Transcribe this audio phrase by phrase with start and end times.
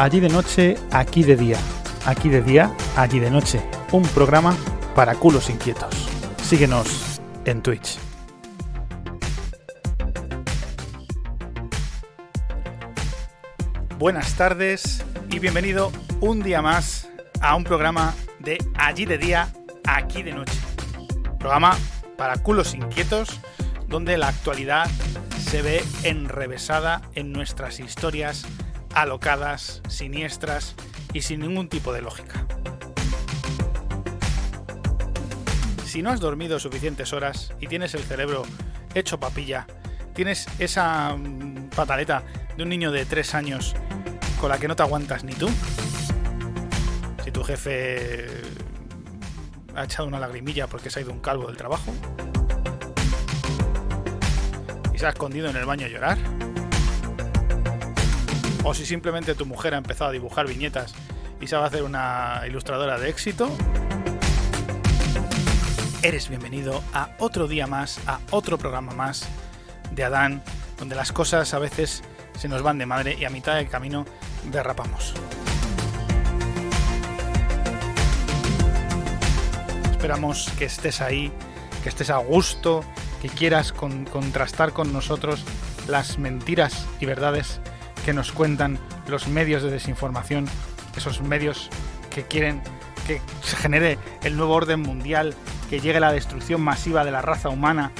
[0.00, 1.58] Allí de noche, aquí de día.
[2.06, 3.60] Aquí de día, allí de noche.
[3.92, 4.56] Un programa
[4.94, 5.94] para culos inquietos.
[6.42, 7.98] Síguenos en Twitch.
[13.98, 15.92] Buenas tardes y bienvenido
[16.22, 17.06] un día más
[17.42, 19.52] a un programa de Allí de día,
[19.86, 20.58] aquí de noche.
[21.38, 21.76] Programa
[22.16, 23.38] para culos inquietos
[23.86, 24.88] donde la actualidad
[25.36, 28.46] se ve enrevesada en nuestras historias
[28.94, 30.74] alocadas, siniestras
[31.12, 32.46] y sin ningún tipo de lógica.
[35.84, 38.42] Si no has dormido suficientes horas y tienes el cerebro
[38.94, 39.66] hecho papilla,
[40.14, 42.22] tienes esa mm, pataleta
[42.56, 43.74] de un niño de 3 años
[44.40, 45.48] con la que no te aguantas ni tú,
[47.24, 48.26] si tu jefe
[49.74, 51.92] ha echado una lagrimilla porque se ha ido un calvo del trabajo,
[55.00, 56.18] se ha escondido en el baño a llorar.
[58.62, 60.94] O si simplemente tu mujer ha empezado a dibujar viñetas
[61.40, 63.50] y sabe hacer una ilustradora de éxito.
[66.02, 69.26] Eres bienvenido a otro día más, a otro programa más
[69.92, 70.42] de Adán,
[70.78, 72.02] donde las cosas a veces
[72.38, 74.04] se nos van de madre y a mitad del camino
[74.50, 75.14] derrapamos.
[79.90, 81.32] Esperamos que estés ahí,
[81.82, 82.84] que estés a gusto,
[83.20, 85.44] que quieras contrastar con nosotros
[85.86, 87.60] las mentiras y verdades
[88.10, 90.46] que nos cuentan los medios de desinformación,
[90.96, 91.70] esos medios
[92.12, 92.60] que quieren
[93.06, 95.32] que se genere el nuevo orden mundial,
[95.68, 97.92] que llegue la destrucción masiva de la raza humana,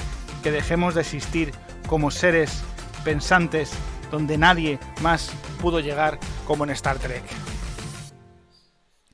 [0.43, 1.53] que dejemos de existir
[1.87, 2.65] como seres
[3.05, 3.71] pensantes
[4.11, 7.23] donde nadie más pudo llegar como en Star Trek.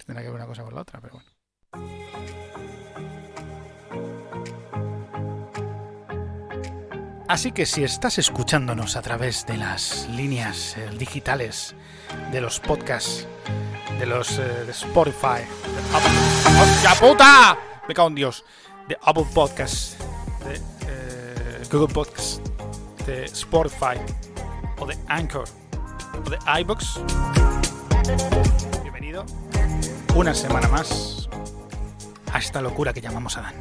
[0.06, 1.30] Tendrá que ver una cosa con la otra, pero bueno.
[7.28, 11.74] Así que si estás escuchándonos a través de las líneas eh, digitales,
[12.30, 13.27] de los podcasts,
[13.98, 17.58] de los eh, de Spotify, de Apple, ¡Hostia puta!
[17.88, 18.44] Me cago en Dios.
[19.02, 19.96] Apple Podcasts,
[20.44, 20.55] de
[20.89, 22.40] eh, Google Podcasts,
[23.06, 23.98] de Spotify,
[24.78, 25.48] o de Anchor,
[26.24, 27.01] o de iBox.
[28.83, 29.27] Bienvenido
[30.14, 31.28] una semana más
[32.33, 33.55] a esta locura que llamamos Adán.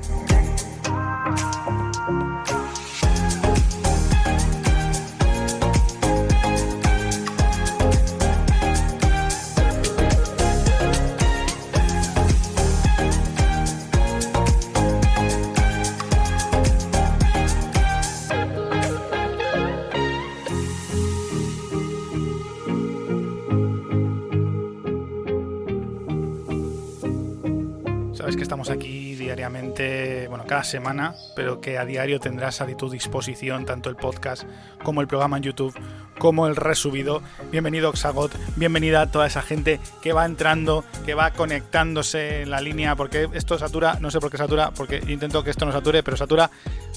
[28.26, 32.90] Sabes que estamos aquí diariamente, bueno, cada semana, pero que a diario tendrás a tu
[32.90, 34.46] disposición tanto el podcast
[34.82, 35.80] como el programa en YouTube,
[36.18, 37.22] como el resubido.
[37.52, 42.62] Bienvenido Oxagot, bienvenida a toda esa gente que va entrando, que va conectándose en la
[42.62, 46.02] línea, porque esto satura, no sé por qué satura, porque intento que esto no sature,
[46.02, 46.50] pero satura.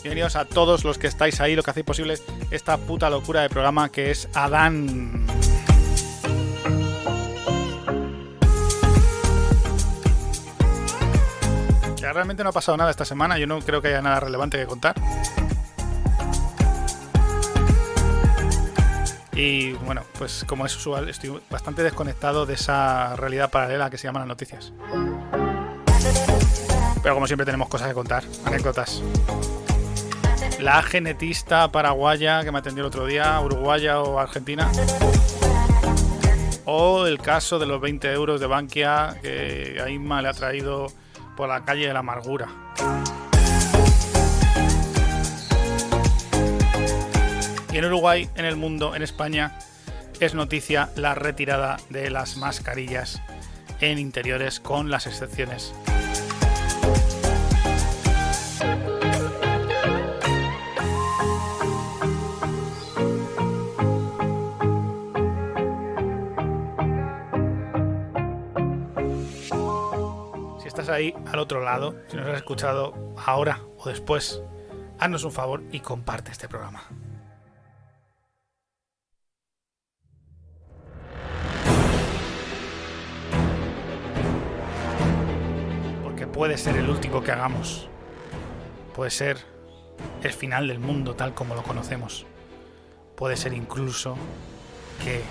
[0.02, 2.14] Bienvenidos a todos los que estáis ahí, lo que hacéis posible
[2.50, 5.26] esta puta locura de programa que es Adán.
[12.12, 14.66] Realmente no ha pasado nada esta semana, yo no creo que haya nada relevante que
[14.66, 14.94] contar.
[19.32, 24.08] Y bueno, pues como es usual, estoy bastante desconectado de esa realidad paralela que se
[24.08, 24.72] llama las noticias.
[27.02, 29.02] Pero como siempre tenemos cosas que contar, anécdotas.
[30.58, 34.68] La genetista paraguaya que me atendió el otro día, uruguaya o argentina.
[36.64, 40.88] O el caso de los 20 euros de Bankia que a Inma le ha traído
[41.38, 42.48] por la calle de la amargura.
[47.72, 49.56] Y en Uruguay, en el mundo, en España,
[50.18, 53.22] es noticia la retirada de las mascarillas
[53.80, 55.72] en interiores con las excepciones.
[70.98, 74.42] Al otro lado, si nos has escuchado ahora o después,
[74.98, 76.82] haznos un favor y comparte este programa.
[86.02, 87.88] Porque puede ser el último que hagamos.
[88.94, 89.38] Puede ser
[90.24, 92.26] el final del mundo tal como lo conocemos.
[93.14, 94.16] Puede ser incluso
[95.04, 95.22] que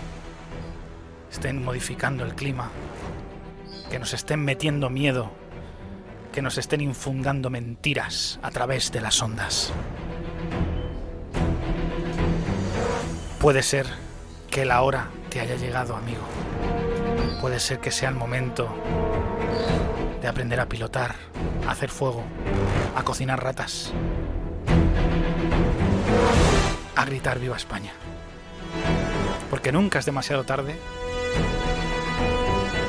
[1.30, 2.72] estén modificando el clima,
[3.90, 5.30] que nos estén metiendo miedo,
[6.38, 9.74] que nos estén infundando mentiras a través de las ondas.
[13.39, 13.88] Puede ser
[14.51, 16.22] que la hora te haya llegado, amigo.
[17.42, 18.69] Puede ser que sea el momento
[20.22, 21.16] de aprender a pilotar,
[21.68, 22.24] a hacer fuego,
[22.95, 23.92] a cocinar ratas,
[26.95, 27.94] a gritar viva España.
[29.50, 30.78] Porque nunca es demasiado tarde.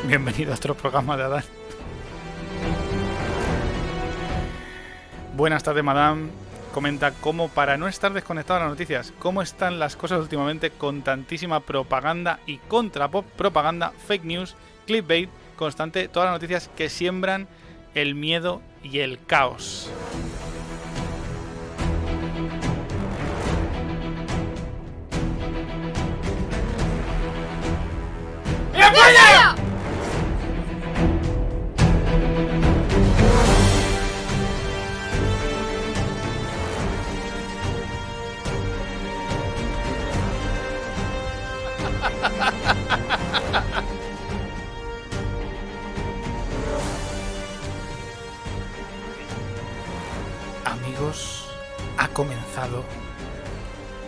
[0.07, 1.58] Bienvenido a otro programa de Adán.
[5.39, 6.31] Buenas tardes, madame.
[6.75, 11.03] Comenta cómo, para no estar desconectado a las noticias, cómo están las cosas últimamente con
[11.03, 17.47] tantísima propaganda y contra propaganda, fake news, clickbait, constante, todas las noticias que siembran
[17.95, 19.89] el miedo y el caos.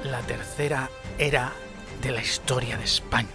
[0.02, 1.52] La tercera era
[2.02, 3.28] de la historia de España.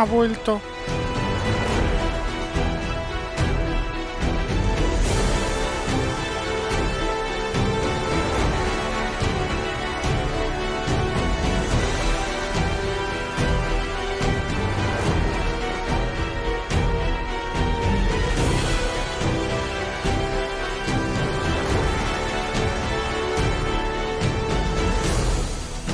[0.00, 0.58] Ha vuelto.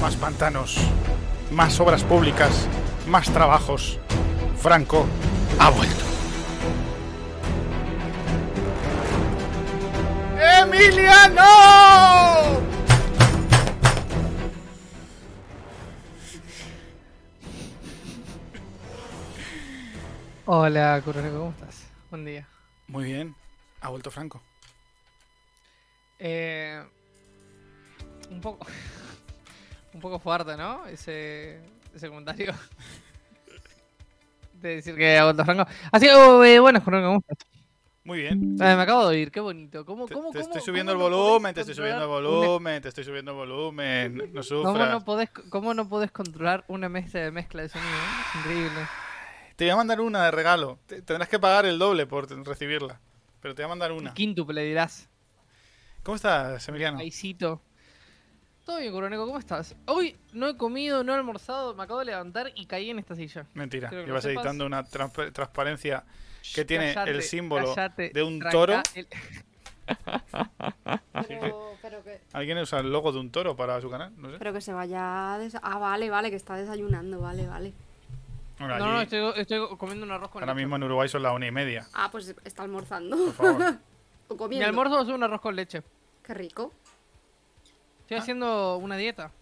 [0.01, 0.77] Más pantanos,
[1.51, 2.69] más obras públicas,
[3.07, 3.99] más trabajos.
[4.59, 5.07] Franco
[5.59, 6.05] ha vuelto.
[10.63, 11.43] ¡Emiliano!
[20.47, 21.87] Hola, Curoneco, ¿cómo estás?
[22.11, 22.47] Buen día.
[22.89, 23.35] Muy bien.
[23.81, 24.41] Ha vuelto Franco.
[26.19, 26.83] Eh,
[28.31, 28.67] un poco.
[29.95, 30.87] un poco fuerte, ¿no?
[30.87, 31.61] Ese,
[31.97, 32.53] ese comentario
[34.55, 35.67] de decir que vuelto Franco.
[35.91, 37.39] Así que, eh, ¿cómo estás?
[38.05, 38.55] Muy bien.
[38.55, 39.85] me acabo de oír, qué bonito.
[39.85, 43.03] ¿Cómo, te, cómo, te estoy subiendo el volumen, te estoy subiendo el volumen, te estoy
[43.03, 44.33] subiendo el volumen.
[44.33, 44.73] No sufras.
[44.73, 47.91] ¿Cómo no, podés, ¿Cómo no podés controlar una mezcla de mezcla de sonido?
[47.91, 48.81] Es increíble.
[49.57, 50.79] Te voy a mandar una de regalo.
[50.87, 53.01] tendrás que pagar el doble por recibirla.
[53.41, 54.15] Pero te voy a mandar una.
[54.15, 55.09] Quíntuple dirás.
[56.05, 56.99] ¿Cómo estás, Emiliano?
[56.99, 57.61] Paisito.
[58.67, 59.77] Todo bien, Coroneco, ¿cómo estás?
[59.87, 63.15] Hoy no he comido, no he almorzado, me acabo de levantar y caí en esta
[63.15, 63.47] silla.
[63.55, 66.03] Mentira, llevas editando una transparencia
[66.53, 68.83] que tiene el símbolo de un toro.
[72.33, 74.13] ¿Alguien usa el logo de un toro para su canal?
[74.17, 74.39] No sé.
[74.39, 75.37] Pero que se vaya.
[75.63, 77.73] Ah, vale, vale, que está desayunando, vale, vale.
[78.59, 81.47] no, no, estoy, estoy, comiendo un arroz con Ahora mismo en Uruguay son las una
[81.47, 81.87] y media.
[81.95, 83.17] Ah, pues está almorzando.
[83.17, 83.77] Por favor.
[84.27, 84.65] o comiendo.
[84.65, 85.85] Mi almuerzo es un arroz con leche.
[86.25, 86.73] Qué rico.
[88.07, 89.33] Estoy haciendo una dieta.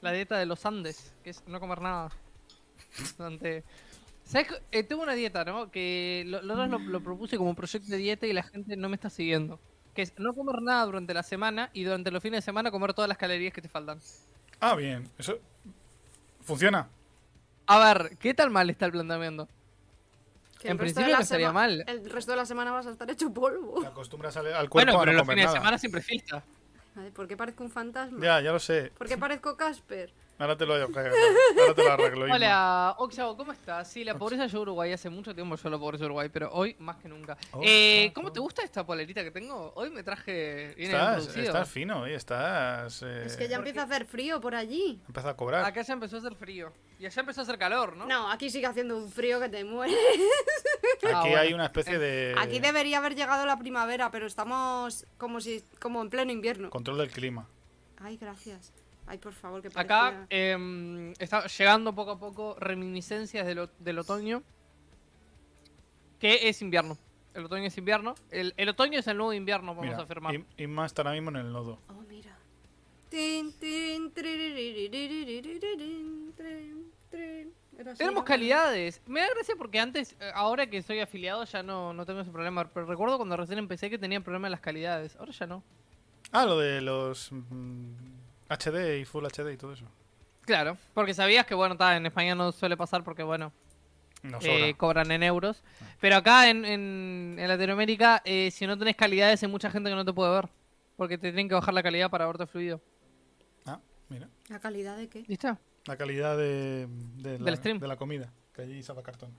[0.00, 2.10] La dieta de los Andes, que es no comer nada.
[4.24, 4.48] ¿Sabes?
[4.72, 5.70] Eh, tengo una dieta, ¿no?
[5.70, 9.60] Que lo, lo, propuse como proyecto de dieta y la gente no me está siguiendo.
[9.94, 12.92] Que es no comer nada durante la semana y durante los fines de semana comer
[12.92, 14.00] todas las calorías que te faltan.
[14.58, 15.08] Ah, bien.
[15.16, 15.38] Eso
[16.40, 16.88] funciona.
[17.66, 19.46] A ver, ¿qué tal mal está el planteamiento?
[20.64, 21.84] en principio no estaría mal.
[21.86, 23.80] El resto de la semana vas a estar hecho polvo.
[23.80, 26.42] Te acostumbras al, cuerpo bueno, pero los fines de semana siempre fiesta.
[27.14, 28.22] ¿Por qué parezco un fantasma?
[28.22, 28.92] Ya, ya lo sé.
[28.96, 30.12] ¿Por qué parezco Casper?
[30.40, 32.24] Ahora te lo, ahora te lo arreglo.
[32.34, 33.92] Hola, Oxavo, ¿cómo estás?
[33.92, 36.96] Sí, la pobreza yo Uruguay hace mucho tiempo yo la pobreza Uruguay, pero hoy más
[36.96, 37.36] que nunca.
[37.62, 39.70] eh, ¿Cómo te gusta esta polerita que tengo?
[39.76, 43.02] Hoy me traje bien estás, estás fino, hoy estás...
[43.02, 43.24] Eh...
[43.26, 44.98] Es que ya empieza a hacer frío por allí.
[45.06, 45.62] Empieza a cobrar.
[45.62, 46.72] Acá ya empezó a hacer frío.
[46.98, 48.06] Y allá empezó a hacer calor, ¿no?
[48.06, 49.94] No, aquí sigue haciendo un frío que te mueres.
[51.02, 52.34] Aquí ah, hay una especie de...
[52.38, 56.70] Aquí debería haber llegado la primavera, pero estamos como si como en pleno invierno.
[56.70, 57.46] Control del clima.
[57.98, 58.72] Ay, gracias.
[59.10, 60.06] Ay, por favor, que parecía...
[60.06, 64.44] Acá em, está llegando poco a poco reminiscencias del, otoño.
[66.20, 66.96] Que es invierno.
[67.34, 68.14] El otoño es invierno.
[68.30, 70.40] El, otoño es el nuevo invierno, vamos a afirmar.
[70.56, 71.80] Y, más ahora mismo en el nodo.
[71.88, 72.38] Oh, mira.
[77.96, 79.02] Tenemos calidades.
[79.08, 82.30] Me da gracia porque antes, eh, ahora que soy afiliado, ya no, no tengo ese
[82.30, 82.68] problema.
[82.68, 85.16] Pero recuerdo cuando recién empecé que tenía problema en las calidades.
[85.16, 85.64] Ahora ya no.
[86.30, 88.19] Ah, lo de los mm,
[88.50, 89.84] HD y Full HD y todo eso.
[90.42, 93.52] Claro, porque sabías que, bueno, ta, en España no suele pasar porque, bueno,
[94.42, 95.62] eh, cobran en euros.
[96.00, 99.96] Pero acá en, en- en Latinoamérica, eh, si no tenés calidades, hay mucha gente que
[99.96, 100.48] no te puede ver.
[100.96, 102.80] Porque te tienen que bajar la calidad para verte fluido.
[103.64, 103.78] Ah,
[104.08, 104.28] mira.
[104.48, 105.24] ¿La calidad de qué?
[105.28, 105.56] ¿Listo?
[105.86, 107.78] La calidad de, de la, Del stream.
[107.78, 108.30] de la comida.
[108.52, 109.30] Que allí sabe cartón.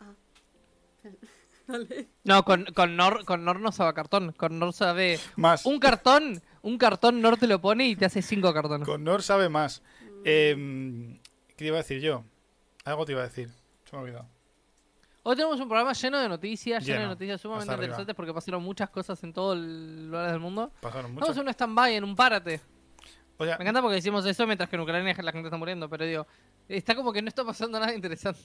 [1.66, 2.08] Vale.
[2.24, 4.32] No, con, con, Nor, con Nor no sabe cartón.
[4.32, 5.18] Con Nor sabe.
[5.36, 5.64] Más.
[5.66, 8.86] Un cartón, un cartón Nor te lo pone y te hace cinco cartones.
[8.86, 9.82] Con Nor sabe más.
[10.24, 11.18] Eh,
[11.48, 12.24] ¿Qué te iba a decir yo?
[12.84, 13.48] Algo te iba a decir.
[13.84, 14.26] Se me ha olvidado.
[15.22, 18.90] Hoy tenemos un programa lleno de noticias, lleno, de noticias sumamente interesantes porque pasaron muchas
[18.90, 20.70] cosas en todo el lugar del mundo.
[20.80, 21.40] Pasaron Estamos mucho.
[21.40, 22.60] en un stand-by, en un párate.
[23.38, 25.88] O sea, Me encanta porque decimos eso mientras que en Ucrania la gente está muriendo,
[25.88, 26.26] pero digo,
[26.68, 28.40] está como que no está pasando nada interesante.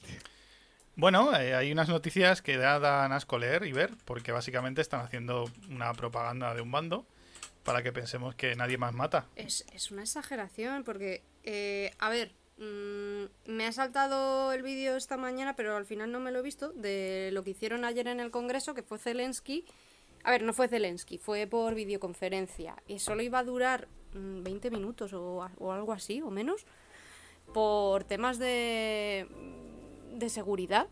[0.95, 5.01] Bueno, eh, hay unas noticias que da- dan asco leer y ver, porque básicamente están
[5.01, 7.05] haciendo una propaganda de un bando
[7.63, 9.27] para que pensemos que nadie más mata.
[9.35, 15.17] Es, es una exageración porque, eh, a ver, mm, me ha saltado el vídeo esta
[15.17, 18.19] mañana, pero al final no me lo he visto, de lo que hicieron ayer en
[18.19, 19.65] el Congreso, que fue Zelensky.
[20.23, 22.75] A ver, no fue Zelensky, fue por videoconferencia.
[22.87, 26.65] Y solo iba a durar mm, 20 minutos o, o algo así, o menos,
[27.53, 29.27] por temas de,
[30.13, 30.87] de seguridad.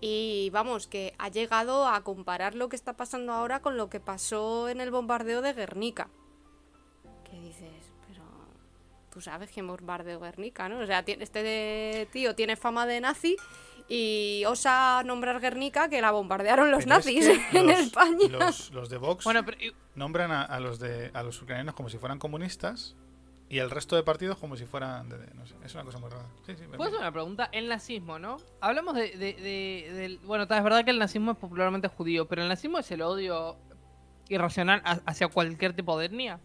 [0.00, 3.98] Y vamos, que ha llegado a comparar lo que está pasando ahora con lo que
[4.00, 6.08] pasó en el bombardeo de Guernica.
[7.28, 8.22] Que dices, pero
[9.10, 10.78] tú sabes que bombardeó Guernica, ¿no?
[10.80, 13.36] O sea, este tío tiene fama de nazi
[13.88, 18.28] y osa nombrar Guernica que la bombardearon los Pero es nazis que en los- España.
[18.30, 21.74] Los, los de Vox Bueno, pero y- nombran a, a los de a los ucranianos
[21.74, 22.94] como si fueran comunistas
[23.50, 25.98] y el resto de partidos como si fueran de, de- no sé, es una cosa
[25.98, 26.26] muy rara.
[26.46, 27.48] Sí, sí, ¿puedo hacer una pregunta?
[27.52, 28.36] El nazismo, ¿no?
[28.60, 30.18] Hablamos de, de- de- del...
[30.18, 33.56] Bueno, es verdad que el nazismo es popularmente judío, pero el nazismo es el odio
[34.28, 36.40] irracional ha- hacia cualquier tipo de etnia.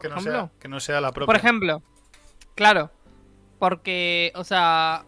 [0.00, 1.26] que, no sea, que no sea la propia.
[1.26, 1.82] Por ejemplo,
[2.56, 2.90] claro,
[3.58, 5.04] porque, o sea,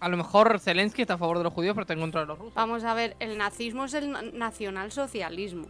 [0.00, 2.26] a lo mejor Zelensky está a favor de los judíos, pero está en contra de
[2.26, 2.54] los rusos.
[2.54, 5.68] Vamos a ver, el nazismo es el na- nacionalsocialismo.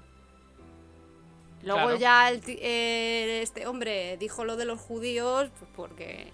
[1.67, 1.97] Luego Claro.
[1.99, 6.31] ya el eh, este hombre dijo lo de los judíos pues porque,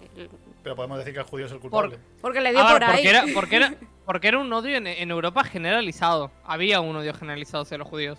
[0.62, 1.98] Pero podemos decir que el judío es el culpable.
[2.20, 2.90] porque le dio A ver, por ahí.
[3.02, 3.74] porque era, porque, era,
[4.04, 6.30] porque era un odio en, en Europa generalizado.
[6.44, 8.18] Había un odio generalizado hacia los judíos.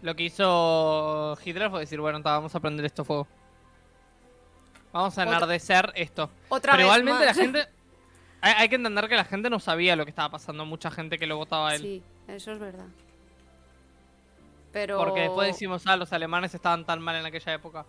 [0.00, 3.28] Lo que hizo Hitler fue decir, bueno, ta, vamos a prender esto fuego.
[4.92, 6.30] Vamos a Otra- enardecer esto.
[6.48, 7.36] Otra Pero vez igualmente la más.
[7.36, 7.68] gente...
[8.44, 10.66] Hay, hay que entender que la gente no sabía lo que estaba pasando.
[10.66, 11.80] Mucha gente que lo votaba a él.
[11.80, 12.86] Sí, eso es verdad.
[14.72, 14.98] Pero...
[14.98, 17.84] Porque después decimos, ah, los alemanes estaban tan mal en aquella época.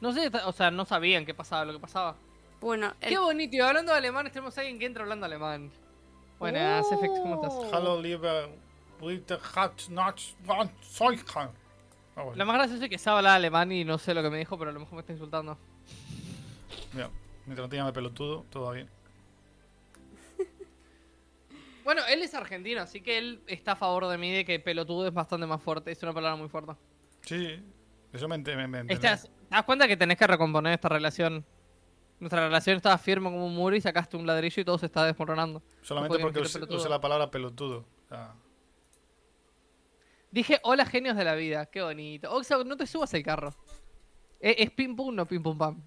[0.00, 2.16] No sé, o sea, no sabían qué pasaba, lo que pasaba.
[2.60, 5.70] Bueno, el- Qué bonito, y hablando de alemanes, tenemos a alguien que entra hablando alemán.
[6.38, 7.52] Buenas, FX, ¿cómo estás?
[7.54, 7.70] Oh.
[7.72, 8.50] Hallo, liebe así.
[12.34, 14.58] Lo más gracioso es que sabe hablar alemán y no sé lo que me dijo,
[14.58, 15.58] pero a lo mejor me está insultando.
[16.92, 17.08] Mira,
[17.46, 18.88] mientras no te llame pelotudo, todo va bien.
[21.84, 25.06] Bueno, él es argentino, así que él está a favor de mí de que pelotudo
[25.06, 25.90] es bastante más fuerte.
[25.90, 26.72] Es una palabra muy fuerte.
[27.22, 27.62] Sí.
[28.12, 28.94] Eso me, me, me entendí.
[28.94, 31.44] Estás- ¿Te das cuenta que tenés que recomponer esta relación?
[32.18, 35.04] Nuestra relación estaba firme como un muro y sacaste un ladrillo y todo se está
[35.06, 35.62] desmoronando.
[35.82, 37.84] Solamente porque use la palabra pelotudo.
[38.08, 38.34] Sea,
[40.30, 42.30] Dije, hola genios de la vida, qué bonito.
[42.32, 43.54] Oxo, no te subas al carro.
[44.40, 45.82] Eh, Es, pim pum, no pim pum pam.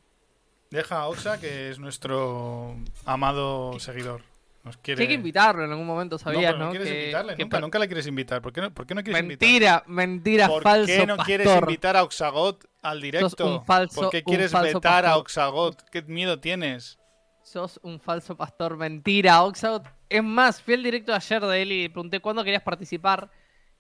[0.69, 4.21] deja a Oxa, que es nuestro amado seguidor.
[4.63, 4.97] Nos quiere...
[4.97, 6.65] Sí hay que invitarlo en algún momento, no, ¿sabías, pero no?
[6.65, 8.41] no quieres Que- invitarle, que nunca, nunca la quieres invitar.
[8.41, 9.47] ¿Por qué no, por qué no quieres invitar?
[9.47, 11.25] Mentira, mentira, ¿Por falso qué no pastor.
[11.25, 13.57] quieres invitar a Oxagot al directo?
[13.59, 15.17] un falso- ¿Por qué un quieres falso vetar a.
[15.17, 15.89] Oxagot?
[15.89, 16.97] ¿Qué miedo tienes?
[17.41, 19.85] Sos un falso pastor, mentira, Oxout.
[20.07, 23.29] Es más, fui al directo ayer de él y le pregunté cuándo querías participar.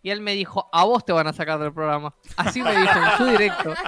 [0.01, 2.13] Y él me dijo, a vos te van a sacar del programa.
[2.35, 3.73] Así me dijo, en su directo.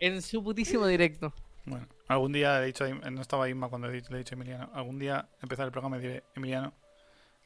[0.00, 1.32] En su putísimo directo.
[1.64, 4.70] Bueno, algún día he dicho no estaba Inma cuando le he dicho, a Emiliano.
[4.74, 6.72] Algún día empezar el programa y diré, Emiliano,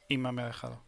[0.08, 0.82] Inma me ha dejado.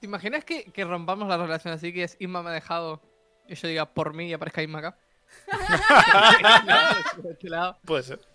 [0.00, 3.00] ¿Te imaginas que, que rompamos la relación así que es Inma me ha dejado
[3.46, 4.98] y yo diga por mí y aparezca Inma acá?
[7.24, 7.48] Este.
[7.84, 8.31] Puede ser.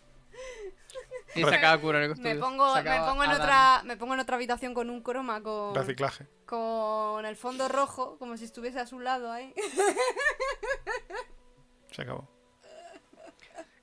[1.38, 4.36] Y se acaba cura en el me pongo, me en otra, me pongo en otra
[4.36, 6.28] habitación con un croma con, Reciclaje.
[6.46, 9.54] con el fondo rojo, como si estuviese a su lado ahí.
[11.92, 12.28] Se acabó.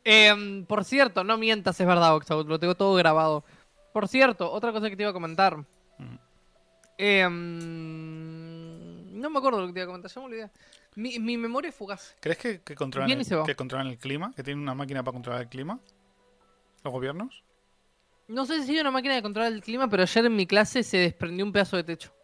[0.05, 3.45] Em, por cierto, no mientas, es verdad, Oxout, lo tengo todo grabado.
[3.93, 5.65] Por cierto, otra cosa que te iba a comentar.
[6.99, 10.51] Em, No me acuerdo lo que te iba a comentar, ya me olvidé.
[10.97, 12.15] Mi, mi memoria es fugaz.
[12.21, 14.33] ¿Crees que, que controlan el, que controlan el clima?
[14.37, 15.81] ¿Que tienen una máquina para controlar el clima?
[16.85, 17.43] ¿Los gobiernos?
[18.29, 20.83] No sé si hay una máquina de controlar el clima, pero ayer en mi clase
[20.83, 22.15] se desprendió un pedazo de techo.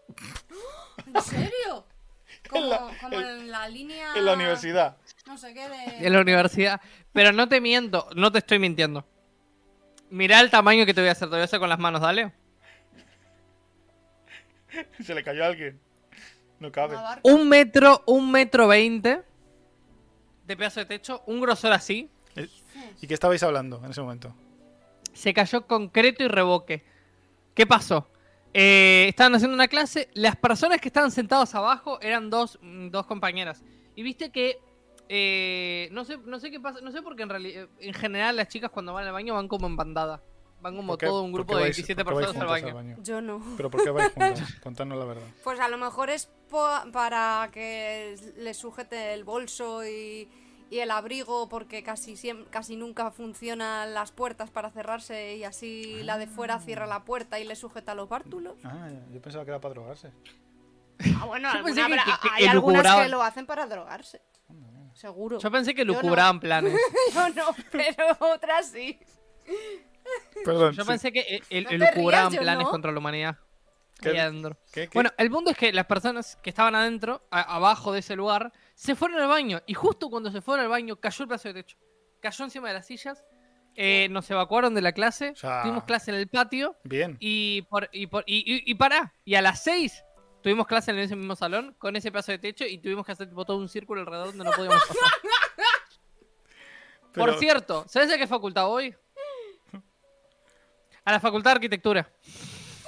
[1.07, 1.87] ¿En serio?
[2.49, 4.15] Como, En la- como en- en la línea...
[4.17, 4.97] En la universidad.
[5.27, 6.07] No sé qué de...
[6.07, 6.81] En la universidad.
[7.13, 9.07] Pero no te miento, no te estoy mintiendo.
[10.11, 12.01] Mirá el tamaño que te voy a hacer, te voy a hacer con las manos,
[12.01, 12.33] dale.
[15.05, 15.81] Se le cayó a alguien.
[16.59, 16.97] No cabe.
[17.23, 19.23] Un metro, un metro veinte
[20.47, 22.11] de pedazo de techo, un grosor así.
[22.37, 22.49] Eh,
[23.01, 24.35] ¿Y qué estabais hablando en ese momento?
[25.13, 26.85] Se cayó concreto y revoque.
[27.55, 28.09] ¿Qué pasó?
[28.55, 33.07] Eh, estaban haciendo una clase, las personas que estaban sentadas abajo eran dos, mm, dos
[33.07, 33.63] compañeras.
[33.95, 34.59] Y viste que
[35.13, 38.37] eh, no sé, no sé qué pasa, no sé por qué en realidad, en general
[38.37, 40.23] las chicas cuando van al baño van como en bandada.
[40.61, 42.73] Van como ¿Por qué- todo un grupo de vais- 27 por qué vais personas al
[42.75, 42.97] baño.
[43.03, 43.43] Yo no.
[43.57, 44.55] ¿Pero por qué vais juntas?
[44.63, 45.23] Contadnos la verdad.
[45.43, 50.29] Pues a lo mejor es po- para que le sujete el bolso y,
[50.71, 56.03] y el abrigo porque casi, siem- casi nunca funcionan las puertas para cerrarse y así
[56.05, 58.55] la de fuera cierra la puerta y le sujeta los bártulos.
[58.65, 60.13] Ah, yo pensaba que era para drogarse.
[61.21, 64.23] Ah, bueno, alguna que- que- hay algunas que lo hacen para drogarse.
[64.95, 65.39] Seguro.
[65.39, 66.01] Yo pensé que Yo no.
[66.03, 66.75] lucubraban planes.
[67.15, 68.99] Yo no, pero otras sí.
[70.45, 70.73] Perdón.
[70.75, 70.89] Yo sí.
[70.89, 72.71] pensé que el, No lucubraban rías, planes no.
[72.71, 73.37] contra la humanidad.
[74.01, 74.13] ¿Qué?
[74.73, 74.89] ¿Qué?
[74.95, 78.53] Bueno, el punto es que las personas que estaban adentro, a- abajo de ese lugar,
[78.83, 79.61] se fueron al baño.
[79.67, 81.77] Y justo cuando se fueron al baño, cayó el pedazo de techo.
[82.21, 83.23] Cayó encima de las sillas.
[83.77, 85.35] eh, nos evacuaron de la clase.
[85.63, 86.77] Tuvimos clase en el patio.
[86.85, 87.17] Bien.
[87.21, 89.13] Y, por, y, por, y, y, y pará.
[89.25, 90.03] Y a las 6
[90.43, 93.29] tuvimos clase en ese mismo salón con ese pedazo de techo y tuvimos que hacer
[93.29, 94.97] tipo, todo un círculo alrededor donde no podíamos pasar.
[97.13, 98.95] Pero- Por cierto, ¿sabes a qué facultad voy?
[101.05, 102.11] A la Facultad de Arquitectura.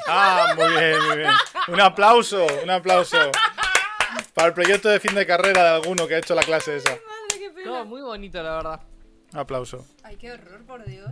[0.06, 1.30] Ah, muy bien, muy bien.
[1.68, 3.16] Un aplauso, un aplauso.
[4.34, 6.90] Para el proyecto de fin de carrera de alguno que ha hecho la clase esa.
[6.90, 7.70] Madre, qué pena.
[7.70, 8.80] No, muy bonito, la verdad.
[9.34, 9.86] Aplauso.
[10.02, 11.10] Ay, qué horror, por Dios.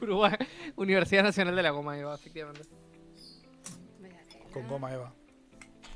[0.00, 0.34] Uruguay,
[0.76, 2.62] Universidad Nacional de la Goma, Eva, efectivamente.
[4.52, 5.12] Con goma, Eva.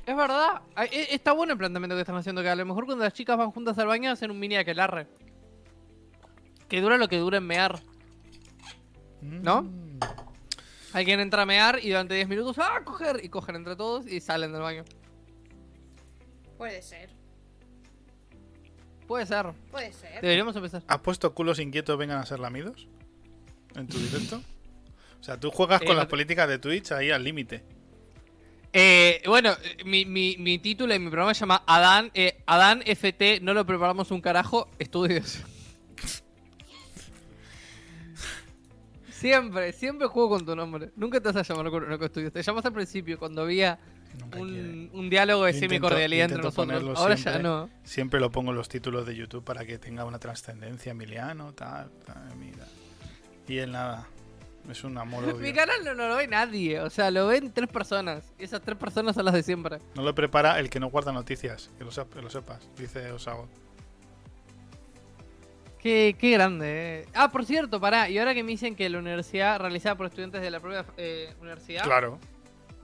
[0.05, 2.85] Es verdad, ay, e- está bueno el planteamiento que están haciendo, que a lo mejor
[2.85, 5.05] cuando las chicas van juntas al baño hacen un mini aquelarre.
[6.67, 7.79] Que dura lo que dura en mear.
[9.21, 9.63] ¿No?
[9.63, 9.99] Mm.
[10.93, 13.23] Alguien entra a mear y durante 10 minutos, ¡ah, coger!
[13.23, 14.83] Y cogen entre todos y salen del baño.
[16.57, 17.09] Puede ser,
[19.07, 19.45] Puede ser.
[19.71, 20.21] puede ser.
[20.21, 20.83] Deberíamos empezar.
[20.87, 22.87] ¿Has puesto culos inquietos vengan a ser lamidos?
[23.75, 24.41] ¿En tu directo?
[25.19, 27.63] O sea, tú juegas Eh, con no las políticas de Twitch ahí al límite.
[28.73, 32.81] Eh, bueno, eh, mi, mi, mi título en mi programa se llama Adán, eh, Adán
[32.85, 35.39] FT, no lo preparamos un carajo, estudios.
[39.09, 40.91] Siempre, siempre juego con tu nombre.
[40.95, 42.31] Nunca te vas a llamar con con estudios.
[42.31, 43.79] Te llamas al principio cuando había.
[44.37, 46.97] Un, un diálogo de semi-cordialidad entre nosotros.
[46.99, 47.41] Ahora siempre.
[47.43, 47.69] ya no.
[47.83, 51.89] Siempre lo pongo en los títulos de YouTube para que tenga una trascendencia, Emiliano, tal,
[52.05, 52.65] tal, mira.
[53.47, 54.07] Y él nada.
[54.69, 55.55] Es un amor Mi obvio.
[55.55, 56.81] canal no, no lo ve nadie.
[56.81, 58.33] O sea, lo ven tres personas.
[58.37, 59.79] Y esas tres personas son las de siempre.
[59.95, 63.11] No lo prepara el que no guarda noticias, que lo, sep- que lo sepas, dice
[63.11, 63.47] Osago.
[65.79, 67.05] Qué, qué grande, eh.
[67.13, 68.09] Ah, por cierto, pará.
[68.09, 71.33] Y ahora que me dicen que la universidad realizada por estudiantes de la propia eh,
[71.39, 71.83] universidad.
[71.83, 72.19] Claro.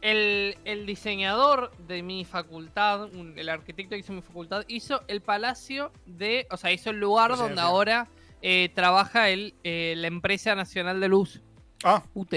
[0.04, 5.22] El, el diseñador de mi facultad, un- el arquitecto que hizo mi facultad, hizo el
[5.22, 6.46] palacio de.
[6.52, 8.08] O sea, hizo el lugar donde ahora
[8.42, 11.42] eh, trabaja el, eh, la empresa nacional de luz,
[11.86, 12.34] Ah, UT.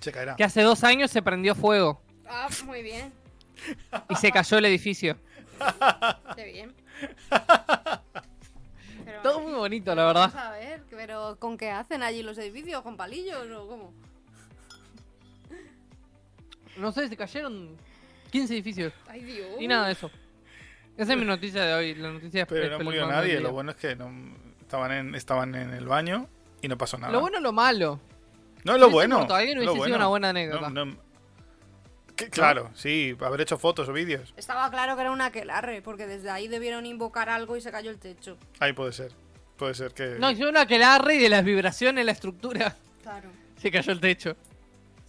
[0.00, 0.34] se caerá.
[0.36, 3.12] Que hace dos años se prendió fuego Ah, muy bien,
[4.08, 5.16] y se cayó el edificio.
[6.36, 6.74] qué bien.
[9.04, 10.30] Pero, Todo muy bonito, la verdad.
[10.34, 12.82] Vamos a ver, pero ¿con qué hacen allí los edificios?
[12.82, 13.92] ¿Con palillos o cómo?
[16.78, 17.76] No sé, se cayeron
[18.30, 18.92] 15 edificios.
[19.08, 19.48] Ay, Dios.
[19.58, 20.10] Y nada de eso.
[20.96, 21.94] Esa es mi noticia de hoy.
[21.94, 24.10] La noticia Pero no murió nadie, lo bueno es que no,
[24.60, 26.28] estaban, en, estaban en el baño
[26.62, 27.12] y no pasó nada.
[27.12, 28.00] Lo bueno o lo malo.
[28.64, 29.16] no es lo bueno.
[29.18, 30.70] muerto alguien, es hubiese lo sido una buena anécdota.
[30.70, 30.96] No, no-
[32.16, 34.32] que- claro, sí, haber hecho fotos o vídeos.
[34.38, 37.90] Estaba claro que era una aquelarre, porque desde ahí debieron invocar algo y se cayó
[37.90, 38.38] el techo.
[38.58, 39.12] Ahí puede ser.
[39.58, 40.16] Puede ser que.
[40.18, 43.28] No, hicieron una aquelarre y de las vibraciones en la estructura Claro.
[43.60, 44.34] se cayó el techo.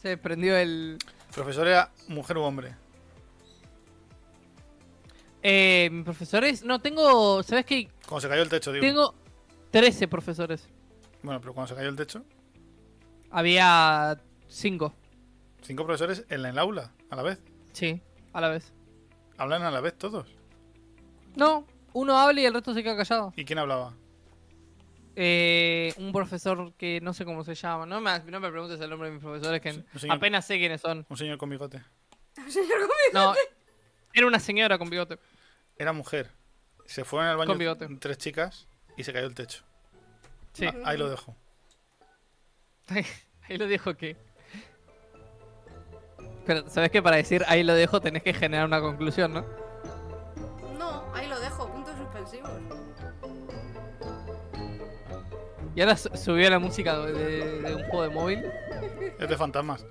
[0.02, 0.98] Se prendió el.
[1.38, 2.74] Profesor era mujer u hombre.
[5.44, 6.64] Eh, mis profesores.
[6.64, 7.44] No, tengo.
[7.44, 7.88] ¿Sabes qué?
[8.08, 8.82] Cuando se cayó el techo, digo.
[8.84, 9.14] Tengo
[9.70, 10.68] 13 profesores.
[11.22, 12.24] Bueno, pero cuando se cayó el techo,
[13.30, 14.94] Había 5.
[15.62, 17.40] cinco profesores en el aula, a la vez.
[17.72, 18.02] Sí,
[18.34, 18.74] a la vez.
[19.38, 20.28] Hablan a la vez todos.
[21.36, 23.32] No, uno habla y el resto se queda callado.
[23.36, 23.94] ¿Y quién hablaba?
[25.20, 27.88] Eh, un profesor que no sé cómo se llama.
[27.88, 30.60] No me, no me preguntes el nombre de mis profesores que Un señor- apenas sé
[30.60, 31.08] quiénes son.
[31.10, 31.82] Un señor con bigote.
[33.14, 33.34] No,
[34.14, 35.18] Era una señora con bigote.
[35.76, 36.30] Era mujer.
[36.86, 37.88] Se fueron al baño Con bigote.
[38.00, 39.64] tres chicas y se cayó el techo.
[40.54, 40.66] Sí.
[40.68, 41.36] Ah, ahí lo dejo.
[43.50, 44.16] Ahí lo dejo que.
[46.46, 49.34] Pero, ¿sabes que Para decir ahí lo dejo tenés que generar una conclusión.
[49.34, 49.46] No,
[55.78, 58.44] Y ahora su- subió la música de, un juego de móvil.
[59.20, 59.86] Es de fantasmas.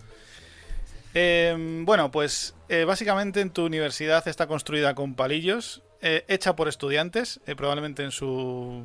[1.14, 6.68] Eh, bueno, pues eh, básicamente en tu universidad está construida con palillos, eh, hecha por
[6.68, 8.82] estudiantes, eh, probablemente en su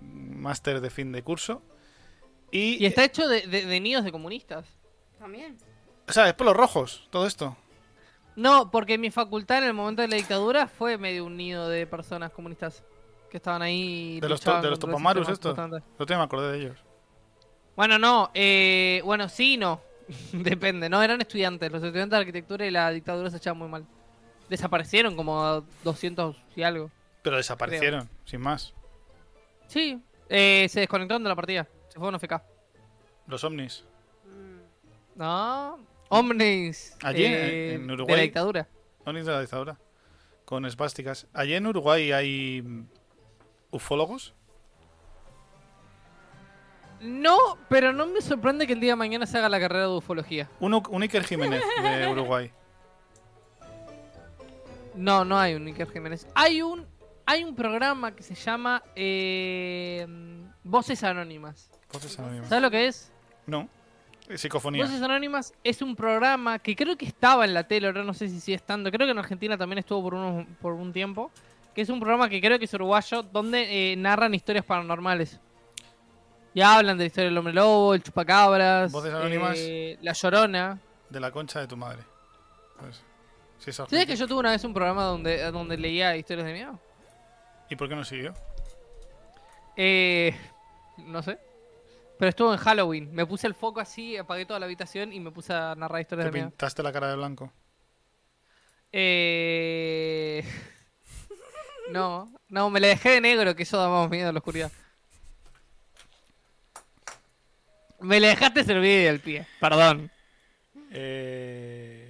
[0.00, 1.62] máster de fin de curso.
[2.50, 4.66] Y, Y está hecho de, de- de nidos de comunistas.
[5.18, 5.58] También.
[6.08, 7.56] o sea, es por los rojos, todo esto.
[8.36, 11.88] No, porque mi facultad en el momento de la dictadura fue medio un nido de
[11.88, 12.84] personas comunistas
[13.28, 14.20] que estaban ahí.
[14.20, 15.82] De los, to- de los topamarus constante.
[15.98, 16.78] No te me acordé de ellos.
[17.76, 19.80] Bueno, no, eh, bueno, sí, y no.
[20.32, 21.70] Depende, no, eran estudiantes.
[21.70, 23.86] Los estudiantes de arquitectura y la dictadura se echaban muy mal.
[24.48, 26.90] Desaparecieron como 200 y algo.
[27.22, 28.72] Pero desaparecieron, sin más.
[29.66, 31.66] Sí, eh, se desconectaron de la partida.
[31.88, 32.42] Se fueron a FK.
[33.26, 33.84] Los ovnis.
[34.24, 36.96] Mm, No, Omnis.
[37.02, 38.16] Allí, eh, en De Uruguay.
[38.16, 38.68] la dictadura.
[39.04, 39.78] Ovnis de la dictadura.
[40.46, 41.26] Con esvásticas.
[41.34, 42.62] Allí en Uruguay hay
[43.70, 44.34] ufólogos.
[47.00, 49.96] No, pero no me sorprende que el día de mañana se haga la carrera de
[49.96, 50.50] ufología.
[50.58, 52.50] Un, un Iker Jiménez de Uruguay.
[54.94, 56.26] No, no hay un Iker Jiménez.
[56.34, 56.84] Hay un,
[57.24, 60.06] hay un programa que se llama eh,
[60.64, 61.70] Voces Anónimas.
[61.92, 62.48] Voces anónimas.
[62.48, 63.12] ¿Sabes lo que es?
[63.46, 63.68] No.
[64.34, 64.84] Psicofonía.
[64.84, 68.28] Voces Anónimas es un programa que creo que estaba en la tele, ahora no sé
[68.28, 68.90] si sigue estando.
[68.90, 71.30] Creo que en Argentina también estuvo por, unos, por un tiempo.
[71.78, 75.38] Que es un programa que creo que es uruguayo, donde eh, narran historias paranormales.
[76.52, 79.56] Y hablan de la historia del hombre lobo, el chupacabras, Voces Anónimas.
[79.60, 80.80] eh, la llorona.
[81.08, 82.02] De la concha de tu madre.
[82.80, 83.04] Pues,
[83.76, 86.80] ¿Sabes que yo tuve una vez un programa donde, donde leía historias de miedo?
[87.70, 88.34] ¿Y por qué no siguió?
[89.76, 90.34] Eh,
[90.96, 91.38] no sé.
[92.18, 93.14] Pero estuvo en Halloween.
[93.14, 96.24] Me puse el foco así, apagué toda la habitación y me puse a narrar historias
[96.24, 96.50] Te de miedo.
[96.50, 97.52] pintaste la cara de blanco.
[98.90, 100.44] Eh...
[101.90, 104.70] No, no, me la dejé de negro, que eso da más miedo a la oscuridad.
[108.00, 110.10] Me le dejaste servir el pie, perdón.
[110.90, 112.08] Eh...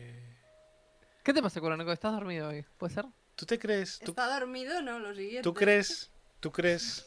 [1.22, 1.92] ¿Qué te pasa, Coroneco?
[1.92, 2.64] ¿Estás dormido hoy?
[2.76, 3.04] ¿Puede ser?
[3.36, 3.98] ¿Tú te crees?
[4.00, 4.82] ¿Tú, ¿Está dormido?
[4.82, 5.42] No, lo siguiente.
[5.42, 6.10] tú crees?
[6.40, 7.06] ¿Tú crees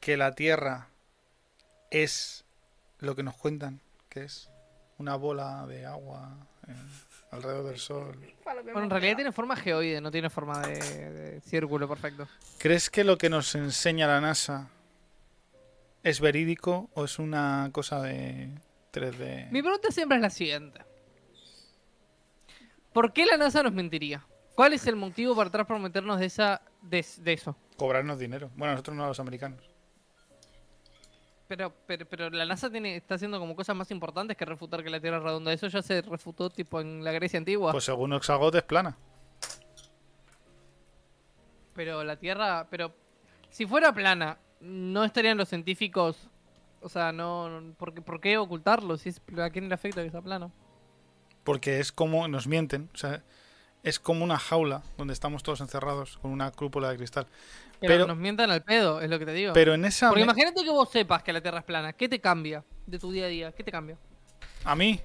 [0.00, 0.88] que la Tierra
[1.90, 2.44] es
[2.98, 3.80] lo que nos cuentan?
[4.08, 4.48] Que es
[4.98, 6.36] una bola de agua
[6.68, 6.74] eh,
[7.30, 8.18] alrededor del Sol.
[8.44, 12.26] Bueno, en realidad tiene forma geoide, no tiene forma de, de círculo perfecto.
[12.58, 14.68] ¿Crees que lo que nos enseña la NASA
[16.02, 18.50] es verídico o es una cosa de
[18.92, 19.50] 3D?
[19.50, 20.80] Mi pregunta siempre es la siguiente.
[22.92, 24.26] ¿Por qué la NASA nos mentiría?
[24.56, 27.56] ¿Cuál es el motivo para atrás prometernos de, esa, de, de eso?
[27.76, 28.50] Cobrarnos dinero.
[28.56, 29.69] Bueno, nosotros no a los americanos.
[31.50, 34.88] Pero, pero, pero la NASA tiene, está haciendo como cosas más importantes que refutar que
[34.90, 35.52] la Tierra es redonda.
[35.52, 37.72] Eso ya se refutó tipo en la Grecia antigua.
[37.72, 38.96] Pues según Oxagot es plana.
[41.74, 42.94] Pero la Tierra, pero
[43.50, 46.28] si fuera plana, no estarían los científicos,
[46.82, 48.96] o sea, no, no- ¿por, qué- por qué ocultarlo?
[48.96, 50.52] Si es, ¿A quién le afecta que sea plano?
[51.42, 52.88] Porque es como nos mienten.
[52.94, 53.24] O sea,
[53.82, 57.26] es como una jaula donde estamos todos encerrados con una cúpula de cristal.
[57.80, 59.52] Pero, Pero- nos mientan al pedo, es lo que te digo.
[59.54, 60.08] Pero en esa...
[60.08, 63.10] Porque imagínate que vos sepas que la Tierra es plana, ¿qué te cambia de tu
[63.10, 63.52] día a día?
[63.52, 63.96] ¿Qué te cambia?
[64.64, 65.00] A mí...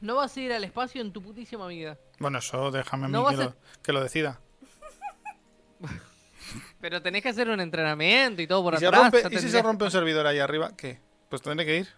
[0.00, 1.98] No vas a ir al espacio en tu putísima vida.
[2.18, 4.38] Bueno, eso déjame a mí No que, a- lo, que lo decida.
[6.80, 9.10] Pero tenés que hacer un entrenamiento y todo por ¿Y, se atrás.
[9.12, 10.72] rompe- ¿y si se rompe un servidor ahí arriba?
[10.76, 11.00] ¿Qué?
[11.30, 11.88] Pues tendré que ir.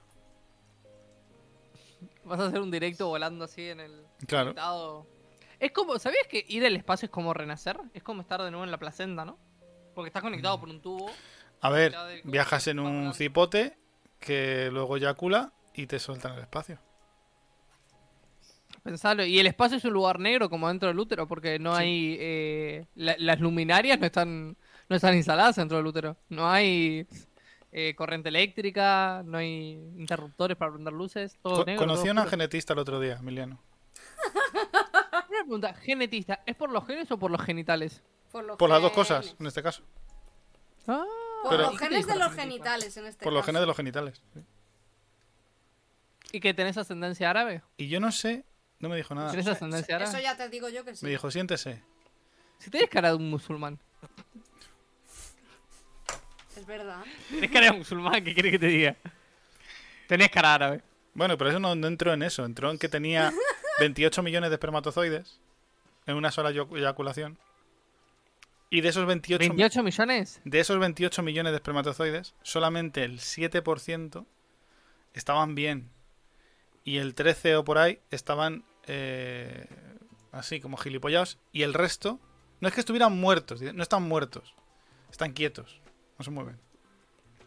[2.24, 4.54] Vas a hacer un directo volando así en el Claro.
[5.60, 7.78] Es como, ¿sabías que ir al espacio es como renacer?
[7.94, 9.38] Es como estar de nuevo en la placenta, ¿no?
[9.94, 11.10] Porque estás conectado por un tubo.
[11.60, 13.14] A ver, viajas en un grande.
[13.16, 13.78] cipote
[14.20, 16.78] que luego eyacula y te sueltan el espacio.
[18.82, 19.24] Pensalo.
[19.24, 21.82] Y el espacio es un lugar negro como dentro del útero, porque no Sí.
[21.82, 22.16] hay.
[22.20, 24.56] eh, la- las luminarias no están,
[24.88, 26.16] no están instaladas dentro del útero.
[26.28, 27.06] No hay
[27.72, 31.36] eh, corriente eléctrica, no hay interruptores para prender luces.
[31.42, 31.80] Todo Co- negro.
[31.82, 33.60] conocí todo a una genetista el otro día, Emiliano.
[35.46, 38.02] Pregunta: ¿genetista es por los genes o por los genitales?
[38.32, 39.82] Por, los Por las dos cosas, en este caso.
[40.88, 41.04] Ah,
[41.42, 43.60] Por Pero- los ¿Y qué te genes de los genitales en este Por los genes
[43.60, 44.20] de los genitales.
[44.34, 44.40] sí.
[46.32, 47.62] ¿Y que tenés ascendencia árabe?
[47.76, 48.44] Y yo no sé,
[48.80, 49.30] no me dijo nada.
[49.30, 50.22] ¿Tenés ascendencia Eso árabe?
[50.24, 51.04] ya te digo yo que sí.
[51.04, 51.80] Me dijo, siéntese.
[52.58, 53.78] Si tenés cara de un musulmán.
[56.56, 57.04] Es verdad.
[57.30, 58.96] Tenés cara de musulmán, ¿qué quieres que te diga?
[60.08, 60.82] Tenés cara árabe.
[61.14, 62.44] Bueno, pero eso no, no entró en eso.
[62.44, 63.32] Entró en que tenía
[63.78, 65.40] 28 millones de espermatozoides
[66.06, 67.38] en una sola eyacu- eyaculación.
[68.70, 70.40] Y de esos 28, mi- ¿28 millones?
[70.44, 74.26] de esos 28 millones de espermatozoides, solamente el 7%
[75.14, 75.90] estaban bien.
[76.84, 79.66] Y el 13 o por ahí estaban eh,
[80.32, 81.38] así, como gilipollados.
[81.52, 82.20] Y el resto,
[82.60, 84.54] no es que estuvieran muertos, no están muertos.
[85.10, 85.80] Están quietos,
[86.18, 86.58] no se mueven.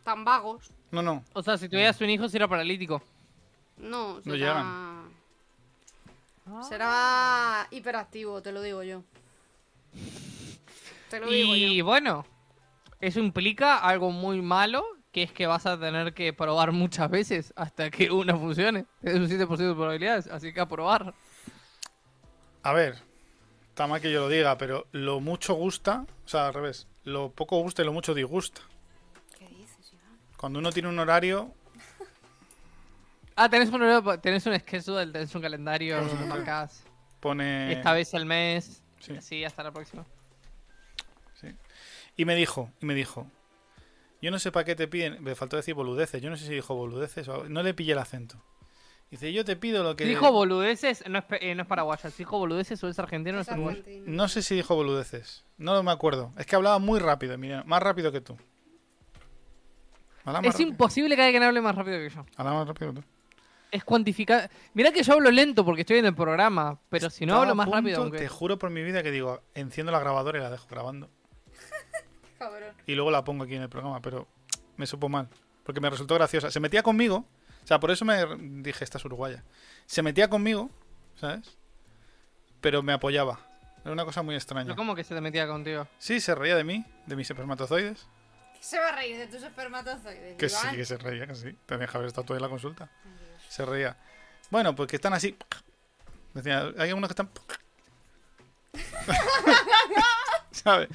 [0.04, 0.72] Tan vagos.
[0.92, 3.02] No, no, O sea, si tuvieras un hijo, sería paralítico.
[3.78, 5.04] No, No será...
[6.68, 9.04] Será hiperactivo, te lo digo yo.
[11.10, 11.86] Te lo digo Y yo.
[11.86, 12.26] bueno,
[13.00, 17.54] eso implica algo muy malo, que es que vas a tener que probar muchas veces
[17.56, 18.86] hasta que una funcione.
[19.02, 21.14] Es un 7% de probabilidades, así que a probar.
[22.62, 22.98] A ver,
[23.70, 27.32] está mal que yo lo diga, pero lo mucho gusta, o sea, al revés, lo
[27.32, 28.62] poco gusta y lo mucho disgusta.
[29.38, 30.20] ¿Qué dices, Iván?
[30.38, 31.54] Cuando uno tiene un horario,
[33.42, 36.84] Ah, tenés un, horario- tenés un schedule, tenés un calendario, lo marcás.
[37.22, 37.72] pone...
[37.72, 39.16] Esta vez el mes, Sí.
[39.16, 40.06] así hasta la próxima.
[42.18, 43.28] Y me dijo, y me dijo,
[44.22, 46.54] yo no sé para qué te piden, me faltó decir boludeces, yo no sé si
[46.54, 48.44] dijo boludeces o no le pillé el acento.
[49.10, 50.04] Dice, yo te pido lo que...
[50.04, 52.10] Si dijo boludeces, no es, eh, no es paraguaya.
[52.12, 54.04] Si dijo boludeces o es argentino, no Es argentino.
[54.06, 56.34] No sé si dijo boludeces, no me acuerdo.
[56.38, 58.38] Es que hablaba muy rápido, mira, más rápido que tú.
[60.26, 60.70] Hablaba Es rápido.
[60.72, 62.26] imposible que alguien hable más rápido que yo.
[62.36, 63.08] Hablaba más rápido que tú.
[63.72, 64.50] Es cuantificar.
[64.74, 67.66] Mirá que yo hablo lento porque estoy en el programa, pero si no hablo más
[67.68, 68.18] punto, rápido, aunque...
[68.18, 71.10] Te juro por mi vida que digo, enciendo la grabadora y la dejo grabando.
[72.40, 72.74] Cabrón.
[72.88, 74.28] y luego la pongo aquí en el programa, pero
[74.78, 75.30] me supo mal,
[75.64, 76.50] porque me resultó graciosa.
[76.50, 77.26] Se metía conmigo,
[77.64, 78.26] o sea, por eso me
[78.64, 79.44] dije, esta es uruguaya.
[79.86, 80.70] Se metía conmigo,
[81.16, 81.58] ¿sabes?
[82.62, 83.40] Pero me apoyaba.
[83.84, 84.66] Era una cosa muy extraña.
[84.66, 85.88] Pero ¿Cómo que se te metía contigo?
[86.00, 88.08] Sí, se reía de mí, de mis espermatozoides.
[88.60, 90.72] Se va a reír de tus espermatozoides, Que Iván.
[90.72, 91.56] sí, que se reía, que sí.
[91.66, 92.90] Tenía que haber estado todo en la consulta.
[93.50, 93.98] Se reía.
[94.50, 95.36] Bueno, pues que están así.
[96.78, 97.30] Hay algunos que están...
[100.52, 100.90] ¿Sabes?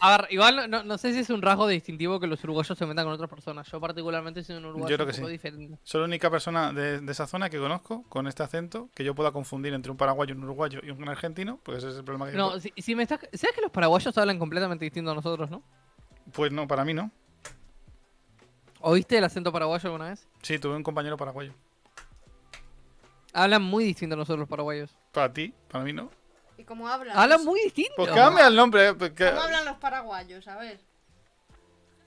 [0.00, 2.86] A ver, igual no, no sé si es un rasgo distintivo que los uruguayos se
[2.86, 3.66] metan con otras personas.
[3.68, 5.32] Yo particularmente soy un uruguayo Yo creo un que poco sí.
[5.32, 5.78] diferente.
[5.82, 9.16] Soy la única persona de, de esa zona que conozco con este acento que yo
[9.16, 12.30] pueda confundir entre un paraguayo, un uruguayo y un argentino, porque ese es el problema
[12.30, 13.18] que No, yo- si, si me estás...
[13.32, 15.62] ¿Sabes que los paraguayos hablan completamente distinto a nosotros, no?
[16.32, 17.10] Pues no, para mí no.
[18.80, 20.28] ¿Oíste el acento paraguayo alguna vez?
[20.42, 21.52] Sí, tuve un compañero paraguayo.
[23.32, 24.90] Hablan muy distinto a nosotros los paraguayos.
[25.12, 26.10] Para ti, para mí no.
[26.56, 27.16] ¿Y cómo hablan?
[27.16, 27.92] Hablan muy distinto.
[27.96, 28.88] Pues cambia el nombre.
[28.88, 30.46] eh, pues que- ¿Cómo hablan los paraguayos?
[30.48, 30.80] A ver.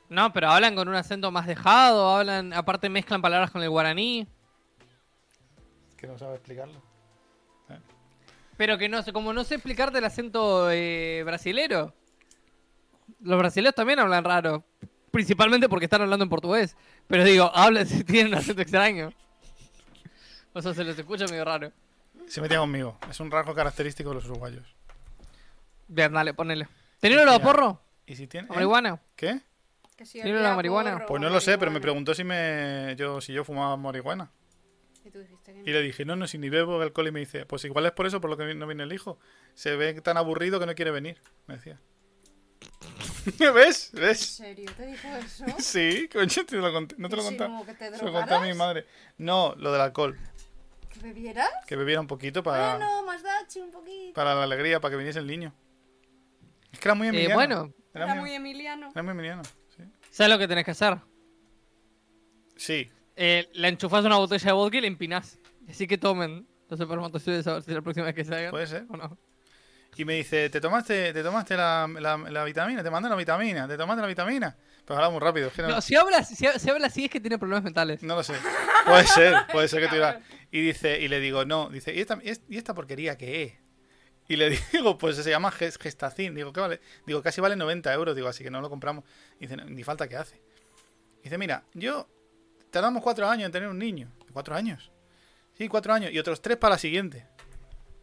[0.09, 2.51] No, pero hablan con un acento más dejado, hablan...
[2.51, 4.27] Aparte mezclan palabras con el guaraní.
[5.95, 6.81] que no sabe explicarlo.
[8.57, 11.93] Pero que no sé, como no sé explicarte el acento eh, brasilero.
[13.21, 14.63] Los brasileños también hablan raro.
[15.11, 16.75] Principalmente porque están hablando en portugués.
[17.07, 19.11] Pero digo, hablan, tienen un acento extraño.
[20.53, 21.71] O sea, se les escucha medio raro.
[22.27, 22.97] Se metía conmigo.
[23.09, 24.75] Es un rasgo característico de los uruguayos.
[25.87, 26.67] Bien, dale, ponele.
[26.99, 27.43] ¿Tenía lo de Ya.
[27.43, 27.81] porro?
[28.05, 28.47] ¿Y si tiene?
[28.49, 28.55] ¿O ¿eh?
[28.55, 29.01] marihuana?
[29.15, 29.41] ¿Qué?
[29.97, 30.93] Que si ¿Tiene olía la marihuana?
[30.93, 34.31] porro, Pues no lo sé, pero me preguntó si me yo si yo fumaba marihuana.
[35.03, 35.71] Y tú dijiste que Y no.
[35.71, 37.07] le dije, no, no, si ni bebo alcohol.
[37.07, 39.17] Y me dice, pues igual es por eso por lo que no viene el hijo.
[39.55, 41.19] Se ve tan aburrido que no quiere venir.
[41.47, 41.79] Me decía.
[43.53, 43.91] ¿Ves?
[43.93, 44.19] ¿En ¿Ves?
[44.19, 45.45] serio te dijo eso?
[45.59, 46.95] Sí, coño, te lo conté.
[46.97, 47.43] No te lo conté.
[47.45, 48.85] ¿Insinuó que te Se lo conté a mi madre.
[49.17, 50.17] No, lo del alcohol.
[50.93, 51.49] ¿Que bebieras?
[51.67, 54.13] Que bebiera un poquito para, Bueno, más dachi un poquito.
[54.13, 55.53] para la alegría, para que viniese el niño.
[56.71, 57.35] Es que era muy Eh, emiliano.
[57.35, 58.89] bueno, era, Era muy, muy emiliano.
[58.93, 59.43] era muy emiliano.
[59.75, 59.83] Sí.
[60.09, 60.97] ¿sabes lo que tenés que hacer?
[62.55, 62.89] sí.
[63.17, 65.37] Eh, le enchufás una botella de vodka y le empinás.
[65.69, 68.49] Así que tomen los espermatozoides a ver si la próxima vez que salgan.
[68.51, 68.85] Puede ser.
[68.89, 69.17] ¿O no?
[69.97, 72.81] Y me dice, ¿te tomaste, te tomaste la, la, la vitamina?
[72.81, 73.67] ¿Te mandé la vitamina?
[73.67, 74.57] ¿Te tomaste la vitamina?
[74.91, 75.47] Pero hablaba muy rápido.
[75.47, 78.03] es que no- No, si habla, si, si habla así es que tiene problemas mentales.
[78.03, 78.33] No lo sé.
[78.85, 80.21] Puede ser, puede ser que tuviera.
[80.51, 83.53] Y dice, y le digo, no, dice, ¿y esta, es- ¿y esta porquería qué es?
[84.27, 86.35] Y le digo, pues se llama ges- gestacin.
[86.35, 86.81] Digo, ¿qué vale?
[87.05, 89.05] Digo, casi vale 90 euros, digo, así que no lo compramos.
[89.39, 90.41] Dice, "No, ni falta que hace.
[91.23, 92.09] Dice, mira, yo
[92.69, 94.11] tardamos cuatro años en tener un niño.
[94.33, 94.91] ¿Cuatro años?
[95.57, 96.11] Sí, cuatro años.
[96.11, 97.27] Y otros tres para la siguiente.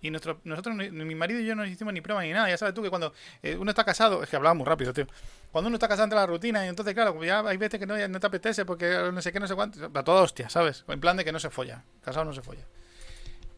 [0.00, 2.48] Y nuestro, nosotros, mi marido y yo no hicimos ni prueba ni nada.
[2.48, 5.06] Ya sabes tú que cuando eh, uno está casado, es que hablaba muy rápido, tío.
[5.50, 8.08] Cuando uno está casado entre la rutina y entonces, claro, ya hay veces que no,
[8.08, 9.90] no te apetece porque no sé qué, no sé cuánto.
[9.92, 10.84] A toda hostia, ¿sabes?
[10.86, 11.84] En plan de que no se folla.
[12.00, 12.64] Casado no se folla.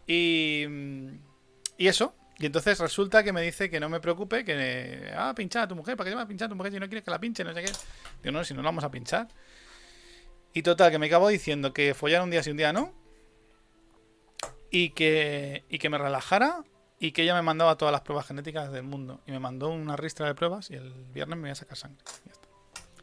[0.07, 0.65] Y,
[1.77, 2.15] y eso.
[2.39, 5.13] Y entonces resulta que me dice que no me preocupe, que.
[5.15, 6.81] Ah, pinchar a tu mujer, ¿para qué te vas a pinchar a tu mujer si
[6.81, 7.45] no quieres que la pinche?
[7.45, 7.73] No sé qué.
[8.23, 9.29] Digo, no, si no la vamos a pinchar.
[10.55, 12.95] Y total, que me acabo diciendo que follar un día sí, un día no.
[14.71, 16.63] Y que, y que me relajara
[16.99, 19.21] y que ella me mandaba todas las pruebas genéticas del mundo.
[19.27, 22.03] Y me mandó una ristra de pruebas y el viernes me voy a sacar sangre.
[22.27, 22.49] Ya está.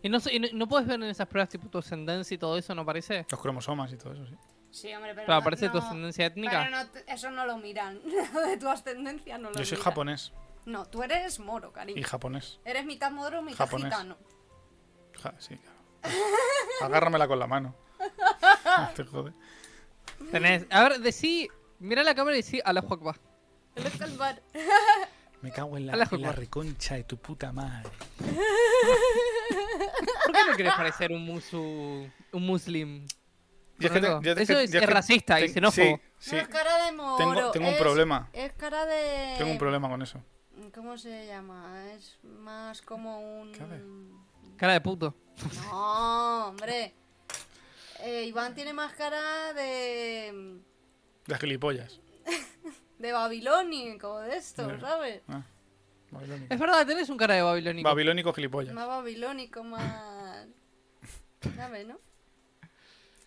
[0.03, 2.37] Y no, sé- y no, no puedes ver en esas pruebas tipo tu ascendencia y
[2.37, 3.25] todo eso, ¿no parece?
[3.29, 4.35] Los cromosomas y todo eso, sí.
[4.69, 5.25] Sí, hombre, pero.
[5.25, 6.63] Pero no- aparece tu ascendencia étnica.
[6.63, 7.99] Pero no te- eso no lo miran.
[8.33, 9.83] Lo de tu ascendencia no lo Yo soy miran.
[9.83, 10.33] japonés
[10.65, 11.99] No, tú eres moro, cariño.
[11.99, 12.59] y japonés.
[12.63, 13.85] Eres mitad moro, mitad Japonés.
[13.91, 14.17] gitano.
[15.21, 15.77] Ja- sí, claro.
[16.81, 17.75] Agárramela con la mano.
[18.95, 19.33] Te jode.
[20.31, 20.65] Tenés.
[20.69, 21.49] A ver, decí.
[21.79, 23.15] Mira la cámara y decí a la Juacba.
[25.41, 27.89] Me cago en la, Ala, en la reconcha de tu puta madre.
[30.25, 31.59] ¿Por qué no quieres parecer un musu.
[32.31, 33.05] un muslim?
[33.79, 34.21] Yo es que te- Fernando?
[34.23, 35.85] yo es Eso es, yo es es que racista y xenófobo.
[36.17, 36.35] Sí, sí.
[36.35, 37.17] No es cara de moro.
[37.17, 38.29] Tengo- tengo un problema.
[38.33, 39.35] Es cara de.
[39.37, 40.19] Tengo un problema con eso.
[40.73, 41.85] ¿Cómo se llama?
[41.93, 43.51] Es más como un.
[44.57, 45.13] Cara de puto.
[45.69, 46.95] No, hombre.
[47.99, 50.59] Eh, Iván tiene más cara de.
[51.27, 51.99] De gilipollas.
[52.99, 54.79] de babilónico, de esto.
[54.79, 55.21] ¿sabes?
[55.27, 55.43] Ah,
[56.11, 56.53] babilónico.
[56.53, 57.87] Es verdad, tenés un cara de babilónico.
[57.87, 58.73] Babilónico gilipollas.
[58.73, 60.47] Más babilónico, más.
[61.55, 61.99] ¿Sabes, no?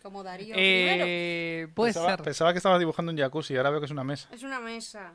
[0.03, 1.05] Como Darío primero.
[1.07, 2.23] eh, puede pensaba, ser.
[2.25, 4.29] pensaba que estabas dibujando un jacuzzi, ahora veo que es una mesa.
[4.33, 5.13] Es una mesa.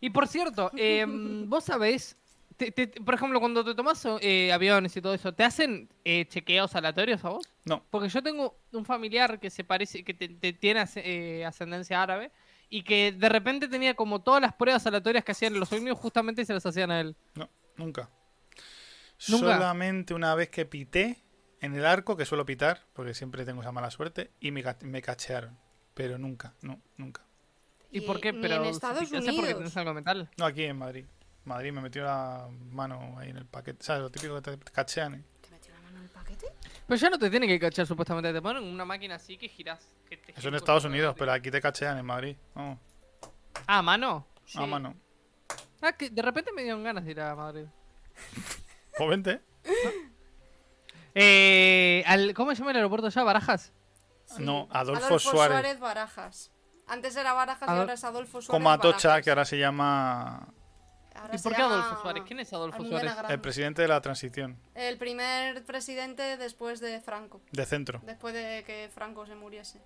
[0.00, 2.16] Y por cierto, em, vos sabés,
[2.58, 6.26] te- te- por ejemplo, cuando te tomas eh, aviones y todo eso, ¿te hacen eh,
[6.28, 7.48] chequeos aleatorios a vos?
[7.64, 11.44] No, Porque yo tengo un familiar que se parece, que te- te- tiene as- eh,
[11.44, 12.32] ascendencia árabe
[12.68, 16.44] y que de repente tenía como todas las pruebas aleatorias que hacían los ovnis, justamente
[16.44, 17.14] se las hacían a él.
[17.34, 18.10] no, nunca.
[19.28, 19.46] ¿Nunca?
[19.54, 21.22] Solamente una vez que pité
[21.60, 25.00] en el arco, que suelo pitar, porque siempre tengo esa mala suerte, y me, me
[25.00, 25.56] cachearon.
[25.94, 27.22] Pero nunca, no, nunca.
[27.92, 28.32] ¿Y, Y por qué?
[28.34, 29.58] Pero en Estados si- ¿eso es porque Unidos.
[29.58, 30.28] tenés algo metal.
[30.38, 31.04] No, aquí en Madrid.
[31.44, 33.84] Madrid me metió la mano ahí en el paquete.
[33.84, 34.02] ¿Sabes?
[34.02, 35.14] Lo típico que te cachean.
[35.14, 35.24] ¿eh?
[35.40, 36.46] ¿Te metió la mano en el paquete?
[36.86, 39.86] Pero ya no te tiene que cachar supuestamente, te ponen una máquina así que girás.
[40.08, 42.36] que te Eso en Estados Unidos, pero aquí te cachean en Madrid.
[42.54, 42.78] Vamos,
[43.66, 44.26] Ah, ¿a mano?
[44.54, 44.94] a mano.
[45.80, 47.66] Ah, que de repente me dieron ganas de ir a Madrid.
[48.98, 49.40] Pues vente.
[51.14, 53.22] Eh, al, ¿Cómo se llama el aeropuerto ya?
[53.22, 53.72] ¿Barajas?
[54.26, 54.42] Sí.
[54.42, 55.78] No, Adolfo Suárez.
[55.78, 56.50] Barajas.
[56.86, 58.48] Antes era Barajas y ahora es Adolfo Suárez.
[58.50, 59.24] Como Atocha, Barajas.
[59.24, 60.46] que ahora se llama
[61.14, 62.22] Ahora ¿Y por qué Adolfo Suárez?
[62.26, 63.12] ¿Quién es Adolfo Suárez?
[63.28, 67.40] El presidente de la transición, El primer presidente después de Franco.
[67.50, 68.00] de centro.
[68.04, 69.80] Después de que Franco se muriese.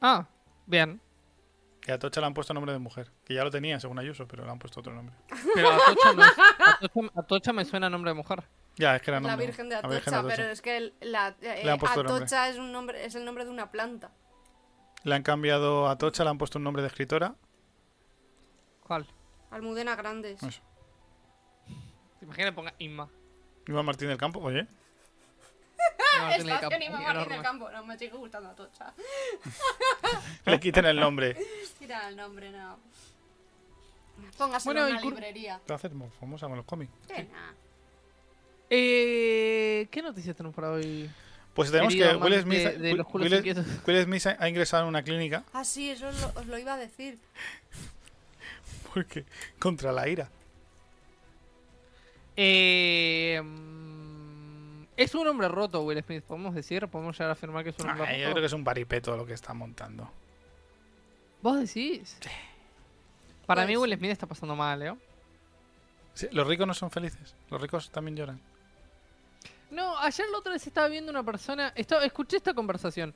[0.00, 0.26] Ah,
[0.66, 1.00] bien.
[1.88, 3.10] A Atocha le han puesto nombre de mujer.
[3.24, 5.14] Que ya lo tenía, según Ayuso, pero le han puesto otro nombre.
[5.54, 6.32] Pero Atocha, no es-
[6.80, 8.42] Atocha, Atocha me suena a nombre de mujer.
[8.76, 9.46] Ya, es que era La nombre.
[9.46, 10.36] Virgen de la Atocha, Virgen de Atocha.
[10.36, 11.70] pero es que el- la, eh.
[11.70, 14.10] Atocha es, un nombre, es el nombre de una planta.
[15.04, 17.34] Le han cambiado a Atocha, le han puesto un nombre de escritora.
[18.82, 19.06] ¿Cuál?
[19.54, 20.42] Almudena Grandes.
[20.42, 20.60] Eso.
[22.18, 23.08] ¿Te imaginas que ponga Inma?
[23.66, 24.62] Iván Martín del Campo, oye.
[24.64, 27.34] No, tiene el Estación campo, Iván Martín enorme.
[27.34, 27.70] del Campo.
[27.70, 28.92] No, me sigue gustando Atocha.
[30.46, 31.36] Le quiten el nombre.
[31.78, 32.78] Tira el nombre, no.
[34.38, 35.60] Póngaselo Bueno, en y una cur- librería.
[35.66, 36.92] Te haces mo- famosa con los cómics.
[37.08, 37.54] Que nada.
[38.70, 41.10] Eh, ¿Qué noticias tenemos para hoy?
[41.54, 43.66] Pues tenemos Querido que Will Smith, de- de los culos Will- inquietos.
[43.86, 46.74] Will Smith ha ingresado en una clínica Ah, sí, eso os lo, os lo iba
[46.74, 47.18] a decir.
[48.94, 49.26] porque
[49.58, 50.30] contra la ira.
[52.36, 57.70] Eh, mm, es un hombre roto, Will Smith, podemos decir, podemos llegar a afirmar que
[57.70, 58.32] es un hombre yo roto.
[58.32, 60.10] creo que es un paripeto lo que está montando.
[61.42, 62.18] ¿Vos decís?
[63.46, 63.98] Para Puede mí Will.
[63.98, 64.94] Smith está pasando mal, ¿eh?
[66.14, 67.34] Sí, los ricos no son felices.
[67.50, 68.40] Los ricos también lloran.
[69.70, 73.12] No, ayer la otra vez estaba viendo una persona, estaba, escuché esta conversación.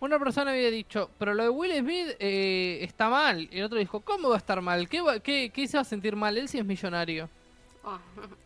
[0.00, 3.48] Una persona había dicho, pero lo de Will Smith eh, está mal.
[3.52, 4.88] Y el otro dijo, ¿cómo va a estar mal?
[4.88, 6.38] ¿Qué, va- qué, qué se va a sentir mal?
[6.38, 7.28] Él sí es millonario.
[7.84, 7.98] Ah.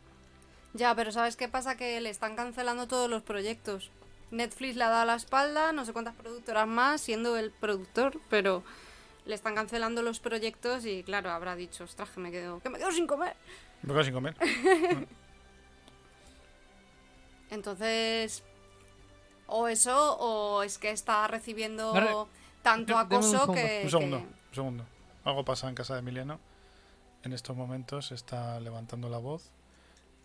[0.76, 1.76] Ya, pero ¿sabes qué pasa?
[1.76, 3.92] Que le están cancelando todos los proyectos.
[4.32, 8.64] Netflix le ha dado la espalda, no sé cuántas productoras más, siendo el productor, pero
[9.24, 12.78] le están cancelando los proyectos y claro, habrá dicho, ostras, que me quedo, que me
[12.80, 13.36] quedo sin comer.
[13.82, 14.34] Me quedo sin comer.
[17.50, 18.42] Entonces,
[19.56, 22.28] o eso, o es que está recibiendo
[22.62, 23.82] tanto un acoso que...
[23.84, 24.86] Un segundo, que- un segundo.
[25.24, 26.40] Algo pasa en casa de Emiliano.
[27.22, 29.50] En estos momentos está levantando la voz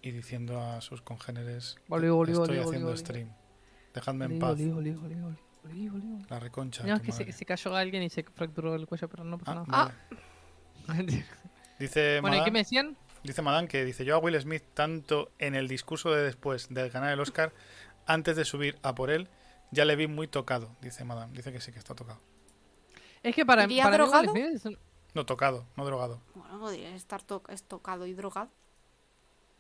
[0.01, 3.29] y diciendo a sus congéneres oli, estoy haciendo stream.
[3.93, 4.57] Dejadme en paz.
[6.29, 6.83] La reconcha.
[6.83, 9.51] No, es que se, se cayó alguien y se fracturó el cuello, pero no pasa
[9.51, 9.95] Ah, nada.
[10.11, 10.15] Ah.
[10.87, 11.25] vale.
[11.79, 12.97] Dice bueno, ¿y qué me decían?
[13.23, 16.89] Dice Madame que dice yo a Will Smith tanto en el discurso de después del
[16.89, 17.51] ganar el Oscar,
[18.05, 19.29] antes de subir a por él,
[19.71, 21.33] ya le vi muy tocado, dice Madame.
[21.35, 22.19] Dice que sí que está tocado.
[23.23, 24.35] Es que para, ¿Iría para mí drogado?
[24.35, 24.79] Es, un-
[25.13, 26.21] No tocado, no drogado.
[26.33, 28.49] Bueno, podría estar to- estocado y drogado.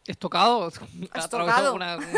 [0.07, 0.67] es tocado.
[1.13, 2.01] Es atravesado tocado.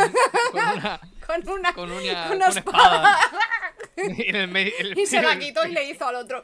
[0.52, 2.28] Con una, con una, Con una...
[2.28, 3.18] con una, espada.
[3.96, 6.44] En el medio- el- Y se la quitó y le hizo al otro.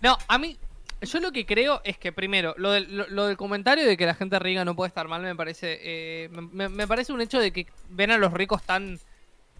[0.00, 0.58] No, a mí,
[1.02, 4.06] yo lo que creo es que primero, lo del, lo, lo del comentario de que
[4.06, 7.38] la gente rica no puede estar mal me parece, eh, me, me parece un hecho
[7.40, 8.98] de que ven a los ricos tan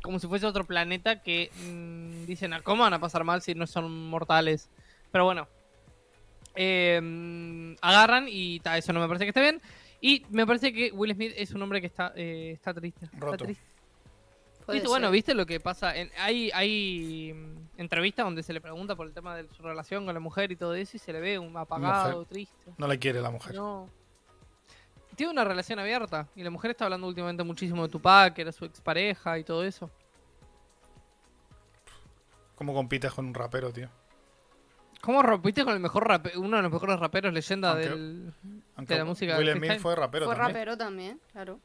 [0.03, 3.55] como si fuese otro planeta que mm, dicen, "Ah, ¿cómo van a pasar mal si
[3.55, 4.69] no son mortales?
[5.13, 5.47] Pero bueno,
[6.55, 9.61] eh, agarran y ta, eso no me parece que esté bien.
[10.01, 13.05] Y me parece que Will Smith es un hombre que está, eh, está triste.
[13.07, 13.45] está Roto.
[13.45, 13.63] triste.
[14.65, 14.89] Puede ¿Viste?
[14.89, 15.11] Bueno.
[15.11, 15.97] ¿viste lo que pasa?
[15.97, 20.05] En- hay hay mm, entrevistas donde se le pregunta por el tema de su relación
[20.05, 22.73] con la mujer y todo eso y se le ve un apagado, triste.
[22.79, 23.55] No le quiere la mujer.
[23.55, 23.89] No.
[25.17, 28.53] Tiene una relación abierta y la mujer está hablando últimamente muchísimo de Tupac, que era
[28.53, 29.91] su expareja y todo eso.
[32.55, 33.89] ¿Cómo compites con un rapero, tío?
[35.01, 38.33] ¿Cómo rompiste con el mejor rape- uno de los mejores raperos leyenda Aunque- del...
[38.77, 40.55] Aunque De la música Will Smith fue rapero Fue también.
[40.55, 41.59] rapero también, claro.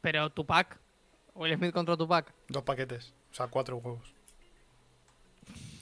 [0.00, 0.78] Pero Tupac.
[1.34, 2.32] Will Smith contra Tupac.
[2.48, 3.12] Dos paquetes.
[3.32, 4.12] O sea, cuatro huevos.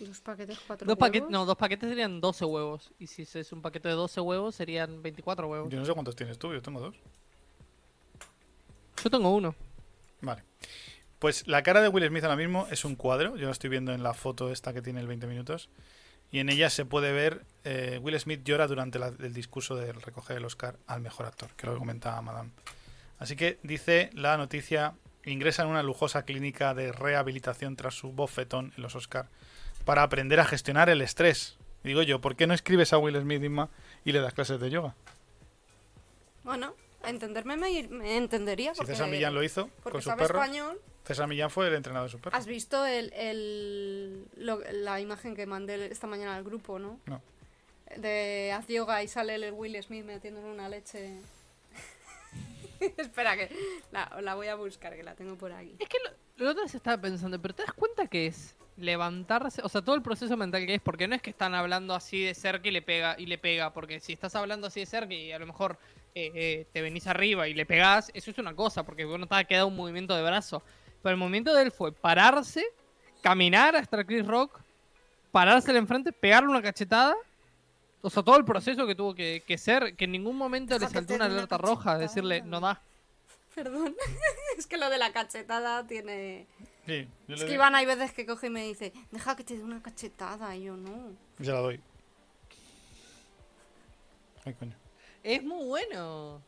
[0.01, 1.33] Dos paquetes, cuatro Dos paquetes, huevos.
[1.33, 2.91] no, dos paquetes serían 12 huevos.
[2.99, 5.71] Y si es un paquete de 12 huevos serían 24 huevos.
[5.71, 6.97] Yo no sé cuántos tienes tú, yo tengo dos.
[9.03, 9.55] Yo tengo uno.
[10.21, 10.43] Vale.
[11.19, 13.37] Pues la cara de Will Smith ahora mismo es un cuadro.
[13.37, 15.69] Yo lo estoy viendo en la foto esta que tiene el 20 minutos.
[16.33, 20.01] Y en ella se puede ver eh, Will Smith llora durante la- el discurso del
[20.01, 22.51] recoger el Oscar al mejor actor, que lo comentaba Madame.
[23.19, 24.95] Así que dice la noticia,
[25.25, 29.29] ingresa en una lujosa clínica de rehabilitación tras su bofetón en los Oscar
[29.85, 31.57] para aprender a gestionar el estrés.
[31.85, 33.69] Digo yo, ¿por qué no escribes a Will Smith Inma,
[34.05, 34.95] y le das clases de yoga?
[36.45, 38.75] Bueno, a entenderme me, me entendería.
[38.75, 40.81] Si Porque, César Millán lo hizo porque con su sabe perro, español.
[41.05, 42.37] César Millán fue el entrenador de su perro.
[42.37, 47.01] ¿Has visto el, el- lo- la imagen que mandé esta mañana al grupo, no?
[47.07, 47.21] No.
[47.97, 51.19] De haz yoga y sale el Will Smith metiéndole una leche.
[52.97, 53.51] Espera, que
[53.91, 55.77] la, voy a buscar, que la tengo por aquí.
[55.79, 59.63] Es que lo, lo otro se estaba pensando, pero ¿te das cuenta que es levantarse?
[59.63, 62.25] O sea, todo el proceso mental que es, porque no es que están hablando así
[62.25, 65.15] de cerca y le pega, y le pega, porque si estás hablando así de cerca
[65.15, 65.79] y a lo mejor
[66.15, 69.45] eh, eh, te venís arriba y le pegás, eso es una cosa, porque te ha
[69.45, 70.63] quedado un movimiento de brazo.
[71.03, 72.65] Pero el movimiento de él fue pararse,
[73.23, 74.61] caminar hasta Chris Rock,
[75.31, 77.17] parársele enfrente, pegarle una cachetada.
[78.03, 80.87] O sea, todo el proceso que tuvo que, que ser, que en ningún momento Deja
[80.87, 82.83] le saltó una alerta roja, decirle, no da.
[83.55, 83.95] Perdón.
[84.59, 86.47] es que lo de la cachetada tiene.
[86.87, 89.57] Sí, yo Es que Iván hay veces que coge y me dice, deja que te
[89.57, 90.57] dé una cachetada.
[90.57, 91.13] Y yo no.
[91.41, 91.81] Se la doy.
[94.45, 94.75] Ay, coño.
[95.23, 96.43] Es muy bueno.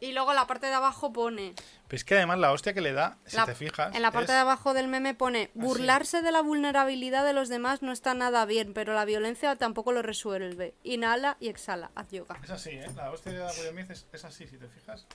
[0.00, 1.54] Y luego la parte de abajo pone.
[1.88, 3.94] Pero es que además la hostia que le da, si la- te fijas.
[3.94, 7.48] En la parte es- de abajo del meme pone, burlarse de la vulnerabilidad de los
[7.48, 10.74] demás no está nada bien, pero la violencia tampoco lo resuelve.
[10.84, 12.38] Inhala y exhala, haz yoga.
[12.44, 12.86] Es así, ¿eh?
[12.94, 15.06] La hostia de Will Smith es, es así, si te fijas.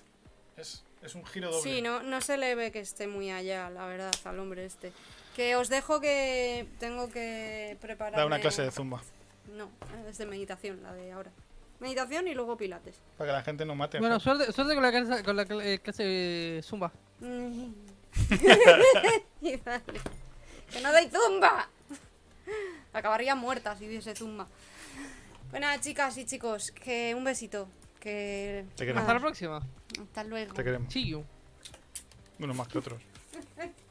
[0.58, 1.62] Es, es un giro doble.
[1.62, 4.92] Sí, no, no se le ve que esté muy allá, la verdad, al hombre este.
[5.36, 8.16] Que os dejo que tengo que preparar.
[8.20, 9.02] Da una clase de zumba.
[9.56, 9.70] No,
[10.10, 11.32] es de meditación, la de ahora.
[11.84, 13.02] Meditación y luego pilates.
[13.18, 14.00] Para que la gente no mate.
[14.00, 16.94] Bueno, suerte, suerte con la clase, con la eh, clase de Zumba.
[19.42, 20.00] Y dale.
[20.72, 21.68] ¡Que no doy zumba!
[22.94, 24.48] Acabaría muerta si diese zumba.
[25.52, 27.68] Bueno, chicas y chicos, que un besito.
[28.00, 28.66] Que.
[28.78, 29.02] Te queremos.
[29.02, 29.62] Hasta la próxima.
[30.02, 30.54] Hasta luego.
[30.54, 30.94] Te queremos.
[30.94, 31.26] See you.
[32.38, 33.02] Más que otros.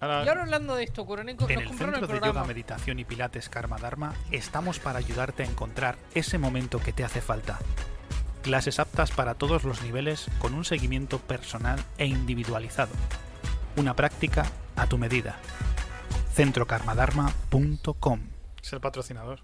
[0.00, 2.32] Y ahora hablando de esto, Kuronenko, En nos el Centro el de programa.
[2.32, 7.04] Yoga, Meditación y Pilates Karma Dharma estamos para ayudarte a encontrar ese momento que te
[7.04, 7.58] hace falta.
[8.42, 12.92] Clases aptas para todos los niveles con un seguimiento personal e individualizado.
[13.76, 15.36] Una práctica a tu medida.
[16.32, 18.20] centrokarmadharma.com
[18.62, 19.40] Es el patrocinador.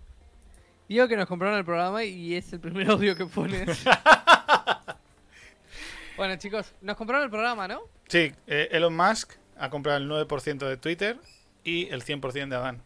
[0.88, 3.84] Digo que nos compraron el programa y es el primer audio que pones.
[6.16, 7.82] bueno, chicos, nos compraron el programa, ¿no?
[8.08, 11.18] Sí, eh, Elon Musk ha comprado el 9% de Twitter
[11.64, 12.82] y el 100% de Adán.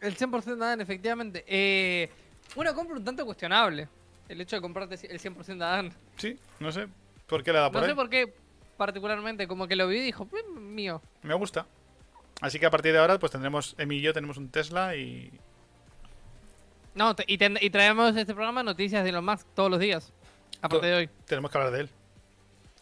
[0.00, 1.44] El 100% de Adán, efectivamente.
[1.46, 2.10] Eh,
[2.56, 3.88] una compra un tanto cuestionable.
[4.28, 5.92] El hecho de comprarte el 100% de Adán.
[6.16, 6.86] Sí, no sé
[7.26, 7.90] por qué le da por No ahí.
[7.90, 8.34] sé por qué,
[8.76, 11.00] particularmente, como que lo vi y dijo, "Eh, mío.
[11.22, 11.66] Me gusta.
[12.40, 15.30] Así que a partir de ahora, pues tendremos, Emi y yo tenemos un Tesla y.
[16.94, 20.12] No, y, ten- y traemos este programa noticias de Elon Musk todos los días.
[20.62, 21.10] A partir de hoy.
[21.26, 21.90] Tenemos que hablar de él.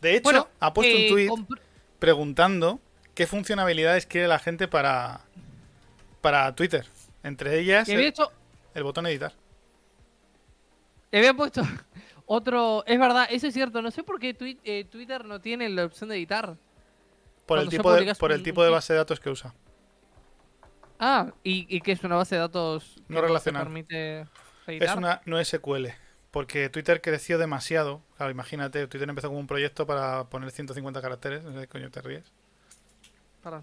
[0.00, 1.61] De hecho, Bueno, ha puesto eh, un tweet
[2.03, 2.80] preguntando
[3.14, 5.20] qué funcionalidades quiere la gente para,
[6.20, 6.84] para Twitter.
[7.22, 8.32] Entre ellas, el, hecho
[8.74, 9.32] el botón editar.
[11.12, 11.62] Había puesto
[12.26, 12.82] otro.
[12.88, 13.80] Es verdad, eso es cierto.
[13.82, 16.57] No sé por qué Twi- eh, Twitter no tiene la opción de editar.
[17.46, 19.55] Por el, tipo de, el tipo base de datos que usa.
[20.98, 24.28] Ah, y, y que es una base de datos que No permite Es
[24.66, 24.98] editar.
[24.98, 25.86] una no SQL
[26.33, 28.03] porque Twitter creció demasiado.
[28.16, 31.45] Claro, imagínate, Twitter empezó como un proyecto para poner 150 caracteres.
[31.45, 32.24] No sé, coño, te ríes.
[33.43, 33.62] Para.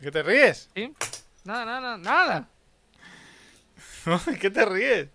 [0.00, 0.68] ¿Qué te ríes?
[0.74, 0.92] ¿Sí?
[1.44, 2.48] Nada, nada, nada.
[4.40, 5.08] ¿Qué te ríes?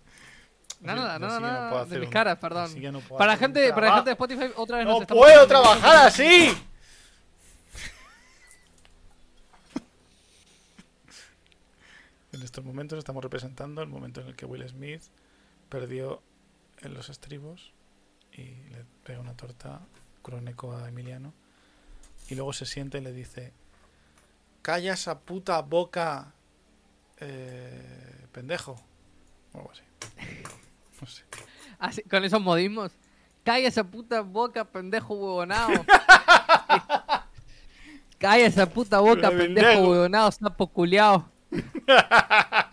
[0.80, 1.70] Nada, nada, nada.
[1.70, 2.70] No de mis caras, perdón.
[2.80, 6.56] No para, gente, para la gente de Spotify, otra vez ¡No nos puedo trabajar así!
[12.32, 15.02] en estos momentos estamos representando el momento en el que Will Smith
[15.68, 16.22] perdió
[16.82, 17.72] en los estribos
[18.32, 19.80] y le pega una torta
[20.22, 21.32] crónico a Emiliano.
[22.28, 23.52] Y luego se siente y le dice:
[24.62, 26.34] Calla esa puta boca,
[27.18, 28.76] eh, pendejo.
[29.52, 29.82] O algo así.
[31.00, 31.24] No sé.
[31.78, 32.90] Así, con esos modismos.
[33.44, 35.70] Calla esa puta boca, pendejo huevonao.
[38.18, 39.88] Calla esa puta boca, pendejo.
[39.88, 41.30] huevonao, sapo culiao.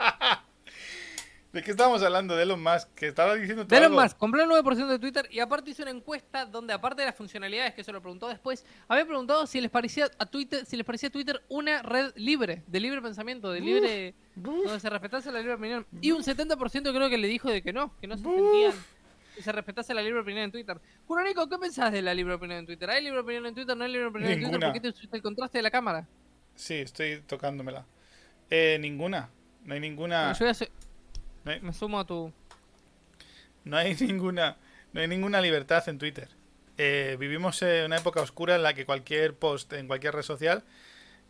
[1.55, 2.35] ¿De qué estábamos hablando?
[2.35, 4.03] De Elon Musk, que estaba diciendo todo De Elon algo.
[4.03, 7.15] Musk, compró el 9% de Twitter y aparte hizo una encuesta donde aparte de las
[7.15, 10.85] funcionalidades que se lo preguntó después, había preguntado si les parecía a Twitter, si les
[10.85, 15.53] parecía Twitter una red libre, de libre pensamiento, de libre donde se respetase la libre
[15.53, 15.87] opinión.
[16.01, 18.73] Y un 70% creo que le dijo de que no, que no se sentían
[19.33, 20.77] que se respetase la libre opinión en Twitter.
[21.25, 22.89] Nico, ¿qué pensás de la libre opinión en Twitter?
[22.89, 23.77] ¿Hay libre opinión en Twitter?
[23.77, 24.51] ¿No hay libre opinión en Twitter?
[24.51, 24.67] Ninguna.
[24.67, 26.05] ¿Por qué te usaste el contraste de la cámara?
[26.53, 27.85] Sí, estoy tocándomela.
[28.49, 29.29] Eh, ninguna.
[29.63, 30.33] No hay ninguna.
[30.33, 30.53] Yo voy a
[31.61, 32.31] me sumo a tu...
[33.63, 34.57] no hay ninguna.
[34.93, 36.29] No hay ninguna libertad en Twitter.
[36.77, 40.63] Eh, vivimos en una época oscura en la que cualquier post en cualquier red social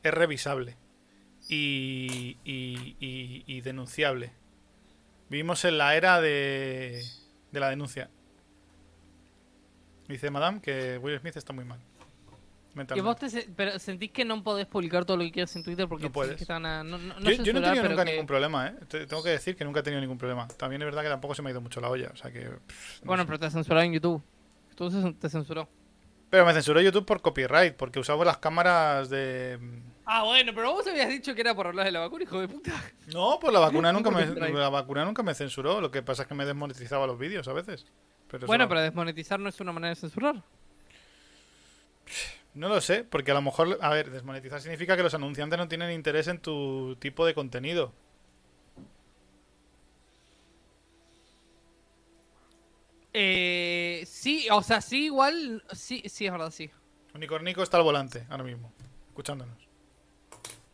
[0.03, 0.75] es revisable
[1.49, 4.31] y, y- y- y denunciable.
[5.29, 7.03] Vivimos en la era de,
[7.51, 8.09] de la denuncia.
[10.07, 11.79] Dice Madame que Will Smith está muy mal.
[12.95, 15.63] ¿Y vos te se- pero sentís que no podés publicar todo lo que quieras en
[15.63, 16.35] Twitter porque No puedes.
[16.35, 18.67] que están a- no, no, no yo, yo no he tenido nunca que- ningún problema,
[18.67, 18.75] ¿eh?
[18.87, 20.47] Te- Tengo que decir que nunca he tenido ningún problema.
[20.49, 22.09] También es verdad que tampoco se me ha ido mucho la olla.
[22.13, 22.41] O sea que.
[22.67, 23.27] pff, Bueno, sé.
[23.27, 24.21] pero te censuró en YouTube.
[24.71, 25.69] Entonces te censuró.
[26.29, 29.57] Pero me censuró YouTube por copyright, porque usaba las cámaras de.
[30.05, 32.47] Ah, bueno, pero vos habías dicho que era por hablar de la vacuna, hijo de
[32.49, 32.73] puta.
[33.13, 35.79] No, pues la vacuna nunca me la vacuna nunca me censuró.
[35.79, 37.85] Lo que pasa es que me desmonetizaba los vídeos a veces.
[38.29, 40.43] Pero bueno, pero desmonetizar no es una manera de censurar.
[42.55, 45.67] No lo sé, porque a lo mejor, a ver, desmonetizar significa que los anunciantes no
[45.67, 47.93] tienen interés en tu tipo de contenido.
[53.11, 56.69] Eh, sí, o sea, sí, igual, sí, sí, es verdad, sí.
[57.13, 58.71] Unicornico está al volante ahora mismo,
[59.09, 59.64] escuchándonos.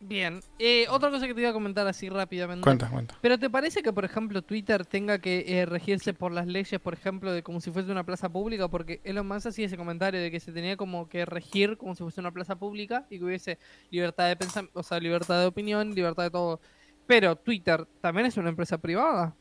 [0.04, 2.62] Bien, eh, otra cosa que te iba a comentar así rápidamente.
[2.62, 3.16] Cuenta, cuenta.
[3.20, 6.92] Pero ¿te parece que, por ejemplo, Twitter tenga que eh, regirse por las leyes, por
[6.92, 8.66] ejemplo, de como si fuese una plaza pública?
[8.66, 12.02] Porque Elon Musk hacía ese comentario de que se tenía como que regir como si
[12.02, 13.58] fuese una plaza pública y que hubiese
[13.90, 16.60] libertad de pensamiento, o sea, libertad de opinión, libertad de todo.
[17.06, 19.36] Pero Twitter también es una empresa privada.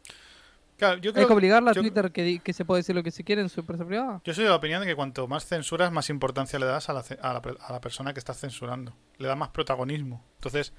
[0.82, 3.24] Claro, yo Hay que obligarle a yo- Twitter que, se puede decir lo que se
[3.24, 4.20] quiere en su empresa privada.
[4.24, 6.94] Yo soy de la opinión de que cuanto más censuras, más importancia le das a
[6.94, 8.92] la, a la, a la persona que estás censurando.
[9.20, 10.26] Le da más protagonismo.
[10.38, 10.74] Entonces,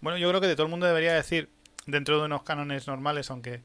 [0.00, 1.50] bueno, yo creo que de todo el mundo debería decir,
[1.86, 3.62] dentro de unos cánones normales, aunque,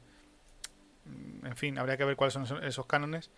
[1.06, 3.32] mm, en fin, habría que ver cuáles son esos- esos cánones,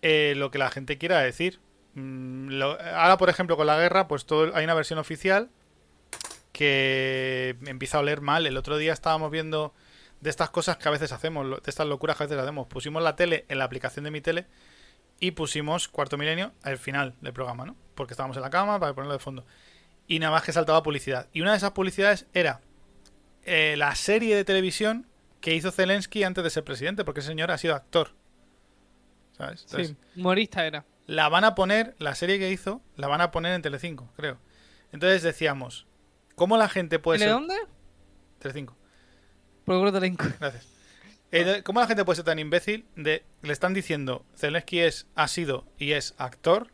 [0.00, 1.60] eh, lo que la gente quiera decir.
[1.96, 5.50] Mm, lo- ahora, por ejemplo, con la guerra, pues todo, hay una versión oficial
[6.52, 8.46] que empieza a oler mal.
[8.46, 9.74] El otro día estábamos viendo
[10.20, 12.66] de estas cosas que a veces hacemos, de estas locuras que a veces hacemos.
[12.66, 14.46] Pusimos la tele en la aplicación de mi tele
[15.18, 17.76] y pusimos Cuarto Milenio al final del programa, ¿no?
[17.94, 19.46] Porque estábamos en la cama para ponerlo de fondo.
[20.06, 21.28] Y nada más que saltaba publicidad.
[21.32, 22.60] Y una de esas publicidades era
[23.44, 25.06] eh, la serie de televisión
[25.40, 28.10] que hizo Zelensky antes de ser presidente, porque ese señor ha sido actor.
[29.36, 29.62] ¿Sabes?
[29.62, 30.84] Entonces, sí, humorista era.
[31.06, 34.38] la van a poner, la serie que hizo, la van a poner en Telecinco, creo.
[34.92, 35.86] Entonces decíamos,
[36.34, 37.32] ¿cómo la gente puede ¿De ser...
[37.32, 37.54] dónde?
[38.38, 38.76] Telecinco.
[40.40, 40.66] Gracias.
[41.32, 45.28] Eh, ¿Cómo la gente puede ser tan imbécil de le están diciendo Zelensky es ha
[45.28, 46.72] sido y es actor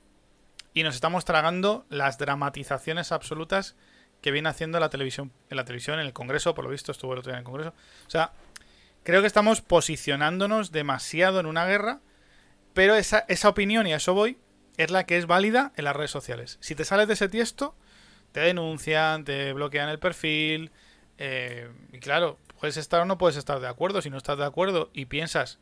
[0.73, 3.77] y nos estamos tragando las dramatizaciones absolutas
[4.23, 7.13] que viene haciendo la televisión en la televisión en el Congreso, por lo visto estuvo
[7.13, 7.75] el otro día en el Congreso.
[8.07, 8.33] O sea,
[9.03, 12.01] creo que estamos posicionándonos demasiado en una guerra,
[12.73, 14.39] pero esa, esa opinión y a eso voy
[14.79, 16.57] es la que es válida en las redes sociales.
[16.61, 17.75] Si te sales de ese tiesto,
[18.33, 20.73] te denuncian, te bloquean el perfil,
[21.19, 24.03] eh, y claro, puedes estar o no puedes estar de acuerdo.
[24.03, 25.59] Si no estás de acuerdo y piensas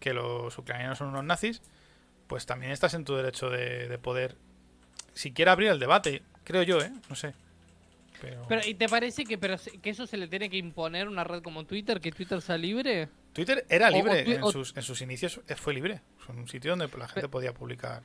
[0.00, 1.62] que los ucranianos son unos nazis,
[2.26, 4.36] pues también estás en tu derecho de, de poder
[5.14, 6.92] siquiera abrir el debate, creo yo, ¿eh?
[7.08, 7.34] No sé.
[8.20, 11.24] Pero, Pero, ¿y te parece que, pero, que eso se le tiene que imponer una
[11.24, 13.08] red como Twitter, que Twitter sea libre?
[13.32, 16.00] Twitter era o- o libre, en, o- sus, en sus inicios eh, fue libre.
[16.18, 18.02] Fue un sitio donde la gente podía publicar.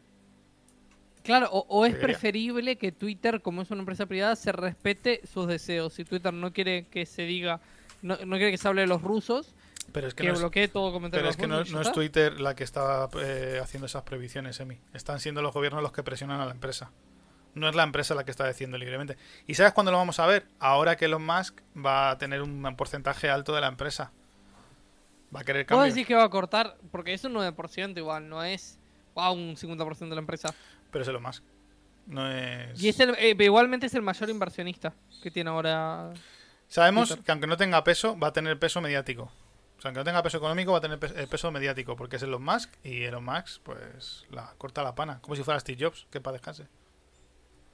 [1.24, 5.47] Claro, o, o es preferible que Twitter, como es una empresa privada, se respete sus
[5.47, 5.93] deseos.
[5.93, 7.61] Si Twitter no quiere que se diga,
[8.03, 9.55] no, no quiere que se hable de los rusos,
[9.91, 11.91] Pero es que que, no es, bloquee todo comentario pero es que no, es.
[11.91, 14.77] Twitter la que está eh, haciendo esas previsiones, Emi.
[14.93, 16.91] Están siendo los gobiernos los que presionan a la empresa.
[17.55, 19.17] No es la empresa la que está diciendo libremente.
[19.47, 20.45] ¿Y sabes cuándo lo vamos a ver?
[20.59, 24.11] Ahora que Elon Musk va a tener un porcentaje alto de la empresa.
[25.35, 25.95] Va a querer Vos cambios.
[25.95, 28.79] decís que va a cortar, porque es un 9% igual, no es
[29.15, 30.53] wow, un 50% de la empresa.
[30.91, 31.43] Pero es Elon Musk.
[32.07, 32.81] No es...
[32.81, 36.11] Y es el, eh, igualmente es el mayor inversionista que tiene ahora.
[36.68, 39.32] Sabemos que aunque no tenga peso, va a tener peso mediático.
[39.78, 42.16] O sea, aunque no tenga peso económico, va a tener pe- eh, peso mediático, porque
[42.16, 45.20] es Elon Musk, y Elon Musk, pues, la corta la pana.
[45.22, 46.68] Como si fuera Steve Jobs, que para descanse.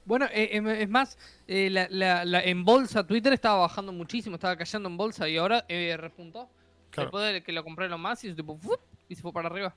[0.04, 1.16] Bueno, eh, em- es más,
[1.46, 5.36] eh, la, la- la- en bolsa Twitter estaba bajando muchísimo, estaba cayendo en bolsa y
[5.36, 6.48] ahora repuntó.
[6.90, 7.06] Claro.
[7.08, 8.80] Después de que lo compré lo más y tipo ¡fup!
[9.08, 9.74] y se fue para arriba.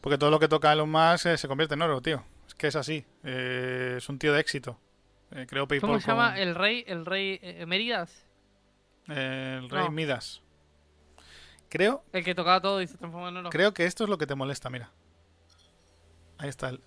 [0.00, 2.22] Porque todo lo que toca Elon Musk se convierte en oro, tío.
[2.46, 3.04] Es que es así.
[3.24, 4.78] Eh, es un tío de éxito.
[5.36, 6.84] Eh, creo PayPal ¿Cómo se llama con- el rey?
[6.86, 8.24] El rey eh, Méridas.
[9.08, 9.90] eh, el rey No.
[9.90, 10.42] Midas.
[11.68, 13.50] Creo, El que tocaba todo y se transformó en oro.
[13.50, 14.92] creo que esto es lo que te molesta, mira.
[16.38, 16.80] Ahí está el...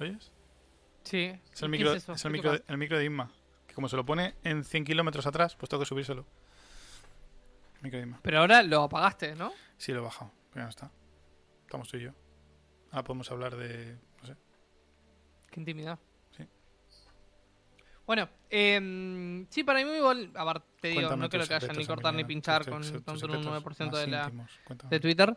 [0.00, 0.30] ¿Oyes?
[1.04, 1.24] Sí.
[1.52, 2.64] Es el ¿Qué micro, es el ¿Qué micro, toca?
[2.72, 3.30] el micro de Inma.
[3.66, 6.24] Que como se lo pone en 100 kilómetros atrás, pues tengo que subírselo.
[7.80, 8.20] Micro de Inma.
[8.22, 9.52] Pero ahora lo apagaste, ¿no?
[9.76, 10.30] Sí, lo he bajado.
[10.50, 10.90] Pero ya no está.
[11.64, 12.10] Estamos tú y yo.
[12.90, 13.96] Ahora podemos hablar de...
[15.50, 15.98] Qué intimidad.
[16.36, 16.44] Sí.
[18.06, 21.72] Bueno, em, sí, para mí igual, a ver, te digo, Cuéntame no creo que haya
[21.72, 22.90] ni cortar ni pinchar tus con tus
[23.22, 24.32] en un secretos 9% de, la,
[24.88, 25.36] de Twitter.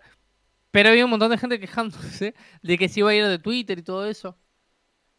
[0.72, 3.80] Pero había un montón de gente quejándose de que se iba a ir de Twitter
[3.80, 4.38] y todo eso.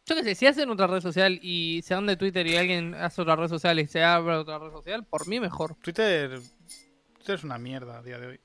[0.04, 2.94] Yo qué sé, si hacen otra red social y se van de Twitter y alguien
[2.94, 5.76] hace otra red social y se abre otra red social, por mí mejor.
[5.76, 6.40] Twitter,
[7.14, 8.40] Twitter es una mierda a día de hoy.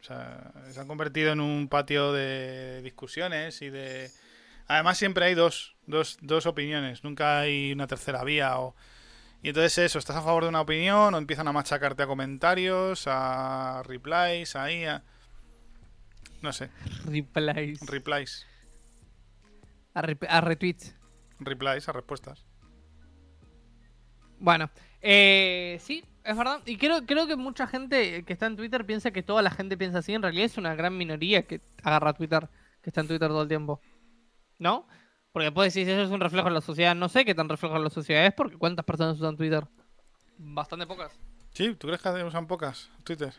[0.00, 4.10] O sea, se ha convertido en un patio de discusiones y de...
[4.68, 8.74] Además siempre hay dos, dos, dos opiniones, nunca hay una tercera vía o...
[9.42, 13.04] Y entonces eso, estás a favor de una opinión o empiezan a machacarte a comentarios,
[13.06, 15.04] a replies, ahí, a...
[16.42, 16.70] No sé,
[17.04, 17.80] Replies.
[17.86, 18.46] replies,
[19.94, 20.94] A, rep- a retweets.
[21.38, 22.44] replies, a respuestas.
[24.38, 26.60] Bueno, eh, sí, es verdad.
[26.66, 29.76] Y creo, creo que mucha gente que está en Twitter piensa que toda la gente
[29.76, 30.12] piensa así.
[30.12, 32.48] En realidad es una gran minoría que agarra Twitter,
[32.82, 33.80] que está en Twitter todo el tiempo.
[34.58, 34.86] ¿No?
[35.32, 36.94] Porque después decís, eso es un reflejo de la sociedad.
[36.94, 39.64] No sé qué tan reflejo de la sociedad es, porque ¿cuántas personas usan Twitter?
[40.38, 41.12] Bastante pocas.
[41.52, 43.32] Sí, ¿tú crees que usan pocas Twitter?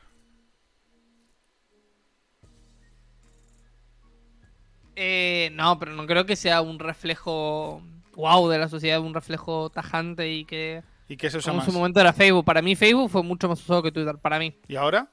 [4.95, 7.81] Eh, no, pero no creo que sea un reflejo
[8.15, 10.83] wow de la sociedad, un reflejo tajante y que...
[11.07, 11.73] ¿Y qué se usa Como en más?
[11.73, 12.43] su momento era Facebook.
[12.43, 14.17] Para mí Facebook fue mucho más usado que Twitter.
[14.17, 14.57] Para mí.
[14.67, 15.07] ¿Y ahora?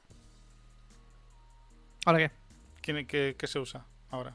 [2.06, 2.30] ¿Ahora qué?
[2.82, 4.34] ¿Qué, qué, qué se usa ahora?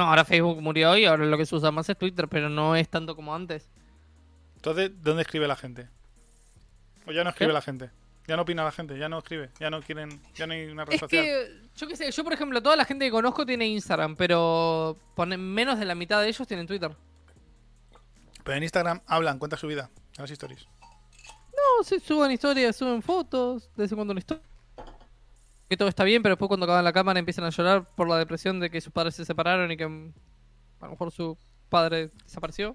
[0.00, 2.74] No, ahora Facebook murió y ahora lo que se usa más es Twitter, pero no
[2.74, 3.68] es tanto como antes.
[4.56, 5.88] Entonces, ¿dónde escribe la gente?
[7.06, 7.52] O ya no escribe ¿Qué?
[7.52, 7.90] la gente.
[8.26, 10.86] Ya no opina la gente, ya no escribe, ya no quieren, ya no hay una
[10.86, 11.22] red Es social.
[11.22, 14.96] que, yo qué sé, yo por ejemplo, toda la gente que conozco tiene Instagram, pero
[15.14, 16.96] pone- menos de la mitad de ellos tienen Twitter.
[18.42, 20.66] Pero en Instagram hablan, cuentan su vida, en las stories.
[21.52, 24.44] No, se suben historias, suben fotos, de vez en cuando una historia.
[25.70, 28.18] Que todo está bien, pero después cuando acaban la cámara empiezan a llorar por la
[28.18, 30.12] depresión de que sus padres se separaron y que mm,
[30.80, 32.74] a lo mejor su padre desapareció.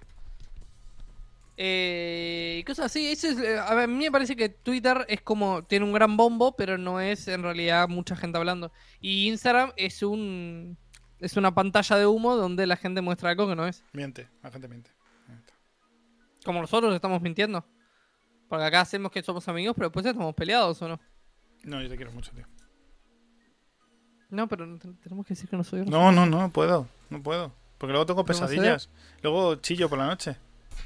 [1.57, 3.07] Eh, cosas así.
[3.11, 5.65] Eso es, eh, a, mí me parece que Twitter es como.
[5.65, 8.71] Tiene un gran bombo, pero no es en realidad mucha gente hablando.
[9.01, 10.77] Y Instagram es un.
[11.19, 13.83] Es una pantalla de humo donde la gente muestra algo que no es.
[13.91, 14.91] Miente, la gente miente.
[15.27, 15.53] Miente.
[16.45, 17.65] Como nosotros estamos mintiendo.
[18.47, 21.01] Porque acá hacemos que somos amigos, pero después estamos peleados o no.
[21.63, 22.45] No, yo te quiero mucho, tío.
[24.29, 24.65] No, pero
[25.03, 27.51] tenemos que decir que no soy No, no, no, no puedo, no puedo.
[27.77, 28.89] Porque luego tengo pesadillas.
[29.21, 30.37] Luego chillo por la noche.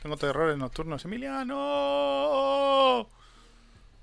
[0.01, 1.03] Tengo terrores nocturnos.
[1.05, 3.07] ¡Emiliano!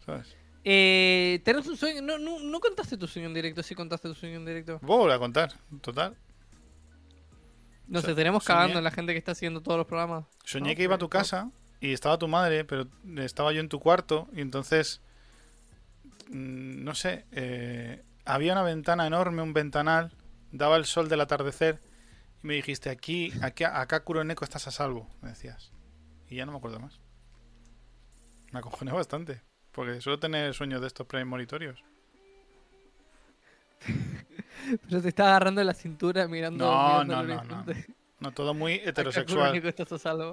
[0.04, 0.36] ¿Sabes?
[0.64, 2.02] Eh, tenés un sueño.
[2.02, 4.78] No, no, no contaste tu sueño en directo, sí contaste tu sueño en directo.
[4.82, 6.16] Voy a contar, total.
[7.88, 10.24] No sé, tenemos cagando en la gente que está haciendo todos los programas.
[10.44, 13.60] Soñé No, que iba a tu pero- casa y estaba tu madre, pero estaba yo
[13.60, 15.00] en tu cuarto y entonces,
[16.30, 20.12] mm, no sé, eh, había una ventana enorme, un ventanal,
[20.52, 21.80] daba el sol del atardecer
[22.42, 25.72] y me dijiste, aquí, aquí acá Kuroneko estás a salvo, me decías.
[26.28, 27.00] Y ya no me acuerdo más.
[28.52, 31.82] Me acojoné bastante, porque suelo tener sueños de estos premonitorios.
[34.88, 36.64] Pero te está agarrando la cintura mirando.
[36.64, 37.74] No, mirando no, no, no.
[38.18, 39.62] No, todo muy heterosexual.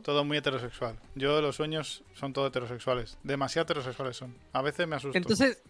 [0.03, 0.97] Todo muy heterosexual.
[1.15, 3.17] Yo los sueños son todo heterosexuales.
[3.23, 4.37] Demasiado heterosexuales son.
[4.53, 5.17] A veces me asusto.
[5.17, 5.61] Entonces,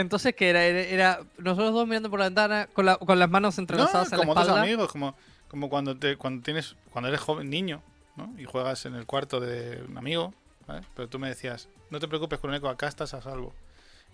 [0.00, 0.64] entonces ¿qué era?
[0.64, 0.80] era?
[0.80, 4.12] era nosotros dos mirando por la ventana con, la- con las manos no, entrelazadas en
[4.12, 4.62] la como otros espalda.
[4.62, 5.14] amigos, como,
[5.48, 7.82] como cuando te, cuando tienes, cuando eres joven, niño,
[8.16, 8.32] ¿no?
[8.38, 10.34] Y juegas en el cuarto de un amigo,
[10.66, 10.82] ¿vale?
[10.94, 13.54] Pero tú me decías, no te preocupes, Kuroneko, acá estás a salvo.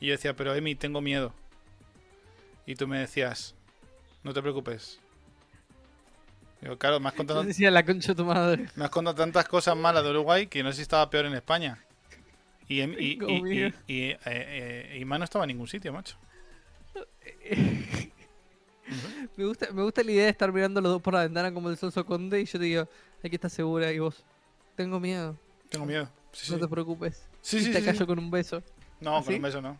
[0.01, 1.32] Y yo decía, pero Emi, tengo miedo.
[2.66, 3.55] Y tú me decías,
[4.22, 5.01] no te preocupes.
[6.61, 8.68] Digo, claro, me has contado, decía la concha de tu madre.
[8.74, 11.35] me has contado tantas cosas malas de Uruguay que no sé si estaba peor en
[11.35, 11.78] España.
[12.69, 16.17] Y, em- y, y, y, y, eh, eh, Ima no estaba en ningún sitio, macho.
[19.37, 21.71] Me gusta, me gusta la idea de estar mirando los dos por la ventana como
[21.71, 22.89] el Sonso Conde y yo te digo,
[23.25, 24.23] aquí estás segura y vos.
[24.77, 25.37] Tengo miedo.
[25.71, 26.09] Tengo miedo.
[26.33, 26.62] Sí, No sí.
[26.62, 27.23] te preocupes.
[27.41, 28.62] Sí, y sí, te sí, callo con un beso.
[29.01, 29.35] No, con ¿Sí?
[29.37, 29.79] un beso no.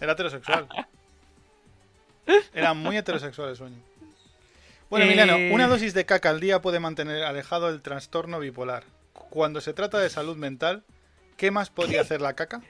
[0.00, 0.68] Era heterosexual.
[2.52, 3.76] Era muy heterosexual el sueño.
[4.90, 8.82] Bueno, Eh, Emiliano, una dosis de caca al día puede mantener alejado el trastorno bipolar.
[9.30, 10.82] Cuando se trata de salud mental,
[11.36, 12.62] ¿qué más podría hacer la caca?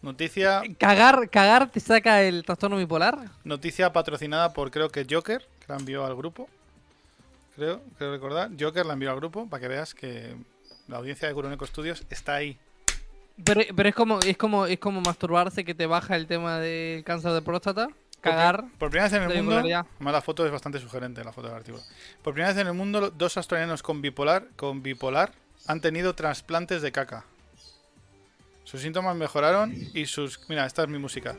[0.00, 3.18] Noticia, ¿Cagar, ¿Cagar te saca el trastorno bipolar?
[3.42, 6.48] noticia patrocinada por creo que Joker, que la envió al grupo.
[7.56, 8.50] Creo, creo recordar.
[8.58, 10.36] Joker la envió al grupo para que veas que
[10.86, 12.56] la audiencia de Curoneco Studios está ahí.
[13.44, 17.02] Pero, pero es como es como es como masturbarse que te baja el tema del
[17.02, 17.88] cáncer de próstata.
[18.20, 18.64] Cagar.
[18.78, 21.56] Por, primera vez en el mundo, además la foto es bastante sugerente, la foto del
[21.56, 21.82] artículo.
[22.22, 25.32] Por primera vez en el mundo, dos australianos con bipolar, con bipolar
[25.66, 27.24] han tenido trasplantes de caca.
[28.64, 30.48] Sus síntomas mejoraron y sus...
[30.48, 31.36] Mira, esta es mi música.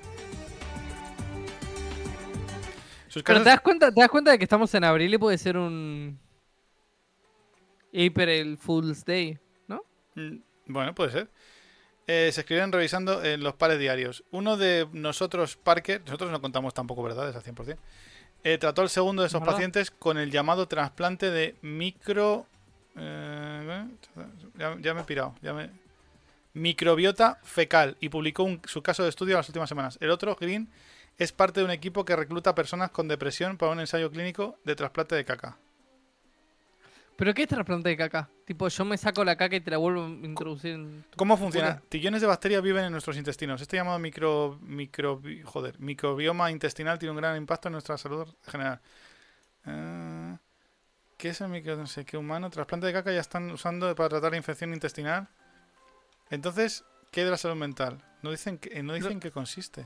[3.07, 3.43] Sus Pero casos...
[3.43, 6.19] te das cuenta, te das cuenta de que estamos en abril y puede ser un
[7.93, 9.83] April Fool's Day, ¿no?
[10.15, 11.29] Mm, Bueno, puede ser.
[12.05, 14.23] Eh, se escribieron revisando en los pares diarios.
[14.31, 17.77] Uno de nosotros, Parker, nosotros no contamos tampoco verdades al 100%,
[18.43, 19.53] eh, trató el segundo de esos ¿Verdad?
[19.53, 22.47] pacientes con el llamado trasplante de micro...
[22.99, 23.87] eh,
[24.57, 25.35] ya, ya me he pirado.
[25.41, 25.69] Ya me...
[26.53, 29.97] Microbiota fecal y publicó un- su caso de estudio las últimas semanas.
[30.01, 30.67] El otro, Green,
[31.17, 34.75] es parte de un equipo que recluta personas con depresión para un ensayo clínico de
[34.75, 35.57] trasplante de caca.
[37.15, 38.29] ¿Pero qué es trasplante de caca?
[38.45, 41.17] Tipo, yo me saco la caca y te la vuelvo a introducir en tu...
[41.17, 41.73] ¿Cómo funciona?
[41.73, 41.83] Joder.
[41.89, 43.61] Trillones de bacterias viven en nuestros intestinos.
[43.61, 48.79] Este llamado micro, micro, joder, microbioma intestinal tiene un gran impacto en nuestra salud general.
[49.65, 50.37] Eh,
[51.19, 52.49] ¿Qué es el micro, no sé qué humano?
[52.49, 55.27] Trasplante de caca ya están usando para tratar la infección intestinal.
[56.29, 58.01] Entonces, ¿qué de la salud mental?
[58.21, 59.85] No dicen, que, no dicen qué consiste.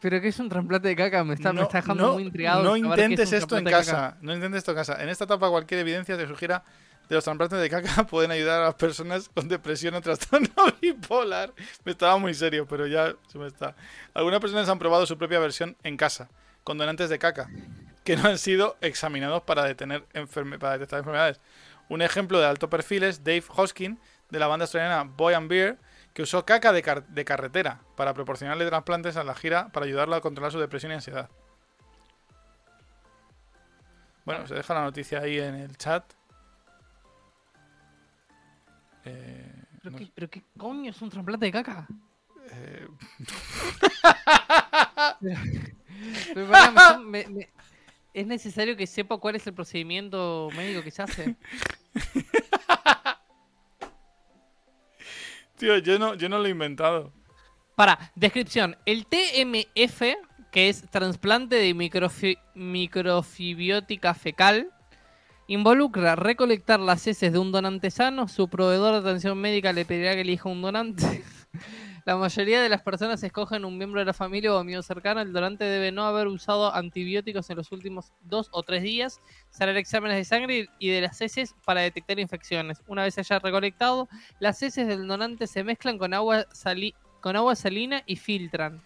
[0.00, 1.24] ¿Pero qué es un trasplante de caca?
[1.24, 2.62] Me está, me está dejando no- muy intrigado.
[2.62, 4.16] No es intentes esto en casa.
[4.22, 5.02] No intentes esto en casa.
[5.02, 6.64] En esta etapa, cualquier evidencia te sugiera
[7.06, 10.48] de los trasplantes de caca pueden ayudar a las personas con depresión o trastorno
[10.80, 11.52] bipolar.
[11.84, 13.76] Me estaba muy serio, pero ya se me está.
[14.14, 16.30] Algunas personas han probado su propia versión en casa,
[16.64, 17.50] con donantes de caca,
[18.04, 21.40] que no han sido examinados para, detener enferme- para detectar enfermedades.
[21.88, 23.98] Un ejemplo de alto perfil es Dave Hoskin,
[24.30, 25.78] de la banda australiana Boy and Beer,
[26.14, 30.14] que usó caca de, car- de carretera para proporcionarle trasplantes a la gira para ayudarlo
[30.16, 31.28] a controlar su depresión y ansiedad.
[34.24, 36.04] Bueno, se deja la noticia ahí en el chat.
[39.04, 41.86] Eh, ¿Pero, no qué, sé, ¿Pero qué coño es un trasplante de caca?
[42.50, 42.86] eh,
[47.04, 47.50] me- me-
[48.14, 51.36] ¿Es necesario que sepa cuál es el procedimiento médico que se hace?
[55.56, 57.12] tío, yo no, yo no lo he inventado.
[57.74, 58.76] Para, descripción.
[58.84, 60.02] El TMF,
[60.50, 64.70] que es trasplante de microfi- microfibiótica fecal,
[65.46, 68.28] involucra recolectar las heces de un donante sano.
[68.28, 71.24] Su proveedor de atención médica le pedirá que elija un donante.
[72.04, 75.20] La mayoría de las personas escogen un miembro de la familia o amigo cercano.
[75.20, 79.20] El donante debe no haber usado antibióticos en los últimos dos o tres días.
[79.50, 82.82] Se harán exámenes de sangre y de las heces para detectar infecciones.
[82.88, 84.08] Una vez haya recolectado,
[84.40, 88.82] las heces del donante se mezclan con agua, sali- con agua salina y filtran.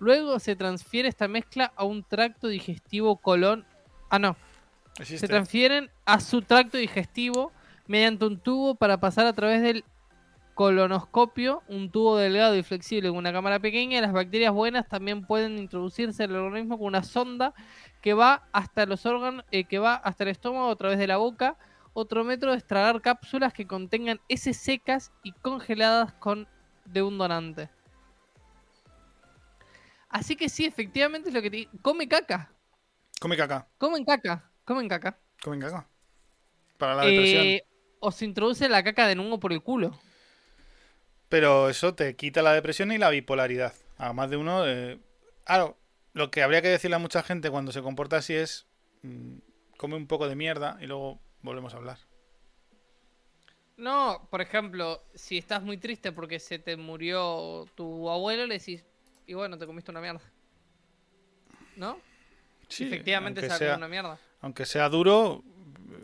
[0.00, 3.64] Luego se transfiere esta mezcla a un tracto digestivo colon.
[4.10, 4.36] Ah, no.
[4.98, 5.18] Existe.
[5.18, 7.52] Se transfieren a su tracto digestivo
[7.86, 9.84] mediante un tubo para pasar a través del
[10.58, 14.00] colonoscopio, un tubo delgado y flexible con una cámara pequeña.
[14.00, 17.54] Las bacterias buenas también pueden introducirse en el organismo con una sonda
[18.02, 21.16] que va hasta los órganos, eh, que va hasta el estómago a través de la
[21.16, 21.56] boca.
[21.92, 26.48] Otro método es tragar cápsulas que contengan heces secas y congeladas con
[26.86, 27.70] de un donante.
[30.08, 32.50] Así que sí, efectivamente es lo que te come caca.
[33.20, 33.68] Come caca.
[33.78, 34.50] Comen caca.
[34.64, 35.20] Comen caca.
[35.40, 35.88] Comen caca.
[36.78, 37.46] Para la depresión.
[37.46, 37.64] Eh,
[38.00, 39.96] o se introduce la caca de nuevo por el culo.
[41.28, 43.74] Pero eso te quita la depresión y la bipolaridad.
[43.98, 44.66] A más de uno.
[44.66, 44.98] eh,
[45.44, 45.76] Claro,
[46.12, 48.66] lo que habría que decirle a mucha gente cuando se comporta así es.
[49.02, 49.38] mm,
[49.76, 51.98] come un poco de mierda y luego volvemos a hablar.
[53.76, 58.84] No, por ejemplo, si estás muy triste porque se te murió tu abuelo, le decís,
[59.26, 60.20] y bueno, te comiste una mierda.
[61.76, 62.00] ¿No?
[62.68, 64.18] Sí, Efectivamente se sea, una mierda.
[64.40, 65.44] aunque sea duro,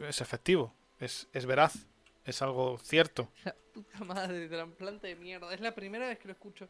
[0.08, 0.72] es efectivo.
[1.00, 1.86] Es, es veraz.
[2.24, 3.28] Es algo cierto.
[3.74, 5.52] Puta madre de trasplante de mierda.
[5.52, 6.68] Es la primera vez que lo escucho.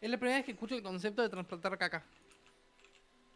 [0.00, 2.04] Es la primera vez que escucho el concepto de trasplantar caca.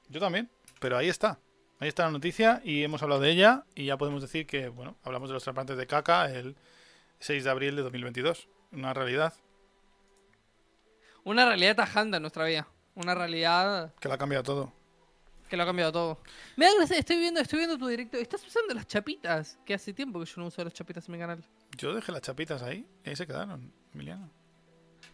[0.09, 0.49] Yo también.
[0.81, 1.39] Pero ahí está.
[1.79, 4.97] Ahí está la noticia y hemos hablado de ella y ya podemos decir que, bueno,
[5.03, 6.57] hablamos de los trasplantes de caca el
[7.19, 8.49] 6 de abril de 2022.
[8.73, 9.35] Una realidad
[11.25, 12.67] Una realidad tajante en nuestra vida.
[12.95, 14.73] Una realidad que la ha cambiado todo.
[15.53, 16.19] Que lo ha cambiado todo.
[16.57, 18.17] Me da gracia, estoy viendo, estoy viendo tu directo.
[18.17, 19.59] Estás usando las chapitas.
[19.67, 21.45] Que hace tiempo que yo no uso las chapitas en mi canal.
[21.77, 24.31] Yo dejé las chapitas ahí y ahí se quedaron, Emiliano.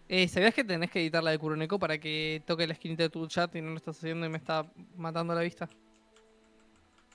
[0.09, 3.11] Eh, ¿Sabías que tenés que editar la de Kuroneko para que toque la esquinita de
[3.11, 4.65] tu chat y no lo estás haciendo y me está
[4.97, 5.69] matando la vista?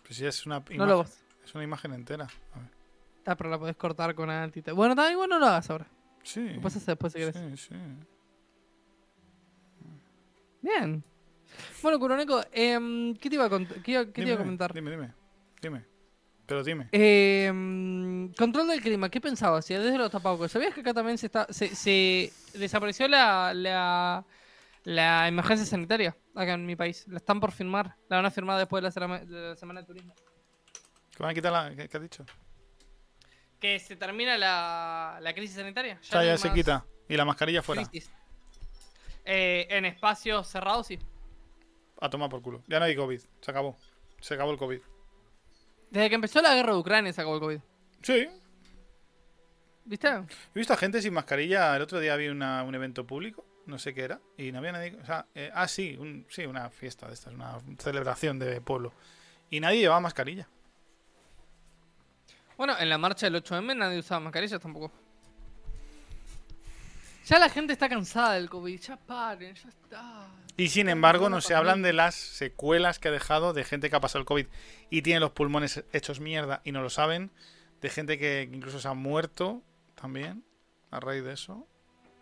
[0.04, 1.14] Pues sí, es una, No lo imagen,
[1.46, 2.26] es una imagen entera.
[2.26, 2.70] A ver.
[3.26, 4.74] Ah, pero la podés cortar con alt y tal.
[4.74, 5.88] Bueno, también bueno, no lo hagas ahora.
[6.24, 6.50] Sí.
[6.50, 7.36] Lo puedes hacer después si querés.
[7.36, 7.76] Sí, sí.
[10.62, 11.06] Bien.
[11.82, 14.74] Bueno, Kuroneko, em, ¿qué te iba a, qué iba- qué te Dime, iba a comentar?
[14.74, 15.14] Dime, dime.
[15.62, 15.86] Dime.
[16.46, 16.90] Pero dime.
[16.92, 19.66] Em, control del clima, ¿qué pensabas?
[19.66, 24.26] Si desde los tapabocas, ¿sabías que acá también se está se, se desapareció la, la
[24.86, 27.06] la emergencia sanitaria acá en mi país?
[27.08, 29.82] La están por firmar, la van a firmar después de la, serama- de la semana
[29.82, 30.14] de turismo.
[31.16, 31.74] ¿Que van a quitar la.
[31.76, 32.26] ¿Qué, qué has dicho?
[33.60, 35.98] Que se termina la, la crisis sanitaria.
[36.02, 36.86] Ya, no ya se quita.
[37.08, 37.90] Y la mascarilla fuera.
[39.26, 41.00] Eh, en espacios cerrados, sí.
[42.04, 42.62] A tomar por culo.
[42.68, 43.22] Ya no hay COVID.
[43.40, 43.78] Se acabó.
[44.20, 44.80] Se acabó el COVID.
[45.90, 47.60] Desde que empezó la guerra de Ucrania se acabó el COVID.
[48.02, 48.28] Sí.
[49.86, 50.08] ¿Viste?
[50.10, 51.76] He visto a gente sin mascarilla.
[51.76, 53.46] El otro día vi una- un evento público.
[53.68, 54.20] No sé qué era.
[54.38, 54.98] Y no había nadie.
[55.02, 55.96] O sea, eh, ah, sí.
[55.98, 57.34] Un, sí, una fiesta de estas.
[57.34, 58.92] Una celebración de pueblo.
[59.50, 60.50] Y nadie llevaba mascarilla.
[62.58, 64.92] Bueno, en la marcha del 8M nadie usaba mascarillas tampoco.
[67.26, 68.80] Ya la gente está cansada del COVID.
[68.82, 70.28] Ya paren, ya está.
[70.58, 73.96] Y sin embargo, no se hablan de las secuelas que ha dejado de gente que
[73.96, 74.46] ha pasado el COVID
[74.90, 77.32] y tiene los pulmones hechos mierda y no lo saben.
[77.82, 79.62] De gente que incluso se ha muerto
[79.96, 80.44] también
[80.92, 81.68] a raíz de eso.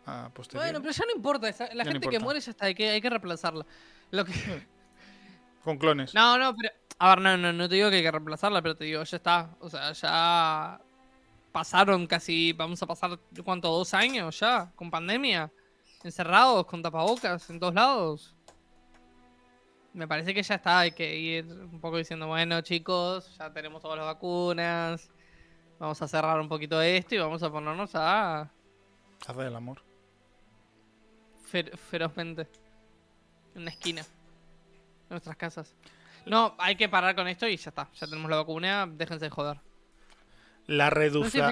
[0.06, 0.32] A.
[0.54, 1.47] Bueno, pero ya no importa.
[1.49, 2.20] La Ya no gente que importa.
[2.24, 2.66] muere ya está.
[2.66, 3.66] Hay que, hay que reemplazarla.
[4.12, 4.34] Lo que...
[5.64, 6.14] Con clones.
[6.16, 6.74] No, no, pero.
[6.97, 9.18] A ver, no, no, no te digo que hay que reemplazarla, pero te digo, ya
[9.18, 9.56] está.
[9.60, 10.80] O sea, ya.
[11.52, 12.54] Pasaron casi.
[12.54, 13.70] Vamos a pasar, ¿cuánto?
[13.70, 14.72] ¿Dos años ya?
[14.76, 15.52] Con pandemia.
[16.04, 18.36] Encerrados, con tapabocas, en todos lados.
[19.93, 20.80] Me parece que ya está.
[20.80, 25.10] Hay que ir un poco diciendo, bueno, chicos, ya tenemos todas las vacunas.
[25.80, 28.49] Vamos a cerrar un poquito esto y vamos a ponernos a.
[29.26, 29.82] Se hace el amor.
[31.52, 32.47] fer- ferozmente.
[33.56, 34.02] En una esquina.
[34.02, 35.76] En nuestras casas.
[36.26, 37.89] No, hay que parar con esto y ya está.
[37.99, 39.60] Ya tenemos la vacuna, déjense de joder.
[40.68, 41.47] La, No, sí, redufla...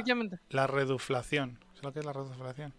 [0.49, 1.59] la reduflación.
[1.73, 2.73] ¿Sabes lo que es la reduflación?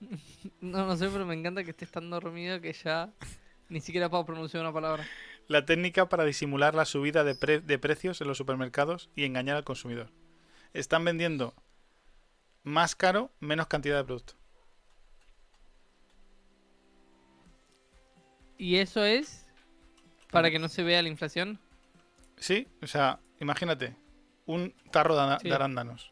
[0.60, 3.12] No, no sé, pero me encanta que estés tan dormido que ya
[3.68, 5.04] ni siquiera puedo pronunciar una palabra.
[5.48, 9.56] La técnica para disimular la subida de, pre- de precios en los supermercados y engañar
[9.56, 10.10] al consumidor.
[10.74, 11.54] Están vendiendo
[12.62, 14.34] más caro, menos cantidad de producto.
[18.58, 19.46] ¿Y eso es
[20.30, 21.58] para que no se vea la inflación?
[22.36, 23.96] Sí, o sea, imagínate,
[24.48, 25.48] un tarro de, ana- Sí.
[25.48, 26.10] de arándanos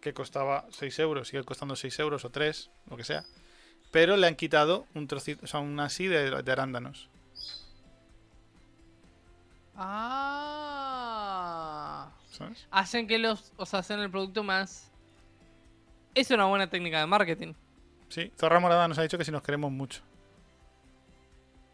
[0.00, 3.24] que costaba 6 euros, sigue costando 6 euros o 3, lo que sea.
[3.90, 7.08] Pero le han quitado un trocito, o sea, un así de, de arándanos.
[10.88, 12.10] Ah.
[12.30, 12.66] ¿Sabes?
[12.70, 13.52] Hacen que los.
[13.56, 14.90] O sea, hacen el producto más.
[16.14, 17.54] Es una buena técnica de marketing.
[18.08, 20.00] Sí, Zorra Morada nos ha dicho que si nos queremos mucho.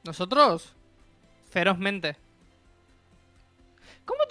[0.05, 0.73] ¿Nosotros?
[1.51, 2.17] Ferozmente.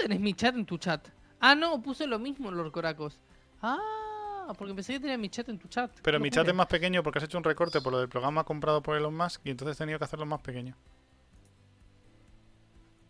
[0.02, 1.08] ¿Cómo tenés mi chat en tu chat?
[1.40, 3.20] Ah, no, puse lo mismo, Lord Coracos.
[3.62, 5.92] Ah, porque pensé que tenía mi chat en tu chat.
[6.02, 8.44] Pero mi chat es más pequeño porque has hecho un recorte por lo del programa
[8.44, 10.76] comprado por Elon Musk y entonces he tenido que hacerlo más pequeño.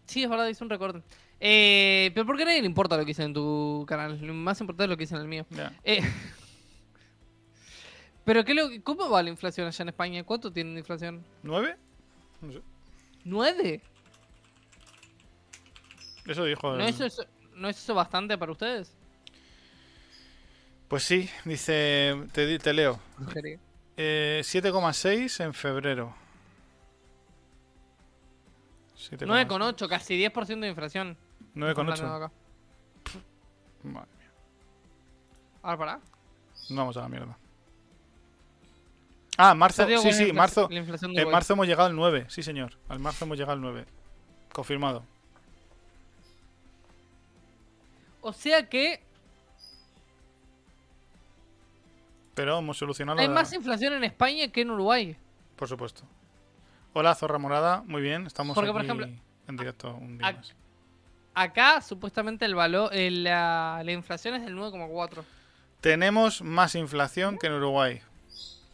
[0.06, 1.02] Sí, es verdad, hice un recorte.
[1.40, 4.20] Eh, pero porque a nadie le importa lo que hice en tu canal.
[4.22, 5.46] Lo más importante es lo que hice en el mío.
[5.52, 5.72] Ya.
[5.86, 6.02] Eh,
[8.26, 10.24] pero ¿qué lo, ¿cómo va la inflación allá en España?
[10.26, 11.24] ¿Cuánto tienen de inflación?
[11.44, 11.78] ¿Nueve?
[12.42, 12.62] No sé.
[13.24, 13.82] ¿Nueve?
[16.26, 16.76] Eso dijo.
[16.76, 17.24] ¿No el- es eso,
[17.56, 18.96] ¿No es eso bastante para ustedes?
[20.88, 22.16] Pues sí, dice.
[22.34, 23.00] Te, te leo.
[23.98, 26.14] Eh, 7,6 en febrero.
[28.98, 29.26] 7,6.
[29.48, 31.18] 9,8, casi 10% de inflación.
[31.56, 32.16] 9,8.
[32.16, 32.32] Acá.
[33.84, 34.32] Madre mía.
[35.64, 36.00] Ahora para.
[36.70, 37.38] No vamos a la mierda.
[39.38, 39.88] Ah, marzo.
[40.02, 40.70] Sí, sí, marzo.
[40.70, 42.26] En marzo hemos llegado al 9.
[42.30, 42.78] Sí, señor.
[42.90, 43.86] Al marzo hemos llegado al 9.
[44.54, 45.04] Confirmado.
[48.22, 49.02] O sea que
[52.34, 55.16] Pero hemos solucionado hay la- más inflación en España que en Uruguay.
[55.56, 56.04] Por supuesto.
[56.94, 57.84] Hola, Zorra Morada.
[57.86, 58.26] Muy bien.
[58.26, 59.08] Estamos Porque, por ejemplo,
[59.48, 60.54] en directo un día más.
[61.34, 65.24] Acá supuestamente el valor, la, la inflación es del 9,4.
[65.80, 68.02] Tenemos más inflación que en Uruguay.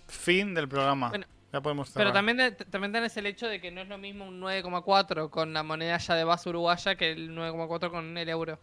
[0.08, 1.10] Fin del programa.
[1.10, 2.08] Bueno, ya podemos cerrar.
[2.08, 5.54] Pero también, también tenés el hecho de que no es lo mismo un 9,4 con
[5.54, 8.60] la moneda ya de base uruguaya que el 9,4 con el euro.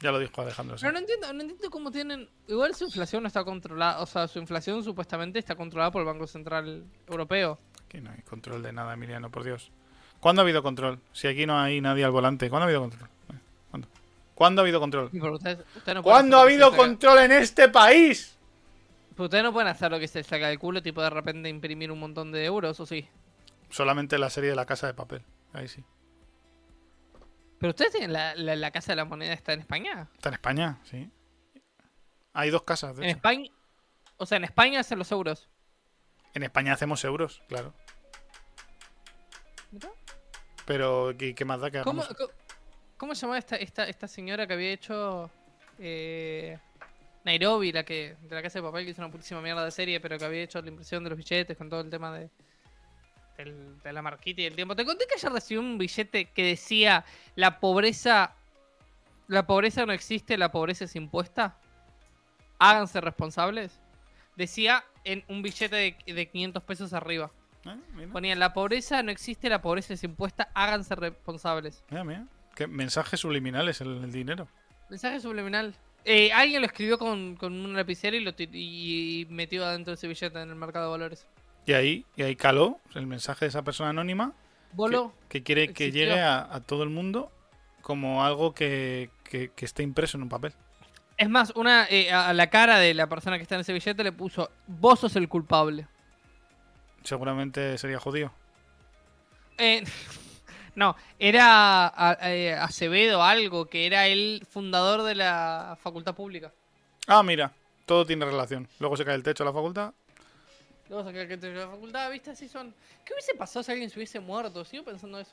[0.00, 0.78] Ya lo dijo Alejandro.
[0.78, 0.82] sí.
[0.82, 2.28] Pero no entiendo, no entiendo cómo tienen.
[2.48, 4.00] Igual su inflación no está controlada.
[4.00, 7.58] O sea, su inflación supuestamente está controlada por el Banco Central Europeo.
[7.86, 9.70] Aquí no hay control de nada, Emiliano, por Dios.
[10.20, 11.00] ¿Cuándo ha habido control?
[11.12, 13.08] Si aquí no hay nadie al volante, ¿cuándo ha habido control?
[13.32, 13.38] Eh,
[13.70, 13.88] ¿Cuándo?
[14.34, 15.10] ¿Cuándo ha habido control?
[15.12, 18.36] No pueden ¿Cuándo ha habido control en este país?
[19.14, 21.48] pero Ustedes no pueden hacer lo que se les saca del culo, tipo de repente
[21.50, 23.06] imprimir un montón de euros, ¿o sí?
[23.68, 25.22] Solamente la serie de la casa de papel.
[25.52, 25.84] Ahí sí.
[27.60, 30.08] Pero ustedes tienen la, la, la casa de la moneda está en España.
[30.14, 31.08] Está en España, sí.
[32.32, 33.16] Hay dos casas, de En hecho.
[33.18, 33.50] España.
[34.16, 35.48] O sea, en España hacen los euros.
[36.34, 37.74] En España hacemos euros, claro.
[39.70, 39.90] ¿Mira?
[40.64, 42.30] Pero, ¿qué, qué más da que ¿Cómo, hagamos?
[42.96, 45.30] cómo se llamaba esta, esta, esta señora que había hecho
[45.78, 46.58] eh,
[47.24, 50.00] Nairobi, la que de la casa de papel, que hizo una putísima mierda de serie,
[50.00, 52.30] pero que había hecho la impresión de los billetes con todo el tema de,
[53.44, 54.76] del- de la marquita y el tiempo?
[54.76, 58.34] Te conté que ayer recibí un billete que decía la pobreza,
[59.28, 61.56] la pobreza no existe, la pobreza es impuesta.
[62.58, 63.80] Háganse responsables.
[64.36, 67.30] Decía en un billete de, de 500 pesos arriba.
[67.94, 71.84] Mira, Ponía, la pobreza no existe, la pobreza es impuesta, háganse responsables.
[71.90, 72.26] mira, mira.
[72.54, 74.48] Qué mensajes subliminales el, el dinero.
[74.88, 75.74] Mensaje subliminal.
[76.04, 80.08] Eh, alguien lo escribió con, con un lapicero y lo y metió adentro de ese
[80.08, 81.26] billete en el mercado de valores.
[81.66, 84.32] Y ahí, y ahí caló el mensaje de esa persona anónima
[84.72, 86.16] Bolo, que, que quiere que existió.
[86.16, 87.30] llegue a, a todo el mundo
[87.82, 90.52] como algo que, que, que esté impreso en un papel.
[91.16, 94.02] es más, una eh, a la cara de la persona que está en ese billete
[94.04, 95.86] le puso, vos sos el culpable.
[97.02, 98.32] Seguramente sería judío.
[99.58, 99.84] Eh,
[100.74, 106.52] no, era a- eh, Acevedo algo, que era el fundador de la facultad pública.
[107.06, 107.52] Ah, mira,
[107.86, 108.68] todo tiene relación.
[108.78, 109.92] Luego se cae el techo de la facultad.
[110.90, 112.74] Luego sacar que te- la facultad, viste, así son.
[113.04, 114.64] ¿Qué hubiese pasado si alguien se hubiese muerto?
[114.64, 115.30] Sigo pensando eso.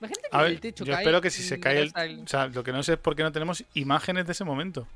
[0.00, 1.92] Imagínate que A el ver, techo yo cae espero que si se cae el...
[1.94, 2.24] alguien.
[2.24, 4.86] O sea, lo que no sé es por qué no tenemos imágenes de ese momento.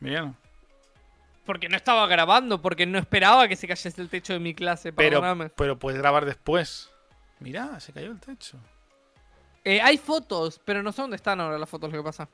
[0.00, 0.36] Miriano.
[1.46, 4.92] Porque no estaba grabando, porque no esperaba que se cayese el techo de mi clase,
[4.92, 5.48] Pero, perdóname.
[5.50, 6.90] pero puedes grabar después.
[7.38, 8.58] Mira, se cayó el techo.
[9.64, 12.28] Eh, hay fotos, pero no sé dónde están ahora las fotos, lo que pasa.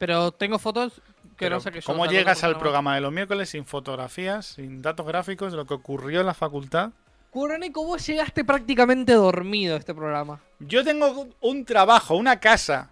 [0.00, 0.94] Pero tengo fotos
[1.36, 1.86] que Pero, no sé qué yo.
[1.86, 5.74] ¿Cómo llegas al programa de los miércoles sin fotografías, sin datos gráficos de lo que
[5.74, 6.88] ocurrió en la facultad?
[7.30, 10.40] Curónico, vos llegaste prácticamente dormido a este programa.
[10.58, 12.88] Yo tengo un trabajo, una casa.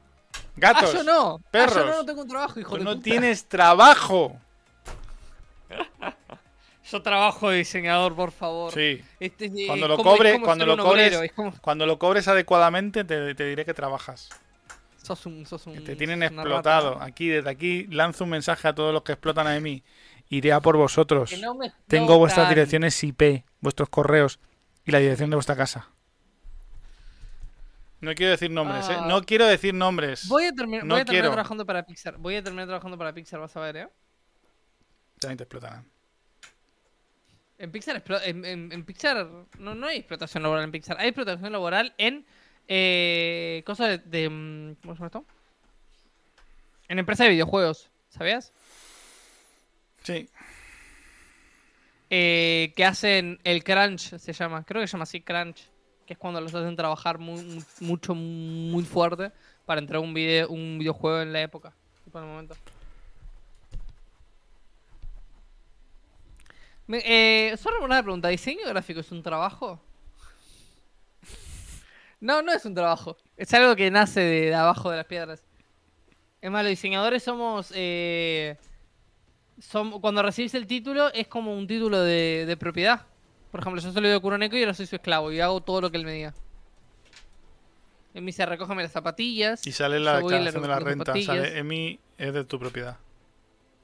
[0.54, 0.90] Gatos.
[0.92, 1.36] ah, yo no.
[1.42, 1.76] Ah, perros.
[1.76, 3.02] yo no, no tengo un trabajo, hijo Tú de no puta.
[3.04, 4.36] tienes trabajo.
[6.90, 8.72] Yo trabajo de diseñador, por favor.
[8.72, 9.02] Sí.
[9.20, 11.20] Este Cuando lo como- cobre, cuando lo cobres,
[11.60, 14.30] cuando lo cobres adecuadamente, te, te diré que trabajas.
[15.08, 16.94] Sos un, sos un- Que te tienen explotado.
[16.94, 17.04] rata.
[17.04, 19.82] Aquí, desde aquí, lanzo un mensaje a todos los que explotan a mí.
[20.30, 21.32] Iré a por vosotros.
[21.40, 21.56] No
[21.86, 24.38] Tengo vuestras direcciones IP, vuestros correos
[24.84, 25.88] y la dirección de vuestra casa.
[28.00, 28.96] No quiero decir nombres, ¿eh?
[28.96, 29.06] Ah.
[29.08, 30.28] No quiero decir nombres.
[30.28, 31.28] Voy a, termi- No voy a terminar quiero.
[31.30, 32.16] trabajando para Pixar.
[32.18, 33.88] Voy a terminar trabajando para Pixar, vas a ver, ¿eh?
[35.18, 35.84] También te explotarán.
[37.58, 39.26] En Pixar, en, en- en Pixar
[39.58, 40.96] no, no hay explotación laboral en Pixar.
[41.00, 42.24] Hay explotación laboral en
[42.68, 45.24] eh, cosas de, de, mm, ¿Cómo se llama esto?
[46.88, 48.52] En empresas de videojuegos, ¿sabías?
[50.02, 50.28] Sí.
[52.10, 54.64] Eh, que hacen el crunch, se llama.
[54.64, 55.68] Creo que se llama así crunch.
[56.06, 59.30] Que es cuando los hacen trabajar muy, mu- mucho, muy fuerte
[59.66, 61.74] para entregar un, video, un videojuego en la época.
[62.14, 62.56] En el momento.
[66.86, 68.28] Me- eh, solo una pregunta.
[68.28, 69.78] ¿Diseño gráfico es un trabajo?
[72.20, 73.16] No, no es un trabajo.
[73.36, 75.42] Es algo que nace de, de abajo de las piedras.
[76.40, 77.72] Es más, los diseñadores somos...
[77.74, 78.56] eh,
[80.00, 83.06] cuando recibís el título es como un título de, de propiedad.
[83.50, 85.90] Por ejemplo, yo soy de Kuroneko y ahora soy su esclavo y hago todo lo
[85.90, 86.34] que él me diga.
[88.14, 89.66] Él me dice, recógeme las zapatillas.
[89.66, 91.12] Y sale la declaración de la renta.
[91.20, 92.98] Sale, Emi es de tu propiedad.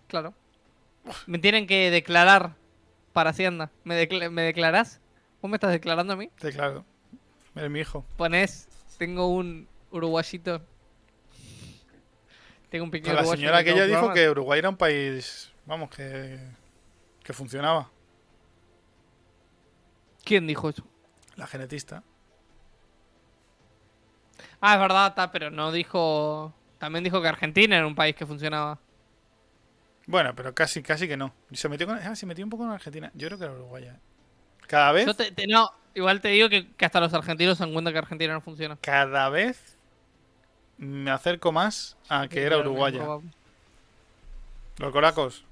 [0.07, 0.35] Claro.
[1.27, 2.55] Me tienen que declarar
[3.13, 3.71] para Hacienda.
[3.85, 5.01] ¿Me, decla- ¿Me declarás?
[5.43, 6.31] ¿Vos me estás declarando a mí?
[6.41, 6.53] Sí,
[7.55, 8.05] Eres mi hijo.
[8.17, 10.63] Pones, tengo un uruguayito.
[12.69, 15.91] Tengo un pequeño la señora en el aquella dijo que Uruguay era un país, vamos,
[15.91, 16.41] que,
[17.23, 17.89] que funcionaba.
[20.25, 20.85] ¿Quién dijo eso?
[21.37, 22.03] La genetista.
[24.61, 26.53] Ah, es verdad, pero no dijo...
[26.79, 28.79] También dijo que Argentina era un país que funcionaba.
[30.07, 31.33] Bueno, pero casi, casi que no.
[31.53, 33.11] Se metió, con, ah, se metió un poco con Argentina.
[33.15, 34.01] Yo creo que era uruguaya.
[34.67, 37.65] Cada vez, Yo te- te- no, igual te digo que, que hasta los argentinos se
[37.65, 38.77] dan cuenta que Argentina no funciona.
[38.81, 39.77] cada vez
[40.79, 43.05] me acerco más a que era uruguaya.
[44.79, 45.45] Los coracos.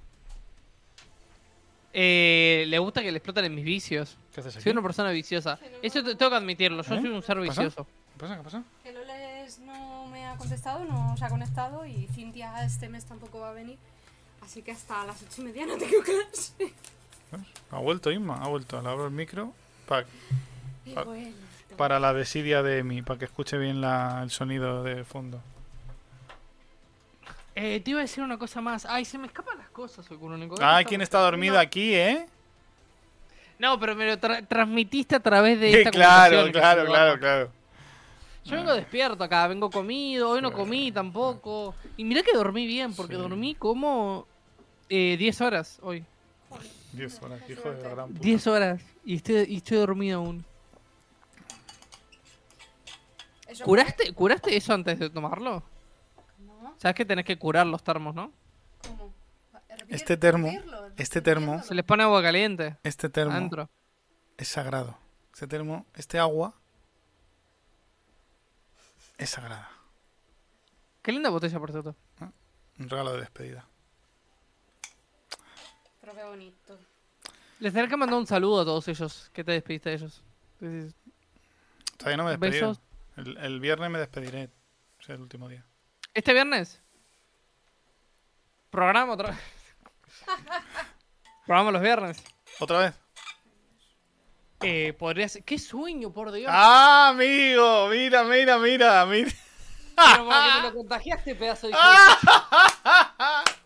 [1.94, 4.16] Eh, le gusta que le explotan en mis vicios.
[4.34, 4.62] ¿Qué haces aquí?
[4.64, 5.58] Soy una persona viciosa.
[5.82, 6.82] Eso te- tengo que admitirlo.
[6.82, 7.00] Yo ¿Eh?
[7.00, 7.86] soy un ser vicioso.
[8.14, 8.36] ¿Qué pasa?
[8.36, 8.62] ¿Qué pasa?
[8.82, 13.40] Que Loles no me ha contestado, no se ha conectado y Cintia este mes tampoco
[13.40, 13.78] va a venir.
[14.40, 16.54] Así que hasta las ocho y media no tengo clase.
[17.30, 17.40] ¿Ves?
[17.70, 18.80] Ha vuelto Isma, ha vuelto.
[18.80, 19.52] Le abro el micro
[19.86, 20.04] pa-
[20.96, 21.04] Ah.
[21.76, 25.40] para la desidia de Emi, para que escuche bien la- el sonido de fondo.
[27.54, 28.86] Eh, te iba a decir una cosa más.
[28.86, 30.56] Ay, se me escapan las cosas Kuroneko.
[30.60, 32.26] Ay, ¿quién está dormido aquí, eh?
[33.58, 37.50] No, pero me lo tra- transmitiste a través de Sí, esta claro, claro, claro, claro.
[38.44, 41.74] Yo vengo despierto acá, vengo comido, hoy no comí tampoco.
[41.96, 43.20] Y mirá que dormí bien, porque Sí.
[43.20, 44.26] dormí como
[44.88, 46.04] eh, 10 horas hoy.
[46.92, 48.20] 10 horas, hijo de la gran puta.
[48.20, 48.82] 10 horas.
[49.04, 50.44] Y estoy, y estoy dormido aún.
[53.48, 55.62] Eso ¿Curaste, ¿Curaste eso antes de tomarlo?
[56.38, 56.74] ¿Cómo?
[56.78, 58.32] Sabes que tenés que curar los termos, ¿no?
[58.86, 59.12] ¿Cómo?
[59.88, 60.50] Este termo,
[60.96, 61.62] este termo.
[61.62, 63.68] Se les pone agua caliente Este termo adentro.
[64.38, 64.96] es sagrado.
[65.32, 66.54] Este termo, este agua
[69.18, 69.70] es sagrada.
[71.02, 71.96] Qué linda botella, por cierto.
[72.78, 73.66] Un regalo de despedida.
[76.14, 76.78] Pero qué bonito.
[77.60, 79.30] Les tenés que mandar un saludo a todos ellos.
[79.32, 80.22] que te despediste de ellos?
[81.96, 82.52] Todavía no me despedí.
[82.52, 82.80] Besos.
[83.16, 84.50] El, el viernes me despediré.
[85.00, 85.64] Es el último día.
[86.14, 86.80] ¿Este viernes?
[88.70, 89.38] Programa otra vez.
[91.46, 92.22] Programa los viernes.
[92.58, 92.94] ¿Otra vez?
[94.60, 95.42] Eh, podría ser...
[95.44, 96.50] ¡Qué sueño, por Dios!
[96.52, 97.88] ¡Ah, amigo!
[97.88, 99.30] Mira, mira, mira, mira.
[99.96, 101.74] Pero porque me lo contagiaste, pedazo de...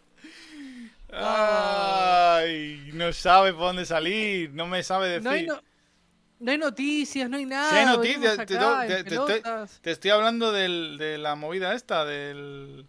[1.19, 5.23] Ay, no sabe por dónde salir, no me sabe decir.
[5.25, 5.61] No hay, no...
[6.41, 7.71] no hay noticias, no hay nada.
[7.71, 9.79] Sí hay noticias, te, acá, te- te- te- pelotas.
[9.81, 12.87] te estoy hablando del- de la movida esta, del...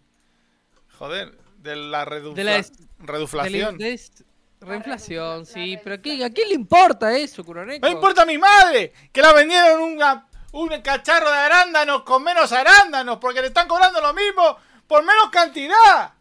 [0.98, 3.78] Joder, de la, redufla- De la es- reduflación.
[3.78, 4.24] De la- de es-
[4.60, 7.86] Reinflación, La sí, pero ¿qué, ¿a quién le importa eso, Curoneco?
[7.86, 8.92] ¡No importa a mi madre!
[9.12, 14.00] Que la vendieron una, un cacharro de arándanos con menos arándanos porque le están cobrando
[14.00, 14.56] lo mismo
[14.88, 16.12] por menos cantidad.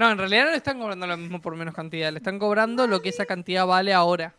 [0.00, 2.10] No, en realidad no le están cobrando lo mismo por menos cantidad.
[2.10, 4.34] Le están cobrando lo que esa cantidad vale ahora.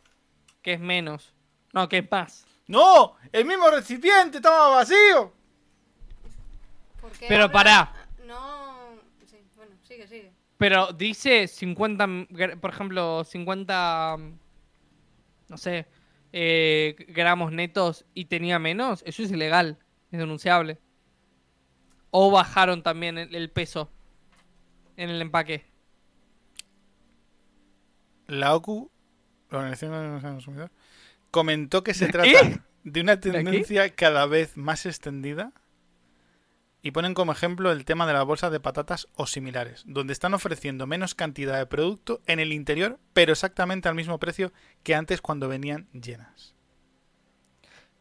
[0.63, 1.35] Que es menos.
[1.71, 2.47] No, que es más.
[2.65, 5.31] No, el mismo recipiente estaba vacío.
[6.99, 7.93] ¿Por qué Pero habla- pará.
[8.25, 8.95] No.
[9.27, 10.31] Sí, bueno, sigue, sigue.
[10.57, 14.31] Pero dice 50, gra- por ejemplo, 50, mm,
[15.49, 15.85] no sé,
[16.33, 19.03] eh, gramos netos y tenía menos.
[19.05, 19.77] Eso es ilegal.
[20.11, 20.79] Es denunciable.
[22.09, 23.91] O bajaron también el, el peso
[25.01, 25.65] en el empaque.
[28.27, 28.89] La OCU,
[29.49, 30.71] la Organización Nacional del Consumidor,
[31.31, 32.29] comentó que se ¿De trata
[32.83, 35.51] de una tendencia cada vez más extendida
[36.83, 40.33] y ponen como ejemplo el tema de las bolsas de patatas o similares, donde están
[40.33, 44.51] ofreciendo menos cantidad de producto en el interior, pero exactamente al mismo precio
[44.83, 46.55] que antes cuando venían llenas.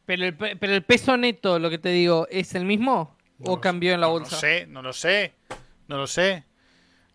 [0.06, 3.16] Pero el, pe- pero el peso neto, lo que te digo, ¿es el mismo?
[3.38, 4.36] No ¿O cambió sé, en la no bolsa?
[4.36, 5.34] lo sé, no lo sé,
[5.88, 6.44] no lo sé.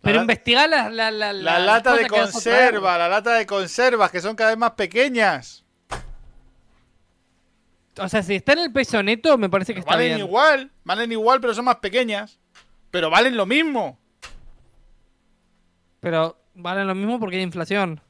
[0.06, 4.34] Pero investigá la, la, la, la lata de conserva, la lata de conservas, que son
[4.36, 5.64] cada vez más pequeñas.
[7.98, 10.18] O sea, si está en el peso neto, me parece que está valen bien.
[10.26, 12.38] igual, valen igual, pero son más pequeñas.
[12.90, 13.98] Pero valen lo mismo.
[16.00, 18.00] Pero valen lo mismo porque hay inflación.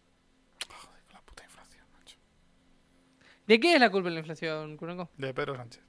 [1.12, 2.16] La puta inflación, macho.
[3.46, 5.08] ¿De qué es la culpa de la inflación, Kurenko?
[5.16, 5.82] De Pedro Sánchez.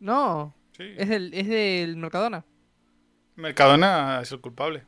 [0.00, 0.84] No, Sí.
[0.96, 2.44] es del, es del Mercadona.
[3.36, 4.84] Mercadona es el culpable.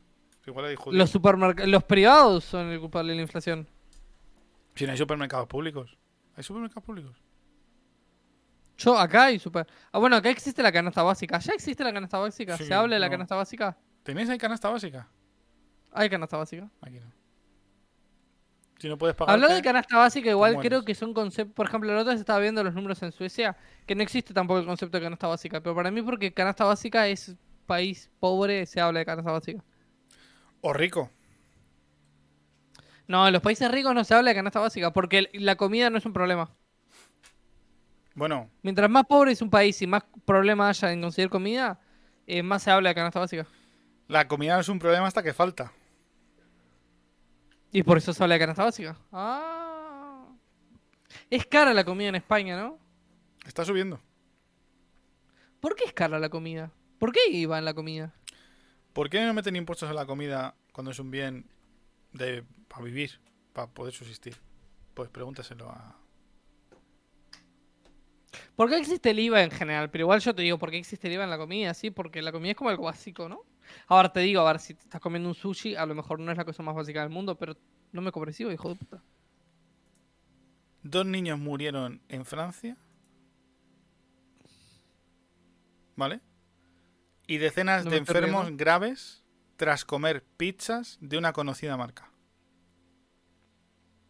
[0.47, 0.77] Igual hay.
[0.93, 1.15] Los
[1.67, 3.67] los privados son el culpable de la inflación.
[4.75, 5.97] Si no hay supermercados públicos.
[6.37, 7.17] ¿Hay supermercados públicos?
[8.77, 9.67] Yo acá hay super.
[9.93, 11.39] Ah, bueno, acá existe la canasta básica.
[11.39, 12.57] ¿Ya existe la canasta básica?
[12.57, 13.13] Sí, ¿Se habla de la no.
[13.13, 13.77] canasta básica?
[14.03, 15.09] ¿Tenéis ahí canasta básica?
[15.93, 16.69] Hay canasta básica.
[16.81, 17.13] Aquí no.
[18.79, 19.35] Si no puedes pagar.
[19.35, 21.55] Hablando de canasta básica, igual creo que son conceptos.
[21.55, 23.57] Por ejemplo, la otra vez estaba viendo los números en Suecia,
[23.87, 25.61] que no existe tampoco el concepto de canasta básica.
[25.61, 29.65] Pero para mí, porque canasta básica es país pobre, se habla de canasta básica.
[30.61, 31.11] O rico.
[33.07, 35.99] No, en los países ricos no se habla de canasta básica, porque la comida no
[35.99, 36.51] es un problema.
[38.15, 41.81] Bueno, Mientras más pobre es un país y más problema haya en conseguir comida,
[42.27, 43.47] eh, más se habla de canasta básica.
[44.07, 45.73] la comida no es un problema hasta que falta.
[47.73, 48.97] Y por eso se habla de canasta básica.
[49.11, 50.29] Ah.
[51.29, 52.79] Es cara la comida en España, ¿no?
[53.45, 54.01] Está subiendo.
[55.61, 56.71] ¿Por qué es cara la comida?
[57.05, 58.15] ¿Por qué iba en la comida?
[58.95, 61.45] ¿Por qué no meten impuestos a la comida cuando es un bien
[62.13, 63.21] de para vivir,
[63.53, 64.39] para poder subsistir?
[64.95, 65.99] Pues pregúntaselo a.
[68.57, 69.91] ¿Por qué existe el IVA en general?
[69.91, 71.75] Pero igual yo te digo, ¿por qué existe el IVA en la comida?
[71.75, 73.43] Sí, porque la comida es como algo básico, ¿no?
[73.87, 76.33] Ahora te digo, a ver, si te estás comiendo un sushi, a lo mejor no
[76.33, 77.55] es la cosa más básica del mundo, pero
[77.93, 79.03] no me cobres IVA, hijo de puta.
[80.83, 82.79] Dos niños murieron en Francia.
[85.97, 86.23] ¿Vale?
[87.27, 88.63] Y decenas No de enfermos riendo.
[88.65, 89.25] graves
[89.57, 92.11] tras comer pizzas de una conocida marca.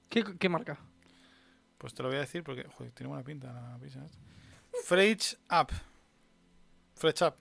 [0.09, 0.79] ¿Qué, qué marca?
[1.79, 4.01] Pues te lo voy a decir porque, joder, tiene buena pinta la pizza.
[4.85, 5.73] Fresh Up.
[6.97, 7.35] Fresh Up.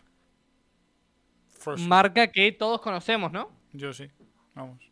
[1.80, 3.50] Marca que todos conocemos, ¿no?
[3.72, 4.10] Yo sí.
[4.54, 4.84] Vamos.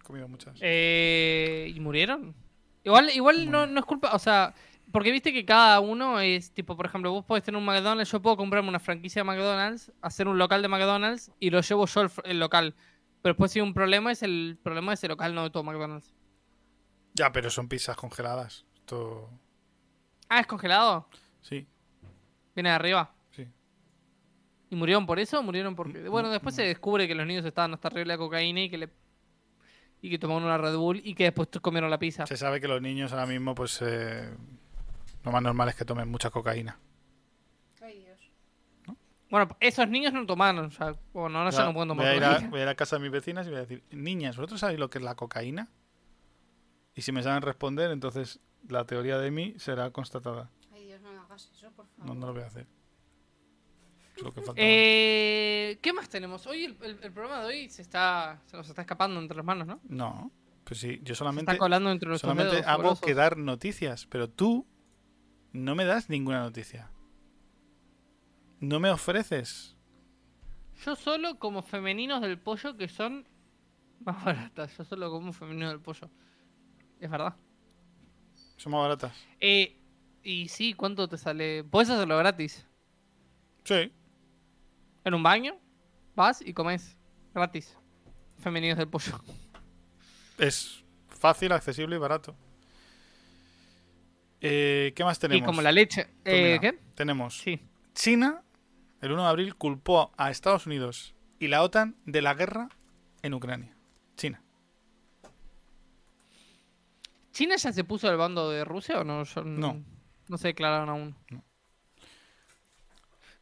[0.00, 0.56] He comido muchas.
[0.60, 2.34] Eh, ¿Y murieron?
[2.82, 4.54] Igual, igual no, no es culpa, o sea,
[4.94, 8.22] porque viste que cada uno es tipo, por ejemplo, vos podés tener un McDonald's, yo
[8.22, 12.02] puedo comprarme una franquicia de McDonald's, hacer un local de McDonald's y lo llevo yo
[12.22, 12.76] el, local.
[13.20, 15.64] Pero después si hay un problema, es el problema de ese local, no de todo
[15.64, 16.14] McDonald's.
[17.12, 18.66] Ya, pero son pizzas congeladas.
[18.76, 19.28] Esto.
[20.28, 21.08] Ah, ¿es congelado?
[21.40, 21.66] Sí,
[22.54, 23.12] Viene de arriba.
[23.32, 23.48] sí.
[24.70, 25.42] ¿Y murieron por eso?
[25.42, 25.98] ¿Murieron porque...?
[25.98, 26.56] Mm, Bueno, mm, después mm.
[26.56, 28.90] se descubre que los niños estaban hasta arriba de cocaína y que le...
[30.02, 32.28] Y que tomaron una Red Bull y que después comieron la pizza.
[32.28, 33.82] Se sabe que los niños ahora mismo, pues.
[33.82, 34.30] eh,
[35.24, 36.78] lo más normal es que tomen mucha cocaína.
[37.82, 38.20] Ay, Dios.
[39.30, 42.28] Bueno, esos niños no tomaron, o sea, bueno, no pueden voy, tomar a ir a,
[42.28, 42.50] cocaína.
[42.50, 44.78] voy a ir a casa de mis vecinas y voy a decir: Niñas, ¿vosotros sabéis
[44.78, 45.68] lo que es la cocaína?
[46.94, 48.38] Y si me saben responder, entonces
[48.68, 50.50] la teoría de mí será constatada.
[50.72, 52.06] Ay, Dios, no me hagas eso, por favor.
[52.06, 52.66] No, no lo voy a hacer.
[54.16, 54.60] Es lo que falta.
[54.62, 56.46] Eh, ¿Qué más tenemos?
[56.46, 59.44] Hoy el, el- el programa de hoy se está se nos está escapando entre las
[59.44, 59.80] manos, ¿no?
[59.88, 60.30] No,
[60.62, 62.68] pues sí, yo Se solamente, está colando entre nuestros solamente dedos.
[62.68, 64.64] hago que dar noticias, pero tú
[65.54, 66.90] no me das ninguna noticia.
[68.60, 69.76] No me ofreces.
[70.84, 73.26] Yo solo como femeninos del pollo que son
[74.00, 74.76] más baratas.
[74.76, 76.10] Yo solo como femeninos del pollo.
[77.00, 77.36] Es verdad.
[78.56, 79.12] Son más baratas.
[79.40, 79.80] Eh,
[80.24, 81.62] y sí, ¿cuánto te sale?
[81.62, 82.66] Puedes hacerlo gratis.
[83.62, 83.92] Sí.
[85.04, 85.56] En un baño,
[86.16, 86.98] vas y comes
[87.32, 87.78] gratis.
[88.38, 89.20] Femeninos del pollo.
[90.36, 92.34] Es fácil, accesible y barato.
[94.46, 95.42] Eh, ¿Qué más tenemos?
[95.42, 96.04] Y como la leche.
[96.22, 96.78] Pues Eh, ¿Qué?
[96.94, 97.60] Tenemos Sí.
[97.94, 98.42] China,
[99.00, 102.68] el 1 de abril, culpó a Estados Unidos y la OTAN de la guerra
[103.22, 103.74] en Ucrania.
[104.16, 104.42] China.
[107.32, 109.22] ¿China ya se puso del bando de Rusia o no?
[109.44, 109.82] No.
[110.28, 111.16] No se declararon aún.
[111.30, 111.42] No.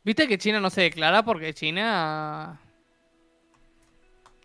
[0.04, 2.60] Viste que China no se declara porque China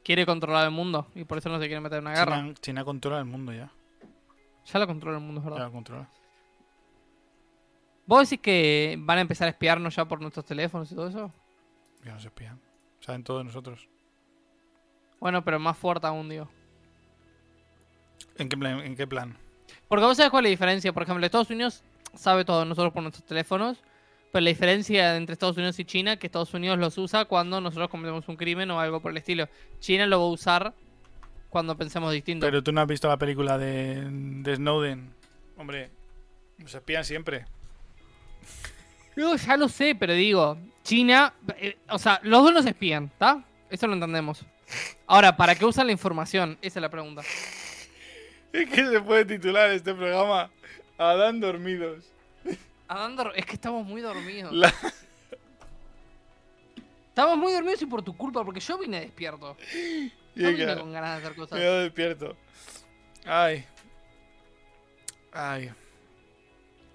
[0.03, 2.37] quiere controlar el mundo y por eso no se quiere meter en una guerra.
[2.41, 3.71] China, China controla el mundo ya.
[4.65, 5.65] Ya lo controla el mundo, es Ya verdad.
[5.67, 6.09] lo controla.
[8.07, 11.31] ¿Vos decís que van a empezar a espiarnos ya por nuestros teléfonos y todo eso?
[12.05, 12.59] Ya nos espían.
[13.01, 13.87] Saben todos nosotros.
[15.19, 16.49] Bueno, pero más fuerte aún, digo.
[18.37, 18.79] ¿En qué plan?
[18.79, 19.37] ¿En qué plan?
[19.89, 20.93] Porque vos sabés cuál es la diferencia.
[20.93, 23.83] Por ejemplo, Estados Unidos sabe todo de nosotros por nuestros teléfonos.
[24.31, 27.59] Pero la diferencia entre Estados Unidos y China es que Estados Unidos los usa cuando
[27.59, 29.49] nosotros cometemos un crimen o algo por el estilo.
[29.79, 30.73] China lo va a usar
[31.49, 32.45] cuando pensemos distinto.
[32.45, 35.13] Pero tú no has visto la película de, de Snowden.
[35.57, 35.91] Hombre,
[36.57, 37.45] nos espían siempre.
[39.15, 43.43] No, ya lo sé, pero digo, China, eh, o sea, los dos nos espían, ¿está?
[43.69, 44.45] Eso lo entendemos.
[45.07, 46.57] Ahora, ¿para qué usan la información?
[46.61, 47.21] Esa es la pregunta.
[48.53, 50.49] Es que se puede titular este programa
[50.97, 52.05] Adán Dormidos.
[52.87, 54.53] Adán dor- es que estamos muy dormidos.
[54.53, 54.73] La-
[57.09, 59.57] Estamos muy dormidos y por tu culpa, porque yo vine despierto.
[60.35, 61.57] Yo vine con ganas de hacer cosas.
[61.59, 62.37] quedado despierto.
[63.25, 63.65] Ay.
[65.33, 65.71] Ay.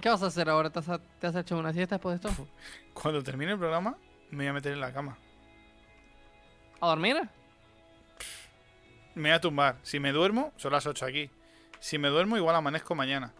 [0.02, 0.68] ¿Qué vas a hacer ahora?
[0.68, 0.86] ¿Te has,
[1.20, 2.48] te has hecho una siesta después de esto?
[2.92, 3.96] Cuando termine el programa,
[4.30, 5.16] me voy a meter en la cama.
[6.80, 7.16] ¿A dormir?
[9.14, 9.76] Me voy a tumbar.
[9.84, 11.30] Si me duermo, son las 8 aquí.
[11.78, 13.32] Si me duermo, igual amanezco mañana.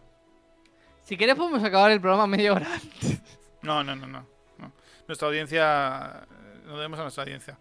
[1.03, 3.21] Si querés podemos acabar el programa media hora antes.
[3.61, 4.25] No, no, no, no.
[4.57, 4.71] no.
[5.05, 6.25] Nuestra audiencia.
[6.65, 7.59] No debemos a nuestra audiencia.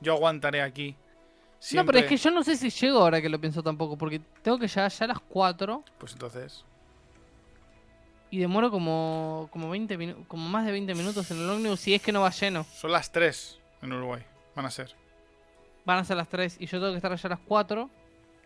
[0.00, 0.94] Yo aguantaré aquí.
[1.72, 4.20] No, pero es que yo no sé si llego ahora que lo pienso tampoco, porque
[4.42, 6.66] tengo que llegar ya a las 4 Pues entonces.
[8.32, 11.94] Y demoro como, como 20 minu- como más de 20 minutos en el ómnibus si
[11.94, 12.64] es que no va lleno.
[12.64, 14.22] Son las 3 en Uruguay.
[14.56, 14.94] Van a ser.
[15.84, 17.90] Van a ser las 3 y yo tengo que estar allá a las 4.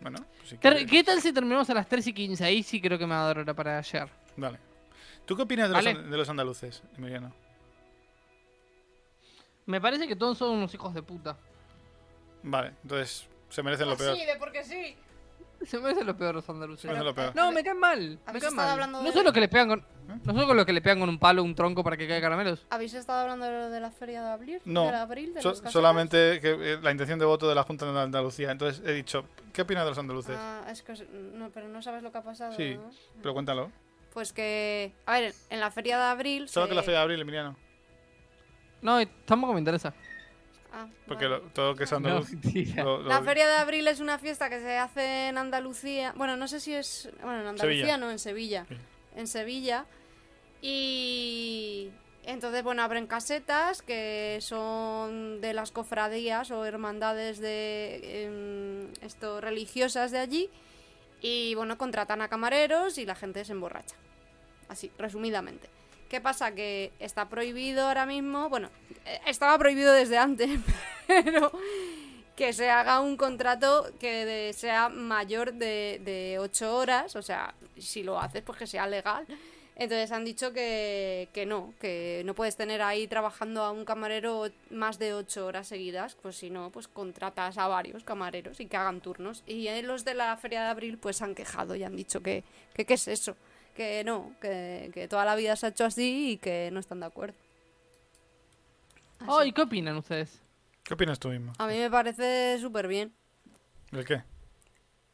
[0.01, 2.45] Bueno, pues si quieres- ¿Qué tal si terminamos a las 3 y 15?
[2.45, 4.11] Ahí sí creo que me va a dar hora para llegar.
[4.37, 4.59] Dale.
[5.25, 5.95] ¿Tú qué opinas de, Vale.
[5.95, 7.33] los, de los andaluces, Emiliano?
[9.67, 11.37] Me parece que todos son unos hijos de puta.
[12.43, 14.17] Vale, entonces se merecen lo peor.
[14.17, 14.97] Sí, de porque sí.
[15.65, 16.91] Se me hacen lo peor los andaluces.
[17.15, 17.35] peor.
[17.35, 17.99] No, me caen mal.
[17.99, 18.69] Me ¿Habéis caen estado mal.
[18.71, 19.79] hablando No de- son los que le pegan con.
[19.81, 20.21] ¿Eh?
[20.25, 22.67] No son los que le pegan con un palo, un tronco para que caiga caramelos.
[22.71, 24.61] ¿Habéis estado hablando de lo de la feria de abril?
[24.65, 25.35] No, ¿De abril?
[25.35, 28.51] ¿De So- solamente que, eh, la intención de voto de la Junta de Andalucía.
[28.53, 30.37] Entonces he dicho, ¿qué opinas de los andaluces?
[30.39, 32.53] Ah, es que os- no, pero no sabes lo que ha pasado.
[32.53, 32.75] Sí.
[32.75, 32.91] ¿no?
[33.23, 33.73] Pero cuéntalo.
[34.13, 36.49] Pues que, a ver, en la feria de abril.
[36.49, 37.57] Solo se- que la feria de abril, Emiliano.
[38.83, 39.93] No, tampoco me interesa.
[40.79, 41.43] Ah, Porque vale.
[41.43, 42.31] lo- todo lo que es andaluz.
[42.33, 42.85] mentira.
[42.85, 46.13] lo- lo- La feria de abril es una fiesta que se hace en Andalucía.
[46.17, 47.09] Bueno, no sé si es.
[47.23, 47.97] Bueno, en Andalucía Sevilla.
[47.97, 48.67] no, en Sevilla.
[48.69, 48.77] Sí.
[49.17, 49.87] En Sevilla.
[50.61, 51.91] Y.
[52.25, 58.25] Entonces, bueno, abren casetas que son de las cofradías o hermandades de.
[58.25, 60.51] em, esto, religiosas de allí.
[61.23, 63.97] Y bueno, contratan a camareros y la gente se emborracha.
[64.69, 65.69] Así, resumidamente.
[66.09, 66.55] ¿Qué pasa?
[66.55, 68.49] Que está prohibido ahora mismo.
[68.49, 68.71] Bueno,
[69.05, 70.51] eh, estaba prohibido desde antes.
[71.07, 71.53] pero
[72.37, 78.03] que se haga un contrato que sea mayor de, de 8 horas, o sea, si
[78.03, 79.27] lo haces, pues que sea legal.
[79.79, 84.49] Entonces han dicho que, que no, que no puedes tener ahí trabajando a un camarero
[84.71, 88.77] más de 8 horas seguidas, pues si no, pues contratas a varios camareros y que
[88.77, 89.43] hagan turnos.
[89.47, 92.43] Y los de la Feria de Abril pues han quejado y han dicho que,
[92.75, 93.37] que qué es eso,
[93.77, 97.01] que no, que, que toda la vida se ha hecho así y que no están
[97.01, 97.37] de acuerdo.
[99.21, 99.29] Así.
[99.29, 100.41] Oh, ¿y qué opinan ustedes?
[100.83, 101.53] ¿Qué opinas tú mismo?
[101.59, 103.13] A mí me parece súper bien.
[103.93, 104.23] ¿El qué?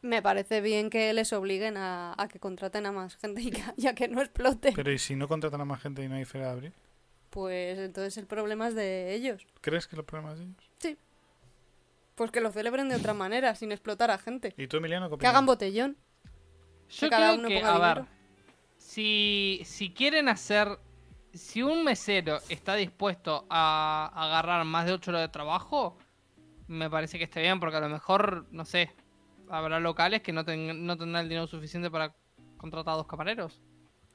[0.01, 3.63] Me parece bien que les obliguen a, a que contraten a más gente y que,
[3.77, 4.75] y a que no exploten.
[4.75, 6.73] Pero ¿y si no contratan a más gente y no hay feria de abril?
[7.31, 9.47] Pues entonces el problema es de ellos.
[9.61, 10.99] ¿Crees que los problemas de ellos?
[12.15, 14.53] Pues que lo celebren de otra manera, sin explotar a gente.
[14.57, 15.97] ¿Y tú, Emiliano, qué Que hagan botellón.
[16.91, 18.22] Yo cada creo uno que, ponga a ver, dinero.
[18.93, 20.79] Si, si quieren hacer,
[21.33, 25.97] si un mesero está dispuesto a agarrar más de 8 horas de trabajo,
[26.69, 28.91] me parece que está bien, porque a lo mejor, no sé,
[29.49, 32.15] habrá locales que no, ten- no tendrán el dinero suficiente para
[32.59, 33.61] contratar a dos camareros.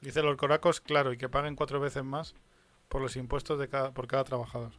[0.00, 2.36] Dice los coracos, claro, y que paguen cuatro veces más
[2.88, 4.72] por los impuestos de cada, por cada trabajador.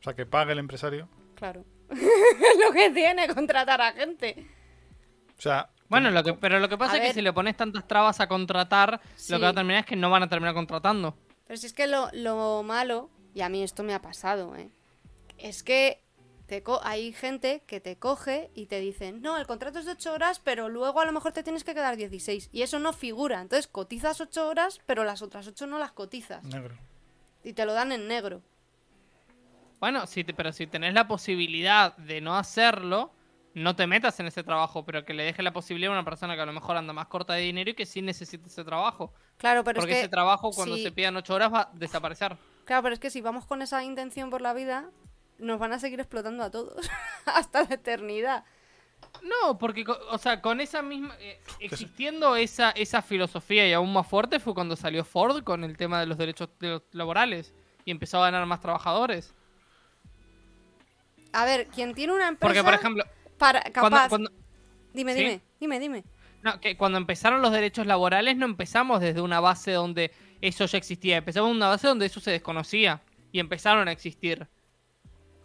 [0.00, 1.08] O sea, que pague el empresario.
[1.34, 1.64] Claro.
[1.90, 1.98] es
[2.66, 4.46] lo que tiene contratar a gente.
[5.38, 7.56] O sea, Bueno, lo que, pero lo que pasa A es que si le pones
[7.56, 9.30] tantas trabas a contratar, Sí.
[9.32, 11.14] lo que va a terminar es que no van a terminar contratando.
[11.46, 14.70] Pero si es que lo, lo malo, y a mí esto me ha pasado, ¿eh?
[15.36, 16.02] Es que
[16.46, 19.92] te co- hay gente que te coge y te dicen, no, el contrato es de
[19.92, 22.48] 8 horas, pero luego a lo mejor te tienes que quedar 16.
[22.52, 23.40] Y eso no figura.
[23.42, 26.42] Entonces cotizas 8 horas, pero las otras 8 no las cotizas.
[26.44, 26.74] negro.
[27.44, 28.40] Y te lo dan en negro.
[29.80, 33.12] Bueno, si te- pero si tenés la posibilidad de no hacerlo,
[33.54, 36.34] no te metas en ese trabajo, pero que le dejes la posibilidad a una persona
[36.34, 39.12] que a lo mejor anda más corta de dinero y que sí necesita ese trabajo.
[39.36, 40.00] Claro, pero Porque es que...
[40.02, 42.36] ese trabajo cuando si- se pidan ocho horas va a desaparecer.
[42.64, 44.88] Claro, pero es que si vamos con esa intención por la vida,
[45.38, 46.88] nos van a seguir explotando a todos.
[47.26, 48.44] Hasta la eternidad.
[49.22, 51.14] No, porque, co- o sea, con esa misma...
[51.20, 55.76] eh, existiendo esa, esa filosofía y aún más fuerte fue cuando salió Ford con el
[55.76, 57.52] tema de los derechos de los laborales
[57.84, 59.34] y empezó a ganar más trabajadores.
[61.32, 62.46] A ver, quien tiene una empresa...
[62.48, 63.04] Porque, por ejemplo,
[63.42, 64.08] para, capaz...
[64.08, 64.30] cuando-
[64.94, 65.20] Dime, ¿Sí?
[65.20, 66.04] dime, dime, dime.
[66.42, 70.76] No, que cuando empezaron los derechos laborales no empezamos desde una base donde eso ya
[70.78, 74.48] existía, empezamos en una base donde eso se desconocía y empezaron a existir.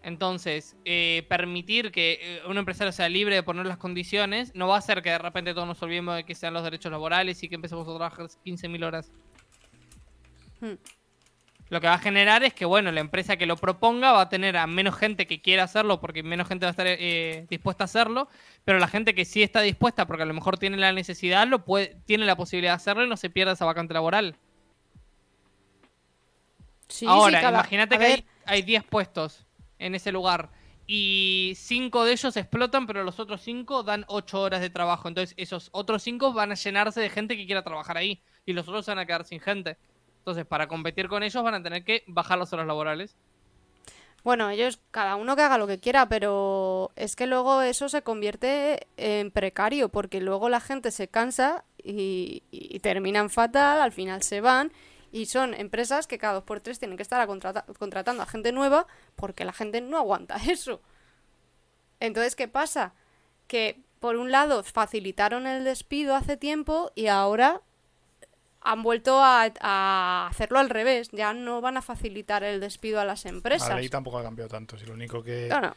[0.04, 4.76] Entonces, eh, permitir que eh, un empresario sea libre de poner las condiciones no va
[4.76, 7.50] a hacer que de repente todos nos olvidemos de que sean los derechos laborales y
[7.50, 9.12] que empecemos a trabajar 15.000 horas.
[10.62, 10.76] Hmm.
[11.70, 14.30] Lo que va a generar es que, bueno, la empresa que lo proponga va a
[14.30, 17.84] tener a menos gente que quiera hacerlo porque menos gente va a estar eh, dispuesta
[17.84, 18.30] a hacerlo,
[18.64, 21.66] pero la gente que sí está dispuesta porque a lo mejor tiene la necesidad, lo
[21.66, 24.36] puede, tiene la posibilidad de hacerlo y no se pierda esa vacante laboral.
[26.88, 28.12] Sí, Ahora, sí, cada- imagínate que ver,
[28.46, 29.46] hay, hay 10 puestos
[29.80, 30.50] en ese lugar
[30.86, 35.10] y 5 de ellos explotan, pero los otros 5 dan 8 horas de trabajo.
[35.10, 38.68] Entonces, esos otros 5 van a llenarse de gente que quiera trabajar ahí y los
[38.70, 39.76] otros se van a quedar sin gente.
[40.28, 43.16] Entonces, para competir con ellos van a tener que bajar las horas laborales.
[44.26, 48.02] Bueno, ellos, cada uno que haga lo que quiera, pero es que luego eso se
[48.02, 52.44] convierte en precario, porque luego la gente se cansa y,
[52.82, 54.74] terminan fatal, al final se van,
[55.14, 58.52] y son empresas que cada dos por tres tienen que estar contrata- contratando a gente
[58.52, 58.86] nueva,
[59.16, 60.82] porque la gente no aguanta eso.
[62.02, 62.96] Entonces, ¿qué pasa?
[63.48, 67.62] Que por un lado facilitaron el despido hace tiempo y ahora
[68.72, 71.10] han vuelto a, a hacerlo al revés.
[71.12, 73.70] Ya no van a facilitar el despido a las empresas.
[73.70, 74.78] La ley tampoco ha cambiado tanto.
[74.78, 75.74] Si lo único que, No, no.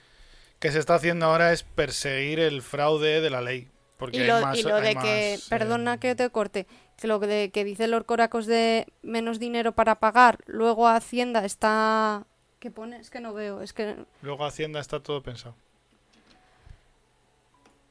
[0.59, 3.69] que se está haciendo ahora es perseguir el fraude de la ley.
[3.97, 6.67] Porque Y hay lo, más- y lo hay de que, eh, perdona que te corte,
[6.97, 12.25] que lo de que dice Lord Coracos de menos dinero para pagar, luego Hacienda está...
[12.61, 12.99] ¿Qué pone?
[12.99, 13.97] Es que no veo, es que...
[14.23, 15.55] Luego Hacienda está todo pensado.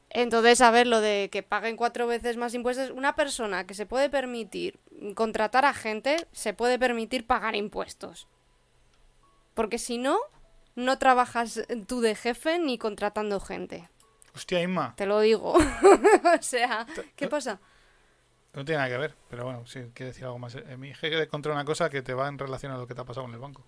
[0.10, 3.86] Entonces, a ver, lo de que paguen cuatro veces más impuestos, una persona que se
[3.86, 4.80] puede permitir
[5.16, 8.28] contratar a gente, se puede permitir pagar impuestos.
[9.54, 10.18] Porque si no,
[10.76, 13.88] no trabajas tú de jefe ni contratando gente.
[14.34, 14.96] Hostia, Inma.
[14.96, 15.54] Te lo digo.
[16.40, 17.60] o sea, ¿qué pasa?
[18.54, 20.56] No tiene nada que ver, pero bueno, sí, quiere decir algo más.
[20.56, 23.02] Eh, Mi que encontré una cosa que te va en relación a lo que te
[23.02, 23.64] ha pasado con el banco.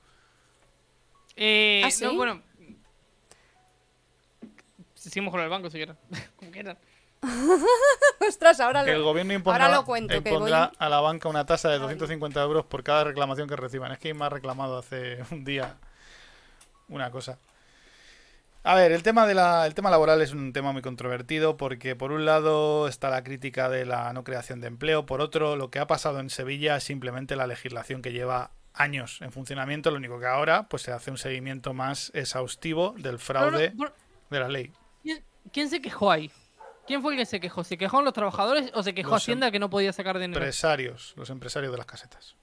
[1.35, 2.03] Eh, ¿Ah, sí?
[2.03, 2.41] no, bueno.
[5.09, 5.97] Seguimos con el banco si quieran.
[6.35, 6.77] Como quieran.
[8.27, 9.05] Ostras, ahora Que el lo...
[9.05, 11.81] gobierno impondrá, ahora lo cuento, que impondrá voy- a la banca una tasa de Ay.
[11.81, 13.91] 250 euros por cada reclamación que reciban.
[13.91, 15.75] Es que Inma ha reclamado hace un día
[16.89, 17.37] una cosa.
[18.63, 21.95] A ver, el tema, de la, el tema laboral es un tema muy controvertido porque
[21.95, 25.71] por un lado está la crítica de la no creación de empleo, por otro lo
[25.71, 29.97] que ha pasado en Sevilla es simplemente la legislación que lleva años en funcionamiento, lo
[29.97, 33.91] único que ahora pues se hace un seguimiento más exhaustivo del fraude no,
[34.29, 34.71] de la ley.
[35.03, 36.31] ¿Quién, quién se quejó ahí?
[36.87, 37.63] ¿Quién fue el que se quejó?
[37.63, 40.39] ¿Se quejaron los trabajadores o se quejó Los Hacienda que no podía sacar dinero?
[40.39, 42.35] Empresarios, los empresarios de las casetas.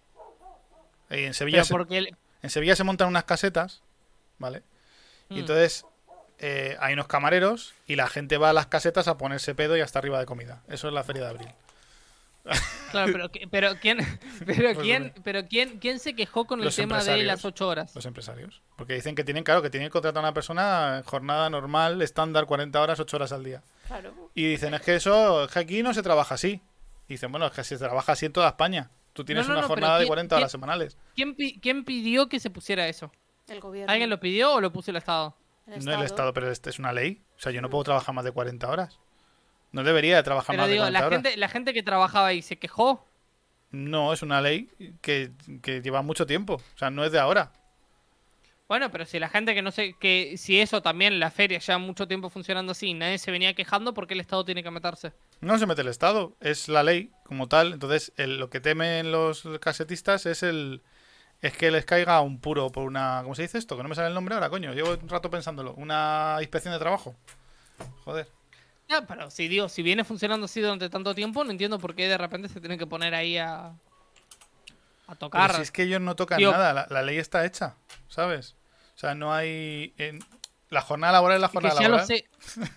[1.10, 3.82] Y en Sevilla, Pero se, porque el- en Sevilla se montan unas casetas,
[4.38, 4.62] ¿vale?
[5.28, 5.38] Y Mm.
[5.38, 5.84] entonces
[6.40, 9.80] eh, hay unos camareros y la gente va a las casetas a ponerse pedo y
[9.80, 10.62] hasta arriba de comida.
[10.68, 11.48] Eso es la feria de abril.
[12.90, 13.98] Claro, pero, pero quién,
[14.46, 17.68] pero Pues quién, pero quién, quién se quejó con el Los tema de las ocho
[17.68, 17.94] horas.
[17.94, 18.62] Los empresarios.
[18.76, 22.00] Porque dicen que tienen, claro, que tienen que contratar a una persona en jornada normal,
[22.02, 23.62] estándar, 40 horas, 8 horas al día.
[23.86, 24.30] Claro.
[24.34, 26.60] Y dicen, es que eso, es que aquí no se trabaja así.
[27.08, 28.90] Y dicen, bueno, es que se trabaja así en toda España.
[29.12, 30.96] Tú tienes no, una no, jornada de ¿quién- 40 horas quién- semanales.
[31.14, 33.10] ¿Quién, quién pidió que se pusiera eso?
[33.48, 33.90] El gobierno.
[33.90, 35.34] ¿Alguien lo pidió o lo puso el Estado?
[35.66, 37.22] No el Estado, pero este es una ley.
[37.36, 38.98] O sea, yo no puedo trabajar más de 40 horas.
[39.72, 41.22] No debería de trabajar Pero más digo, de 40 la horas.
[41.22, 43.06] gente, la gente que trabajaba ahí se quejó.
[43.70, 44.68] No, es una ley
[45.02, 45.30] que,
[45.62, 46.54] que lleva mucho tiempo.
[46.54, 47.52] O sea, no es de ahora.
[48.66, 51.78] Bueno, pero si la gente que no sé, que si eso también, la feria ya
[51.78, 55.12] mucho tiempo funcionando así, nadie se venía quejando, ¿por qué el Estado tiene que meterse?
[55.40, 57.72] No se mete el Estado, es la ley como tal.
[57.72, 60.82] Entonces, el- lo que temen los casetistas es el
[61.40, 63.20] es que les caiga un puro por una.
[63.22, 63.76] ¿Cómo se dice esto?
[63.76, 64.72] Que no me sale el nombre ahora, coño.
[64.74, 65.72] Llevo un rato pensándolo.
[65.74, 67.14] Una inspección de trabajo.
[68.04, 68.26] Joder.
[68.88, 72.08] Ya, pero si digo, si viene funcionando así durante tanto tiempo, no entiendo por qué
[72.08, 73.74] de repente se tienen que poner ahí a, a
[75.06, 75.54] Pero tocar.
[75.54, 77.74] si es que ellos no tocan nada, la, la ley está hecha,
[78.08, 78.54] ¿sabes?
[78.96, 79.92] O sea, no hay.
[79.98, 80.20] en-
[80.70, 82.26] la jornada laboral es la Y que jornada ya lo sé.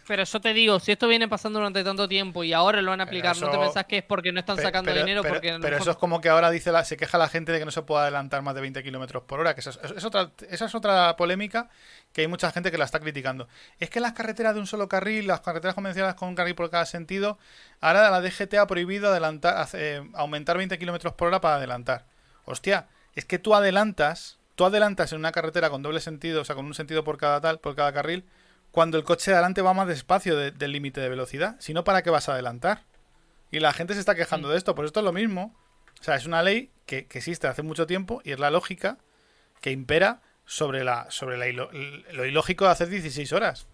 [0.07, 3.01] Pero yo te digo, si esto viene pasando durante tanto tiempo y ahora lo van
[3.01, 5.21] a aplicar, ¿no te pensás que es porque no están sacando pero, dinero?
[5.21, 7.51] pero- porque pero mejor- eso es como que ahora dice la, se queja la gente
[7.51, 9.53] de que no se puede adelantar más de 20 kilómetros por hora.
[9.55, 11.69] Que eso es, es otra, esa es otra polémica
[12.13, 13.47] que hay mucha gente que la está criticando.
[13.79, 16.69] Es que las carreteras de un solo carril, las carreteras convencionales con un carril por
[16.69, 17.37] cada sentido,
[17.81, 22.05] ahora la DGT ha prohibido adelantar, eh, aumentar 20 kilómetros por hora para adelantar.
[22.45, 26.55] Hostia, es que tú adelantas, tú adelantas en una carretera con doble sentido, o sea,
[26.55, 28.25] con un sentido por cada tal, por cada carril,
[28.69, 31.55] cuando el coche de adelante va más despacio de- del límite de velocidad.
[31.59, 32.83] Si no, ¿para qué vas a adelantar?
[33.49, 35.55] Y la gente se está quejando de esto, pues esto es lo mismo.
[35.99, 38.99] O sea, es una ley que, que existe hace mucho tiempo y es la lógica
[39.61, 41.47] que impera sobre, la, sobre la
[42.11, 43.65] lo ilógico de hacer 16 horas.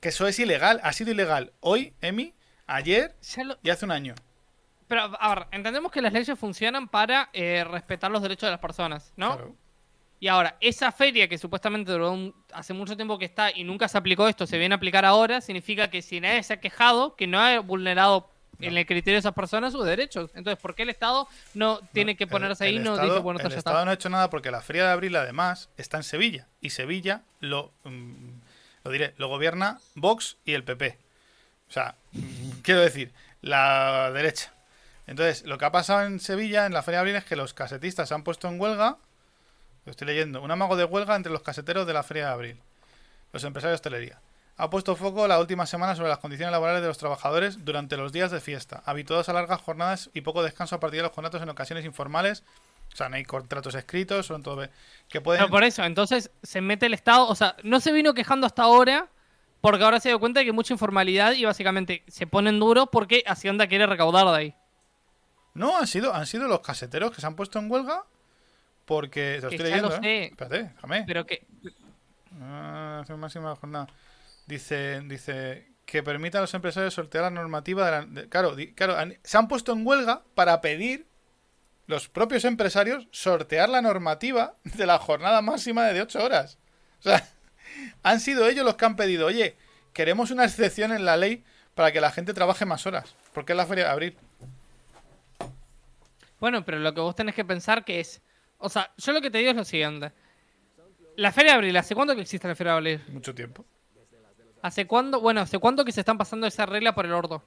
[0.00, 2.34] Que eso es ilegal, ha sido ilegal hoy, Emi,
[2.66, 3.14] ayer
[3.62, 4.16] y hace un año.
[4.88, 8.60] Pero, a ver, entendemos que las leyes funcionan para eh, respetar los derechos de las
[8.60, 9.36] personas, ¿no?
[9.36, 9.54] Claro.
[10.20, 13.88] Y ahora, esa feria que supuestamente duró un- hace mucho tiempo que está y nunca
[13.88, 17.14] se aplicó esto, se viene a aplicar ahora, significa que si nadie se ha quejado,
[17.16, 18.30] que no ha vulnerado
[18.60, 20.30] en el criterio de esas personas sus derechos.
[20.34, 23.18] Entonces, ¿por qué el Estado no tiene que El- ponerse ahí y no Estado- dice,
[23.22, 23.84] bueno, el ya Estado está?
[23.84, 26.46] no ha hecho nada porque la Feria de Abril, además, está en Sevilla.
[26.60, 28.12] Y Sevilla lo, mm,
[28.84, 30.96] lo diré, lo gobierna Vox y el PP.
[31.68, 33.12] O sea, mm, quiero decir,
[33.42, 34.52] la derecha.
[35.08, 37.52] Entonces, lo que ha pasado en Sevilla, en la Feria de Abril, es que los
[37.52, 38.96] casetistas se han puesto en huelga.
[39.84, 40.42] Lo estoy leyendo.
[40.42, 42.60] Un amago de huelga entre los caseteros de la Feria de Abril.
[43.32, 44.20] Los empresarios de hostelería.
[44.56, 48.12] Ha puesto foco la última semana sobre las condiciones laborales de los trabajadores durante los
[48.12, 51.42] días de fiesta, habituados a largas jornadas y poco descanso a partir de los contratos
[51.42, 52.44] en ocasiones informales.
[52.92, 54.68] O sea, no hay contratos escritos, son todo
[55.08, 58.14] que pueden No, por eso, entonces se mete el Estado, o sea, no se vino
[58.14, 59.08] quejando hasta ahora,
[59.60, 62.88] porque ahora se dio cuenta de que hay mucha informalidad y básicamente se ponen duros
[62.92, 64.54] porque Hacienda quiere recaudar de ahí.
[65.54, 68.04] No, han sido, han sido los caseteros que se han puesto en huelga
[68.84, 69.36] porque.
[69.36, 70.24] Te lo Que estoy lo leyendo, ¿eh?
[70.26, 71.04] Espérate, déjame.
[71.06, 71.46] Pero que,
[72.40, 73.86] Ah, máxima jornada.
[74.46, 78.04] Dice, dice que permita a los empresarios sortear la normativa de la.
[78.06, 81.06] de- claro, di- claro, han- se han puesto en huelga para pedir
[81.86, 86.58] los propios empresarios sortear la normativa de la jornada máxima de 8 horas.
[87.00, 87.26] O sea,
[88.02, 89.56] han sido ellos los que han pedido, oye,
[89.92, 91.44] queremos una excepción en la ley
[91.74, 93.14] para que la gente trabaje más horas.
[93.32, 94.16] Porque es la feria de abril.
[96.40, 98.20] Bueno, pero lo que vos tenés que pensar que es.
[98.64, 100.10] O sea, yo lo que te digo es lo siguiente.
[101.16, 103.04] La Feria de Abril, ¿hace cuánto que existe la Feria de Abril?
[103.08, 103.62] Mucho tiempo.
[104.62, 105.20] ¿Hace cuándo?
[105.20, 107.44] Bueno, ¿hace cuánto que se están pasando esa regla por el orto?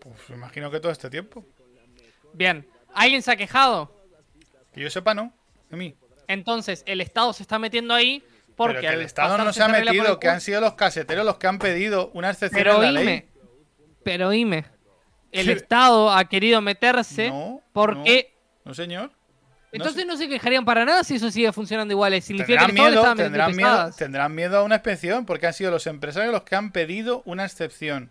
[0.00, 1.42] Pues me imagino que todo este tiempo.
[2.34, 3.90] Bien, ¿alguien se ha quejado?
[4.74, 5.32] Que yo sepa, no.
[5.70, 5.96] De mí.
[6.28, 8.22] Entonces, el Estado se está metiendo ahí
[8.56, 11.24] porque Pero que el Estado no se ha el metido, que han sido los caseteros
[11.24, 13.28] los que han pedido una excepción Pero en la oíme, ley.
[14.04, 14.66] pero oíme.
[15.32, 15.52] El ¿Qué?
[15.52, 18.36] Estado ha querido meterse No, porque...
[18.64, 19.10] No, señor.
[19.72, 22.12] Entonces no se quejarían para nada si eso sigue funcionando igual.
[22.22, 23.96] Significa que Tendrán le miedo, tendrán, miedo, pesadas.
[23.96, 27.44] tendrán miedo a una excepción porque han sido los empresarios los que han pedido una
[27.44, 28.10] excepción.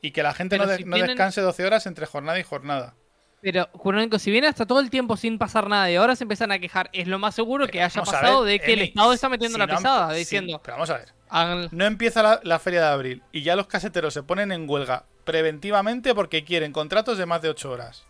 [0.00, 2.42] Y que la gente no, de- si no tienen- descanse 12 horas entre jornada y
[2.42, 2.94] jornada.
[3.40, 6.50] Pero, Jurónico, si viene hasta todo el tiempo sin pasar nada y ahora se empiezan
[6.50, 9.28] a quejar, es lo más seguro que haya pasado ver, de que el Estado está
[9.28, 11.68] metiendo si la no pesada, sí, diciendo, pero vamos a ver.
[11.72, 15.04] No empieza la, la feria de abril y ya los caseteros se ponen en huelga
[15.22, 18.06] preventivamente porque quieren contratos de más de 8 horas.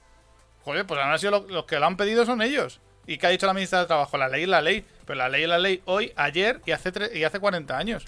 [0.69, 2.79] Joder, pues han sido los que lo han pedido son ellos.
[3.07, 4.19] ¿Y qué ha dicho la ministra de Trabajo?
[4.19, 4.85] La ley es la ley.
[5.07, 8.05] Pero la ley es la ley hoy, ayer y hace, y hace 40 años.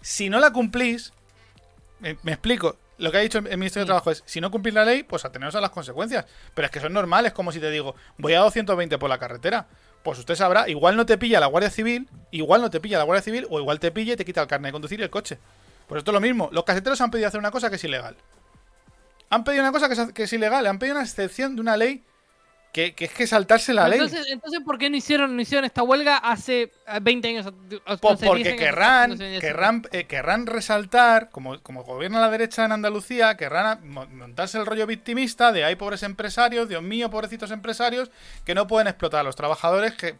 [0.00, 1.12] Si no la cumplís,
[1.98, 2.76] me, me explico.
[2.98, 5.24] Lo que ha dicho el ministro de Trabajo es, si no cumplís la ley, pues
[5.24, 6.24] ateneros a las consecuencias.
[6.54, 9.66] Pero es que son normales, como si te digo, voy a 220 por la carretera.
[10.04, 13.02] Pues usted sabrá, igual no te pilla la Guardia Civil, igual no te pilla la
[13.02, 15.10] Guardia Civil, o igual te pilla y te quita el carnet de conducir y el
[15.10, 15.40] coche.
[15.88, 16.48] Pues esto es lo mismo.
[16.52, 18.14] Los caseteros han pedido hacer una cosa que es ilegal.
[19.34, 21.76] Han pedido una cosa que es, que es ilegal, han pedido una excepción de una
[21.76, 22.02] ley
[22.72, 24.00] que, que es que saltarse la ley.
[24.00, 27.46] Entonces, ¿por qué no hicieron, no hicieron esta huelga hace eh, 20 años?
[27.46, 32.20] o- Pues 10 porque querrán, no sé, 10 querrán, eh, querrán resaltar, como, como gobierna
[32.20, 37.10] la derecha en Andalucía, querrán montarse el rollo victimista de hay pobres empresarios, Dios mío,
[37.10, 38.10] pobrecitos empresarios,
[38.44, 40.16] que no pueden explotar a los trabajadores que,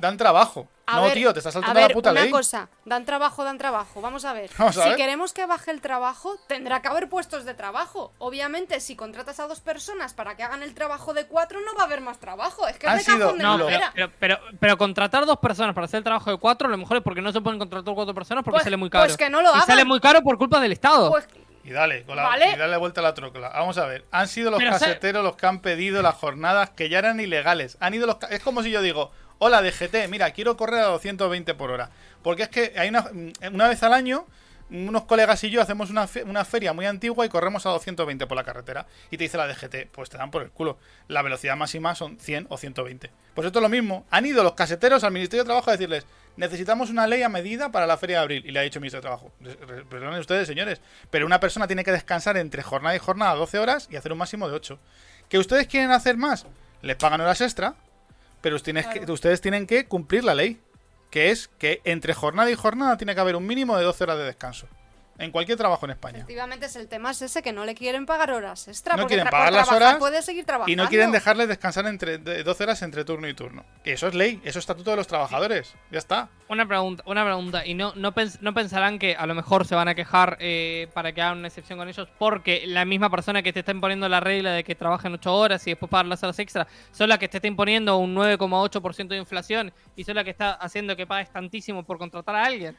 [0.00, 0.68] dan trabajo.
[0.92, 2.30] A no, ver, tío, te estás a saltando ver, la puta una ley.
[2.30, 4.00] cosa, dan trabajo, dan trabajo.
[4.00, 4.50] Vamos a ver.
[4.58, 4.96] Vamos a si ver.
[4.96, 8.12] queremos que baje el trabajo, tendrá que haber puestos de trabajo.
[8.18, 11.82] Obviamente, si contratas a dos personas para que hagan el trabajo de cuatro, no va
[11.82, 12.66] a haber más trabajo.
[12.68, 15.74] Es que es de sido- cajón de No, pero, pero, pero, pero contratar dos personas
[15.74, 17.94] para hacer el trabajo de cuatro, a lo mejor es porque no se pueden contratar
[17.94, 19.04] cuatro personas porque Pues- sale muy caro.
[19.04, 19.88] pues que no lo y sale hagan.
[19.88, 21.10] muy caro por culpa del Estado.
[21.10, 21.26] Pues
[21.62, 22.52] Y dale, con la, Vale.
[22.52, 23.50] y dale vuelta a la trócola.
[23.50, 24.06] Vamos a ver.
[24.10, 27.76] Han sido los caseteros los que han pedido las jornadas que ya eran ilegales.
[27.80, 31.54] Han ido los es como si yo digo, hola DGT, mira, quiero correr a 220
[31.54, 31.90] por hora.
[32.22, 33.10] Porque es que hay una,
[33.52, 34.26] una vez al año,
[34.70, 38.36] unos colegas y yo hacemos una, una feria muy antigua y corremos a 220 por
[38.36, 38.86] la carretera.
[39.10, 40.78] Y te dice la DGT, pues te dan por el culo.
[41.08, 43.10] La velocidad máxima son 100 o 120.
[43.34, 44.06] Pues esto es lo mismo.
[44.10, 46.06] Han ido los caseteros al Ministerio de Trabajo a decirles,
[46.36, 48.46] necesitamos una ley a medida para la feria de abril.
[48.46, 50.80] Y le ha dicho el Ministro de Trabajo, "Re- re- perdonen ustedes, señores,
[51.10, 54.18] pero una persona tiene que descansar entre jornada y jornada 12 horas y hacer un
[54.18, 54.78] máximo de 8.
[55.28, 56.46] ¿Que ustedes quieren hacer más?
[56.82, 57.74] Les pagan horas extra,
[58.40, 60.60] pero ustedes, que, ustedes tienen que cumplir la ley.
[61.10, 64.18] Que es que entre jornada y jornada tiene que haber un mínimo de 12 horas
[64.18, 64.68] de descanso.
[65.20, 66.18] En cualquier trabajo en España.
[66.18, 68.96] efectivamente es el tema es ese que no le quieren pagar horas extra.
[68.96, 70.72] No porque quieren pagar por las horas puede seguir trabajando.
[70.72, 73.64] Y no quieren dejarles descansar entre de 12 horas entre turno y turno.
[73.84, 75.74] Que eso es ley, eso es estatuto de los trabajadores.
[75.90, 76.28] Ya está.
[76.48, 77.64] Una pregunta, una pregunta.
[77.66, 80.88] ¿Y no, no, pens- no pensarán que a lo mejor se van a quejar eh,
[80.94, 82.08] para que hagan una excepción con ellos?
[82.18, 85.66] Porque la misma persona que te está imponiendo la regla de que trabajen 8 horas
[85.66, 89.16] y después pagar las horas extra son la que te está imponiendo un 9,8% de
[89.18, 92.76] inflación y son la que está haciendo que pagues tantísimo por contratar a alguien.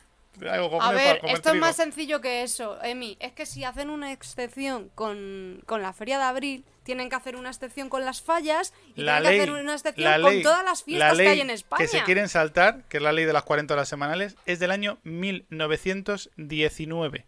[0.82, 3.18] A ver, esto es más sencillo que eso, Emi.
[3.20, 7.36] Es que si hacen una excepción con, con la feria de abril, tienen que hacer
[7.36, 10.44] una excepción con las fallas y la tienen ley, que hacer una excepción con ley-
[10.44, 11.78] todas las la fiestas ley que hay en España.
[11.84, 14.72] Que se quieren saltar, que es la ley de las 40 horas semanales, es del
[14.72, 17.26] año 1919.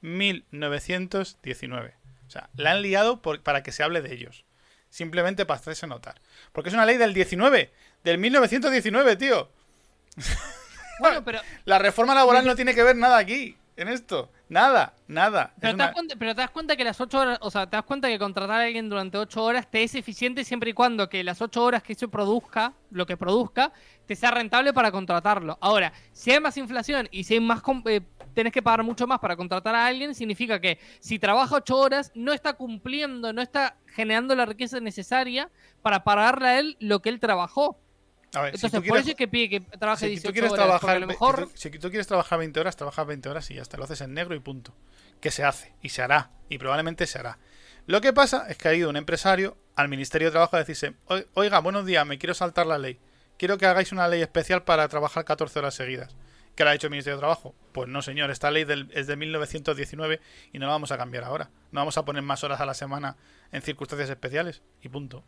[0.00, 1.94] 1919.
[2.26, 4.44] O sea, la han liado por- para que se hable de ellos.
[4.90, 6.20] Simplemente para hacerse notar.
[6.52, 7.72] Porque es una ley del 19.
[8.04, 9.50] Del 1919, tío.
[11.00, 13.56] Bueno, pero, La reforma laboral no tiene que ver nada aquí.
[13.76, 14.30] En esto.
[14.48, 14.94] Nada.
[15.08, 15.52] Nada.
[15.60, 17.76] pero, te das cuenta, pero te das cuenta que las 8 horas, o sea, te
[17.76, 21.08] das cuenta que contratar a alguien durante 8 horas te es eficiente siempre y cuando
[21.08, 23.72] que las 8 horas que eso produzca, lo que produzca,
[24.06, 25.58] te sea rentable para contratarlo.
[25.60, 28.00] Ahora, si hay más inflación y si hay más eh,
[28.32, 32.12] tenés que pagar mucho más para contratar a alguien, significa que si trabaja 8 horas
[32.14, 35.50] no está cumpliendo, no está generando la riqueza necesaria
[35.82, 37.80] para pagarle a él lo que él trabajó.
[38.34, 40.28] A ver, si Entonces, tú por quieres- eso es que pide que trabaje si 18
[40.28, 41.36] tú quieres horas, trabajar, a lo mejor...
[41.36, 43.76] si, tú, si tú quieres trabajar 20 horas, trabajas 20 horas y ya está.
[43.76, 44.74] Lo haces en negro y punto.
[45.20, 47.38] Que se hace y se hará y probablemente se hará.
[47.86, 50.94] Lo que pasa es que ha ido un empresario al Ministerio de Trabajo a decirse,
[51.06, 52.98] "Oi- oiga, buenos días, me quiero saltar la ley.
[53.38, 56.16] Quiero que hagáis una ley especial para trabajar 14 horas seguidas.
[56.54, 57.54] ¿Qué le ha dicho el Ministerio de Trabajo?
[57.72, 60.20] Pues no, señor, esta ley del- es de 1919
[60.52, 61.50] y no la vamos a cambiar ahora.
[61.72, 63.16] No vamos a poner más horas a la semana
[63.50, 65.24] en circunstancias especiales y punto.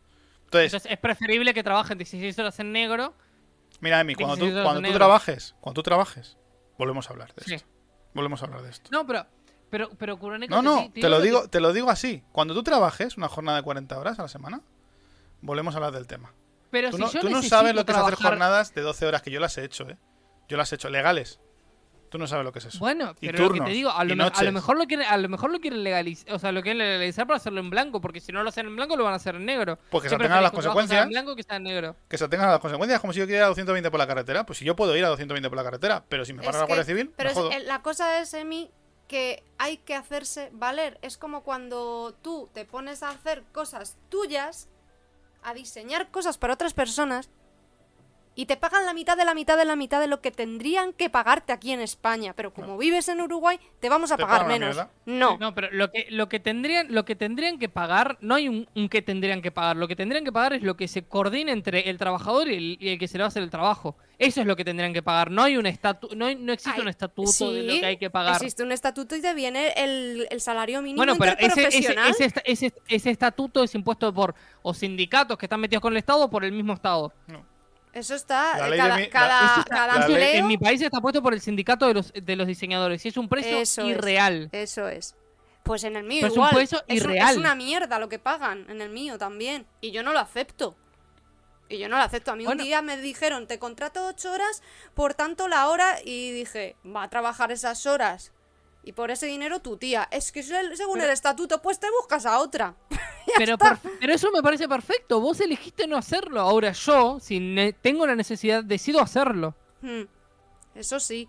[0.46, 3.14] Entonces, Entonces es preferible que trabajen 16 horas en negro.
[3.80, 6.36] Mira, Emi, cuando tú, 16 horas cuando tú trabajes, cuando tú trabajes,
[6.78, 7.54] volvemos a hablar de Sí.
[7.54, 7.68] esto.
[8.14, 8.88] Volvemos a hablar de esto.
[8.90, 9.26] No, pero,
[9.70, 12.22] pero, pero Kuroneko, No, no, te lo que- digo, te lo digo así.
[12.32, 14.62] Cuando tú trabajes una jornada de 40 horas a la semana,
[15.42, 16.32] volvemos a hablar del tema.
[16.70, 19.06] Pero Tú si no, yo tú no sabes lo que es hacer jornadas de 12
[19.06, 19.98] horas, que yo las he hecho, ¿eh?
[20.48, 21.40] Yo las he hecho, legales.
[22.08, 22.78] Tú no sabes lo que es eso.
[22.78, 25.50] Bueno, pero lo que te digo, a lo, a mejor lo quieren, a lo mejor
[25.50, 28.42] lo quieren legalizar, o sea, lo quieren legalizar para hacerlo en blanco, porque si no
[28.42, 29.78] lo hacen en blanco lo van a hacer en negro.
[29.90, 31.02] Pues que se atengan a las consecuencias.
[31.02, 31.96] En blanco que sea en negro.
[32.08, 34.06] Que se atengan a las consecuencias, como si yo quisiera ir a 220 por la
[34.06, 34.46] carretera.
[34.46, 36.64] Pues si yo puedo ir a 220 por la carretera, pero si me para la
[36.66, 37.50] Guardia Civil, Pero me es- jodo.
[37.52, 38.70] eh, la cosa es, Emi,
[39.08, 40.98] que hay que hacerse valer.
[41.02, 44.68] Es como cuando tú te pones a hacer cosas tuyas,
[45.42, 47.30] a diseñar cosas para otras personas,
[48.38, 50.92] y te pagan la mitad de la mitad de la mitad de lo que tendrían
[50.92, 52.34] que pagarte aquí en España.
[52.36, 54.76] Pero como vives en Uruguay, te vamos a Te pagar menos.
[55.06, 55.38] No.
[55.38, 58.68] No, pero lo que, lo que tendrían, lo que tendrían que pagar, no hay un,
[58.74, 59.76] un que tendrían que pagar.
[59.76, 62.76] Lo que tendrían que pagar es lo que se coordina entre el trabajador y el,
[62.78, 63.96] y el que se le va a hacer el trabajo.
[64.18, 65.30] Eso es lo que tendrían que pagar.
[65.30, 67.96] No hay un estatu, no, hay- no existe Ay, un estatuto de lo que hay
[67.96, 68.36] que pagar.
[68.36, 72.10] Existe un estatuto y te viene el, el salario mínimo Bueno, pero ese, ese, interprofesional.
[72.10, 75.96] ese, esta- ese- ese estatuto es impuesto por o sindicatos que están metidos con el
[75.98, 77.12] Estado o por el mismo Estado.
[77.28, 77.55] No.
[77.96, 78.58] Eso está.
[78.58, 80.58] La eh, ley cada, mi- la- cada, Eso está- cada la ley- empleo- En mi
[80.58, 83.58] país está puesto por el sindicato de los, de los diseñadores y es un precio
[83.58, 83.88] Eso es.
[83.88, 84.48] irreal.
[84.52, 85.14] Eso es.
[85.62, 86.54] Pues en el mío Pero es un igual.
[86.54, 87.30] precio es, un- irreal.
[87.30, 89.66] es una mierda lo que pagan en el mío también.
[89.80, 90.76] Y yo no lo acepto.
[91.68, 92.30] Y yo no lo acepto.
[92.32, 92.60] A mí Bueno.
[92.62, 94.62] un día me dijeron, te contrato ocho horas,
[94.94, 98.30] por tanto la hora, y dije, va a trabajar esas horas.
[98.86, 100.08] Y por ese dinero tu tía.
[100.10, 102.74] Es que se- según Pero- el estatuto, pues te buscas a otra.
[103.36, 105.20] Pero, per- pero eso me parece perfecto.
[105.20, 106.40] Vos elegiste no hacerlo.
[106.40, 109.54] Ahora yo, si tengo la necesidad, decido hacerlo.
[109.82, 110.02] Hmm.
[110.74, 111.28] Eso sí.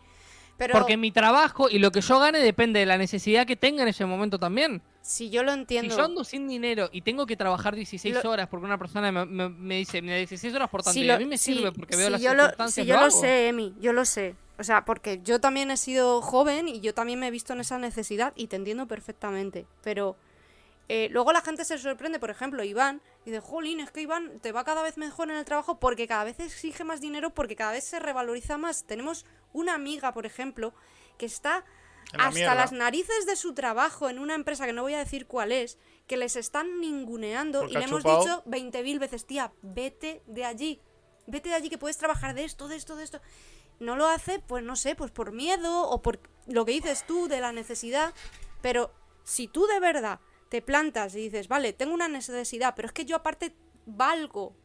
[0.58, 3.84] Pero Porque mi trabajo y lo que yo gane depende de la necesidad que tenga
[3.84, 4.82] en ese momento también.
[5.02, 5.92] si yo lo entiendo.
[5.94, 9.10] Si yo ando sin dinero y tengo que trabajar 16 Lo- horas porque una persona
[9.12, 11.38] me, me- me dice, mira, 16 horas por tanto, Si y lo- a mí me
[11.38, 12.86] si- sirve porque veo si las yo lo, circunstancias.
[12.86, 13.12] si yo lo hago.
[13.22, 14.36] sé, Emi, yo lo sé.
[14.60, 17.60] O sea, porque yo también he sido joven y yo también me he visto en
[17.62, 19.66] esa necesidad y te entiendo perfectamente.
[19.84, 20.18] Pero
[20.90, 24.40] eh, luego la gente se sorprende, por ejemplo, Iván, y dice, jolín, es que Iván
[24.40, 27.56] te va cada vez mejor en el trabajo porque cada vez exige más dinero, porque
[27.58, 28.86] cada vez se revaloriza más.
[28.86, 30.74] Tenemos una amiga, por ejemplo,
[31.18, 31.66] que está
[32.14, 32.56] la hasta mierda.
[32.56, 35.78] las narices de su trabajo en una empresa que no voy a decir cuál es,
[36.08, 38.20] que les están ninguneando Porque y le hemos chupado.
[38.22, 40.82] dicho 20.000 veces, tía, vete de allí.
[41.26, 43.20] Vete de allí que puedes trabajar de esto, de esto, de esto.
[43.82, 47.28] No lo hace, pues no sé, pues por miedo o por lo que dices tú
[47.28, 48.14] de la necesidad.
[48.62, 48.94] Pero
[49.26, 53.06] si tú de verdad te plantas y dices, vale, tengo una necesidad, pero es que
[53.06, 53.56] yo aparte
[53.86, 54.56] valgo,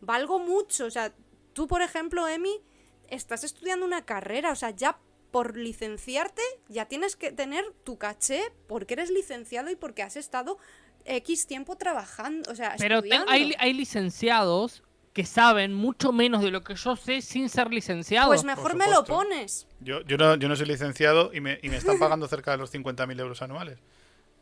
[0.00, 0.86] valgo mucho.
[0.86, 1.12] O sea,
[1.52, 2.60] tú, por ejemplo, Emi,
[3.08, 4.98] estás estudiando una carrera, o sea, ya
[5.30, 10.58] por licenciarte ya tienes que tener tu caché porque eres licenciado y porque has estado
[11.04, 13.30] X tiempo trabajando, o sea, Pero estudiando.
[13.30, 14.82] hay, hay licenciados
[15.12, 18.28] que saben mucho menos de lo que yo sé sin ser licenciados.
[18.28, 19.66] Pues mejor me lo pones.
[19.80, 22.58] Yo, yo, no, yo no soy licenciado y me, y me están pagando cerca de
[22.58, 23.78] los 50.000 euros anuales.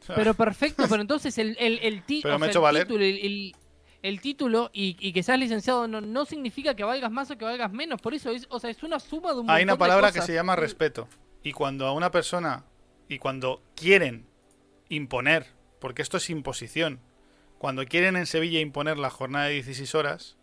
[0.07, 2.63] Pero perfecto, pero entonces el, el, el, ti- Pero o me he sea, hecho el
[2.63, 2.87] valer.
[2.87, 3.05] título,
[4.03, 7.45] el, título y, y que seas licenciado no, no significa que valgas más o que
[7.45, 8.01] valgas menos.
[8.01, 10.23] Por eso es, o sea, es una suma de un Hay una de palabra que
[10.23, 11.09] se llama respeto.
[11.43, 12.65] Y cuando a una persona,
[13.09, 14.27] y cuando quieren
[14.89, 15.47] imponer,
[15.81, 17.01] porque esto es imposición,
[17.59, 20.37] cuando quieren en Sevilla imponer la jornada de 16 horas,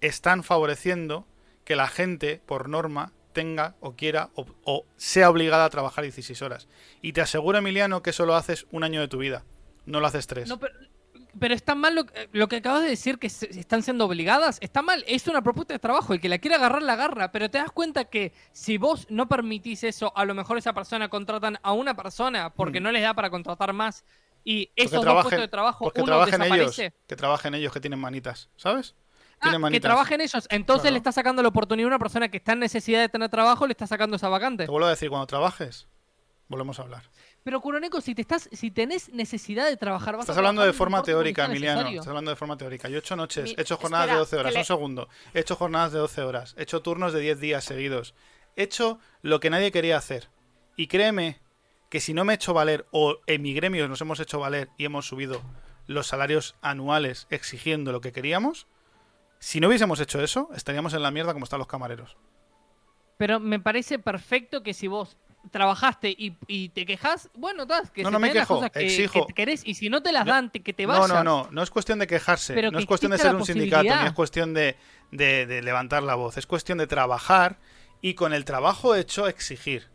[0.00, 1.26] están favoreciendo
[1.64, 6.42] que la gente, por norma, tenga o quiera o, o sea obligada a trabajar 16
[6.42, 6.68] horas.
[7.02, 9.44] Y te aseguro, Emiliano, que eso lo haces un año de tu vida.
[9.86, 10.48] No lo haces tres.
[10.48, 10.74] No, pero,
[11.38, 14.58] pero está mal lo, lo que acabas de decir, que se- están siendo obligadas.
[14.60, 16.12] Está mal, es una propuesta de trabajo.
[16.12, 17.32] El que la quiera agarrar, la agarra.
[17.32, 21.08] Pero te das cuenta que si vos no permitís eso, a lo mejor esa persona
[21.08, 22.82] contratan a una persona porque Mm.
[22.84, 24.04] no les da para contratar más.
[24.42, 26.94] Y esos dos trabajen- puestos de trabajo, uno trabajen ellos, desaparece.
[27.06, 28.94] que trabajen ellos que tienen manitas, ¿sabes?
[29.40, 30.46] Ah, que trabajen ellos.
[30.50, 30.92] Entonces Claro.
[30.94, 33.66] le está sacando la oportunidad a una persona que está en necesidad de tener trabajo,
[33.66, 34.64] le está sacando esa vacante.
[34.66, 35.88] Te vuelvo a decir, cuando trabajes,
[36.48, 37.02] volvemos a hablar.
[37.42, 40.74] Pero Curoneco, si te estás, si tenés necesidad de trabajar, vas Estás a hablando de
[40.74, 41.76] forma teórica, Emiliano.
[41.78, 42.00] necesario.
[42.00, 42.88] Estás hablando de forma teórica.
[42.90, 44.52] Yo he hecho noches, Mi- he hecho jornadas espera, de 12 horas.
[44.52, 45.08] le- Un segundo.
[45.32, 46.54] He hecho jornadas de 12 horas.
[46.58, 48.14] He hecho turnos de 10 días seguidos.
[48.56, 50.28] He hecho lo que nadie quería hacer.
[50.76, 51.40] Y créeme
[51.88, 54.68] que si no me he hecho valer, o en mi gremio nos hemos hecho valer
[54.76, 55.40] y hemos subido
[55.86, 58.66] los salarios anuales exigiendo lo que queríamos,
[59.40, 62.16] si no hubiésemos hecho eso, estaríamos en la mierda como están los camareros.
[63.18, 65.16] Pero me parece perfecto que si vos
[65.50, 68.70] trabajaste y, y te quejas, bueno, tas, que No, se no me las quejo, cosas
[68.70, 69.26] que, exijo.
[69.26, 71.08] que querés y si no te las No, dan, te- que te No, vayas.
[71.08, 73.44] no, no, no es cuestión de quejarse, Pero no que es cuestión de ser un
[73.44, 74.76] sindicato, ni es cuestión de,
[75.10, 77.58] de- de levantar la voz, es cuestión de trabajar
[78.02, 79.88] y con el trabajo hecho exigir.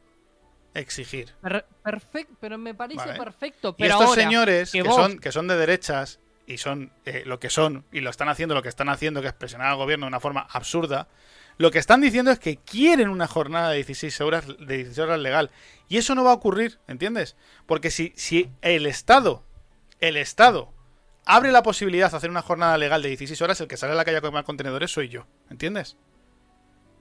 [0.73, 1.33] Exigir.
[1.41, 3.17] Per- perfecto, pero me parece Vale.
[3.17, 3.69] perfecto.
[3.77, 6.91] Y Pero estos ahora, señores que que, vos- son, que son de derechas y son
[7.05, 9.67] eh, lo que son y lo están haciendo lo que están haciendo, que es presionar
[9.67, 11.07] al gobierno de una forma absurda,
[11.57, 15.19] lo que están diciendo es que quieren una jornada de 16 horas, de 16 horas
[15.19, 15.51] legal.
[15.87, 17.37] Y eso no va a ocurrir, ¿entiendes?
[17.65, 19.43] Porque si, si el Estado,
[20.01, 20.73] el Estado,
[21.25, 23.95] abre la posibilidad de hacer una jornada legal de 16 horas, el que sale a
[23.95, 25.97] la calle a quemar contenedores soy yo, ¿entiendes?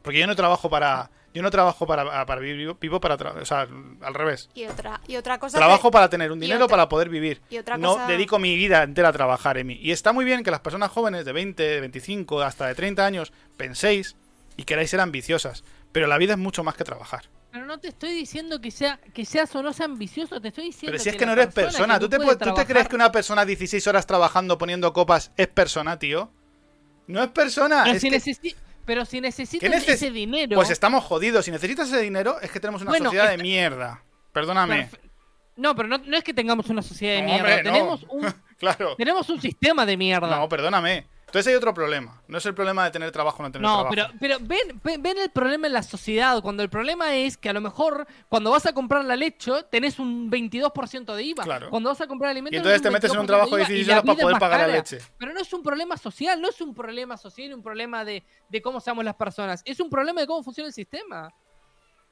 [0.02, 1.10] Porque yo no trabajo para...
[1.34, 3.16] Yo no trabajo para, para vivir, vivo para...
[3.16, 3.66] o sea,
[4.02, 4.48] al revés.
[4.54, 5.58] Y otra, y otra cosa.
[5.58, 7.42] Trabajo que- para tener un dinero otra- para poder vivir.
[7.50, 9.74] y otra no cosa- dedico mi vida entera a trabajar, Emi.
[9.82, 13.04] Y está muy bien que las personas jóvenes de 20, de 25, hasta de 30
[13.04, 14.14] años penséis
[14.56, 15.64] y queráis ser ambiciosas.
[15.90, 17.24] Pero la vida es mucho más que trabajar.
[17.50, 20.64] pero no te estoy diciendo que sea que seas o no sea ambicioso, te estoy
[20.66, 22.54] diciendo Pero si es que que no eres persona ¿Tú no te, puede pu- ¿Tú
[22.54, 26.30] te crees que una persona 16 horas trabajando poniendo copas es persona, tío?
[27.06, 27.82] No es persona.
[27.84, 30.56] Pero es si, que- pero si necesitas ¿Qué neces- ese dinero.
[30.56, 31.44] Pues estamos jodidos.
[31.44, 34.02] Si necesitas ese dinero, es que tenemos una Bueno, sociedad de está- mierda.
[34.32, 34.90] Perdóname.
[35.56, 37.48] No, pero no, no es que tengamos una sociedad de No, mierda.
[37.48, 37.72] hombre, no.
[37.72, 38.96] tenemos, un, Claro.
[38.96, 40.36] tenemos un sistema de mierda.
[40.36, 41.06] No, perdóname.
[41.34, 42.22] Entonces hay otro problema.
[42.28, 44.12] No es el problema de tener trabajo o no tener No, trabajo.
[44.20, 46.40] pero, pero ven, ven, ven el problema en la sociedad.
[46.40, 49.98] Cuando el problema es que a lo mejor cuando vas a comprar la leche tenés
[49.98, 51.42] un 22% de IVA.
[51.42, 51.70] Claro.
[51.70, 52.54] Cuando vas a comprar alimentos.
[52.54, 54.22] Y entonces te metes en un 22% trabajo de IVA y 16 la horas para
[54.22, 54.98] poder pagar la leche.
[55.18, 58.62] Pero no es un problema social, no es un problema social, un problema de, de
[58.62, 59.60] cómo somos las personas.
[59.64, 61.34] Es un problema de cómo funciona el sistema.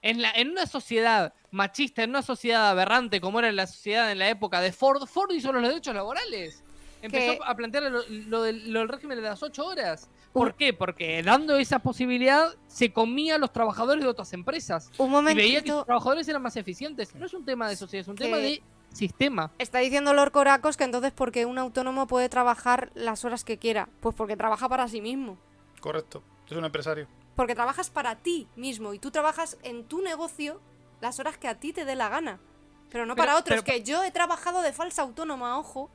[0.01, 4.19] En, la, en una sociedad machista, en una sociedad aberrante como era la sociedad en
[4.19, 6.65] la época de Ford, Ford hizo los derechos laborales.
[7.02, 10.08] Empezó Que- a plantear lo, lo del, lo del régimen de las ocho horas.
[10.32, 10.72] ¿Por qué?
[10.72, 14.90] Porque dando esa posibilidad se comía a los trabajadores de otras empresas.
[14.98, 15.84] Un Y veía que sus momentito.
[15.84, 17.14] trabajadores eran más eficientes.
[17.14, 18.62] No es un tema de sociedad, es un tema de
[18.92, 19.50] sistema.
[19.58, 23.88] Está diciendo Lord Coracos que entonces porque un autónomo puede trabajar las horas que quiera.
[24.00, 25.36] Pues porque trabaja para sí mismo.
[25.80, 26.22] Correcto.
[26.48, 27.08] Es un empresario.
[27.34, 30.60] Porque trabajas para ti mismo y tú trabajas en tu negocio
[31.00, 32.38] las horas que a ti te dé la gana.
[32.90, 35.90] Pero no Pero- para otros, pero- que yo he trabajado de falsa autónoma, ojo,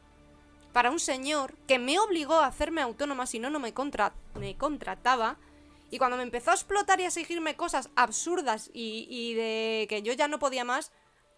[0.78, 4.58] para un señor que me obligó a hacerme autónoma, si no, no me, contra me
[4.58, 5.38] contrataba.
[5.90, 10.04] Y cuando me empezó a explotar y a exigirme cosas absurdas y, y de que
[10.04, 10.92] yo ya no podía más,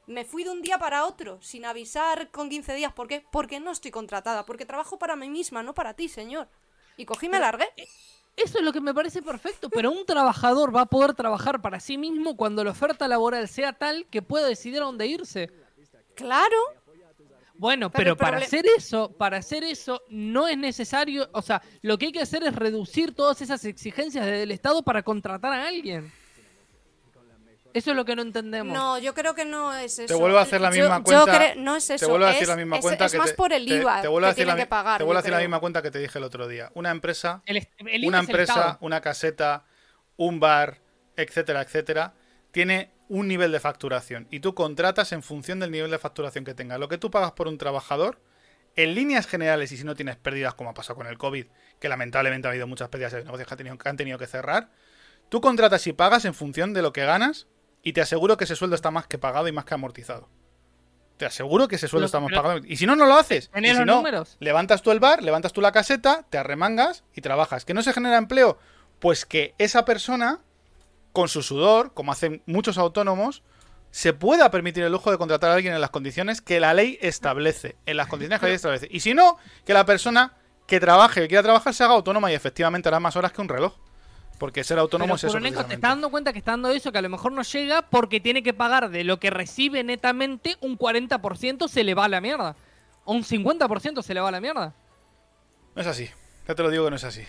[0.08, 2.92] me fui de un día para otro, sin avisar con 15 días.
[2.92, 3.24] ¿Por qué?
[3.32, 6.50] Porque no estoy contratada, porque trabajo para mí misma, no para ti, señor.
[6.98, 7.70] Y cogí y me largué.
[8.36, 11.80] Eso es lo que me parece perfecto, pero un trabajador va a poder trabajar para
[11.80, 15.50] sí mismo cuando la oferta laboral sea tal que pueda decidir a dónde irse.
[16.16, 16.58] Claro,
[17.60, 22.06] Bueno, Pero para hacer eso, para hacer eso no es necesario, o sea, lo que
[22.08, 26.10] hay que hacer es reducir todas esas exigencias del Estado para contratar a alguien.
[27.72, 28.74] Eso es lo que no entendemos.
[28.74, 30.18] No, yo creo que no es eso.
[30.18, 31.54] vuelvo a hacer la misma yo cuenta.
[31.56, 32.06] no es eso.
[32.06, 33.66] te vuelvo a es, decir la misma es- cuenta es que más te, por el
[33.68, 34.98] te- IVA te vuelvo a que decir la, tienen mi- que pagar.
[34.98, 36.72] te vuelvo a decir la misma cuenta que te dije el otro día.
[36.74, 37.58] Una empresa, El,
[37.88, 39.66] el una es empresa, una caseta,
[40.18, 40.80] un bar,
[41.16, 42.14] etcétera, etcétera,
[42.52, 46.54] tiene un nivel de facturación y tú contratas en función del nivel de facturación que
[46.54, 46.78] tenga.
[46.78, 48.22] Lo que tú pagas por un trabajador,
[48.76, 51.48] en líneas generales y si no tienes pérdidas como ha pasado con el COVID,
[51.80, 54.28] que lamentablemente ha habido muchas pérdidas de negocios que han tenido que, han tenido que
[54.28, 54.70] cerrar,
[55.28, 57.48] tú contratas y pagas en función de lo que ganas
[57.82, 60.30] y te aseguro que ese sueldo está más que pagado y más que amortizado.
[61.18, 62.62] Te aseguro que ese sueldo Pero- está más pero- pagado.
[62.66, 63.48] Y si no, no lo haces.
[63.48, 64.38] Y ¿Tenés si no, números?
[64.40, 67.66] levantas tú el bar, levantas tú la caseta, te arremangas y trabajas.
[67.66, 68.58] ¿Que no se genera empleo?
[69.00, 70.40] Pues que esa persona,
[71.12, 73.44] con su sudor, como hacen muchos autónomos,
[73.92, 76.98] se pueda permitir el lujo de contratar a alguien en las condiciones que la ley
[77.02, 77.76] establece.
[77.86, 78.88] En las condiciones que la ley establece.
[78.92, 80.34] Y si no, que la persona
[80.68, 83.50] que trabaje, que quiera trabajar, se haga autónoma y efectivamente hará más horas que un
[83.50, 83.74] reloj.
[84.38, 85.66] Porque ser autónomo Pero es eso.
[85.68, 88.22] Te está dando cuenta que está dando eso, que a lo mejor no llega porque
[88.22, 92.22] tiene que pagar de lo que recibe netamente un 40% se le va a la
[92.22, 92.56] mierda.
[93.04, 94.74] O un 50% se le va a la mierda.
[95.76, 96.10] No es así.
[96.48, 97.24] Ya te lo digo que no es así.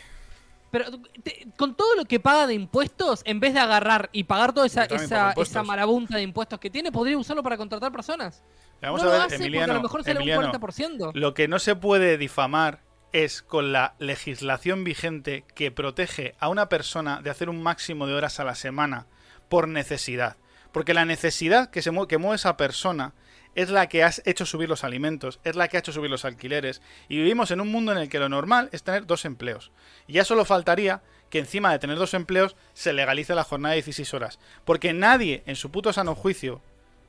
[0.71, 0.87] Pero
[1.23, 4.67] te- con todo lo que paga de impuestos, en vez de agarrar y pagar toda
[4.67, 8.43] esa, esa, marabunta de impuestos que tiene, podría usarlo para contratar personas.
[8.81, 9.73] Vamos no a ver, lo hace porque Emiliano.
[9.73, 11.11] a lo mejor se le da Emiliano, un 40%.
[11.15, 12.83] Lo que no se puede difamar
[13.13, 18.15] es con la legislación vigente que protege a una persona de hacer un máximo de
[18.15, 19.07] horas a la semana
[19.49, 20.37] por necesidad.
[20.71, 23.13] Porque la necesidad que, se mue- que mueve esa persona
[23.55, 26.25] es la que ha hecho subir los alimentos, es la que ha hecho subir los
[26.25, 26.83] alquileres.
[27.09, 29.73] Y vivimos en un mundo en el que lo normal es tener dos empleos.
[30.07, 33.83] Y ya solo faltaría que encima de tener dos empleos se legalice la jornada de
[33.83, 34.39] 16 horas.
[34.65, 36.61] Porque nadie en su puto sano juicio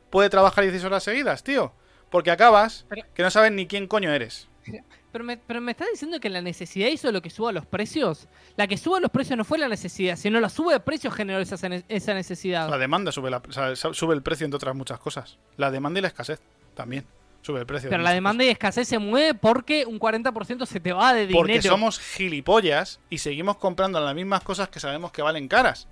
[0.09, 1.73] puede trabajar 16 horas seguidas, tío.
[2.09, 4.49] Porque acabas que no sabes ni quién coño eres.
[5.11, 8.27] Pero me, pero me está diciendo que la necesidad hizo lo que suba los precios.
[8.55, 11.39] La que suba los precios no fue la necesidad, sino la sube de precios generó
[11.39, 11.55] esa,
[11.89, 12.69] esa necesidad.
[12.69, 13.41] La demanda sube, la,
[13.93, 15.37] sube el precio, entre otras muchas cosas.
[15.57, 16.39] La demanda y la escasez
[16.75, 17.05] también
[17.41, 17.89] sube el precio.
[17.89, 21.27] de Pero la demanda y escasez se mueve porque un 40% se te va de
[21.27, 21.39] dinero.
[21.39, 25.87] Porque somos gilipollas y seguimos comprando las mismas cosas que sabemos que valen caras.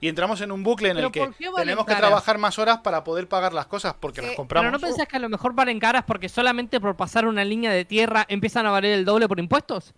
[0.00, 3.04] Y entramos en un bucle en ¿Pero el que tenemos que trabajar más horas para
[3.04, 4.72] poder pagar las cosas porque Eh, las Pero compramos.
[4.72, 7.84] no pensás que a lo mejor valen caras porque solamente por pasar una línea de
[7.84, 9.92] tierra empiezan a valer el doble por impuestos.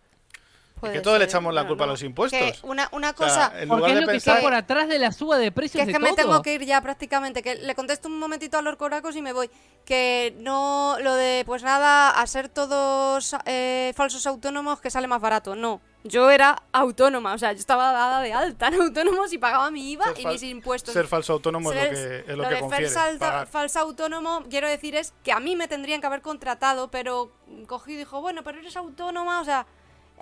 [0.82, 2.38] Puede que todo le echamos la culpa a los impuestos.
[2.60, 4.42] Que una, una O sea, cosa, en Porque lugar es de lo que pensar- está
[4.46, 6.16] por atrás de la suba de precios que es de que me todo.
[6.16, 9.32] tengo que ir ya prácticamente, que le contesto un momentito a los coracos y me
[9.32, 9.48] voy.
[9.84, 15.20] Que no, lo de, pues nada, a ser todos eh, falsos autónomos que sale más
[15.20, 15.54] barato.
[15.56, 19.70] No, yo era autónoma, o sea, yo estaba dada de alta en autónomos y pagaba
[19.70, 20.92] mi IVA Ser y mis impuestos.
[20.94, 22.88] Ser falso autónomo es lo que, es lo lo que de confiere.
[22.90, 27.30] falsa falso autónomo, quiero decir, es que a mí me tendrían que haber contratado, pero
[27.68, 29.66] cogí y dijo, bueno, pero eres autónoma, o sea,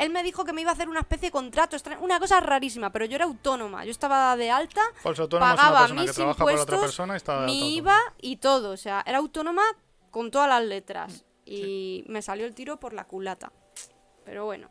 [0.01, 2.91] él me dijo que me iba a hacer una especie de contrato, una cosa rarísima,
[2.91, 6.11] pero yo era autónoma, yo estaba de alta, Falso autónomo es una pagaba que mis
[6.11, 9.63] otra impuestos, persona y mi IVA y todo, o sea, era autónoma
[10.11, 13.53] con todas las letras y me salió el tiro por la culata.
[14.25, 14.71] Pero bueno,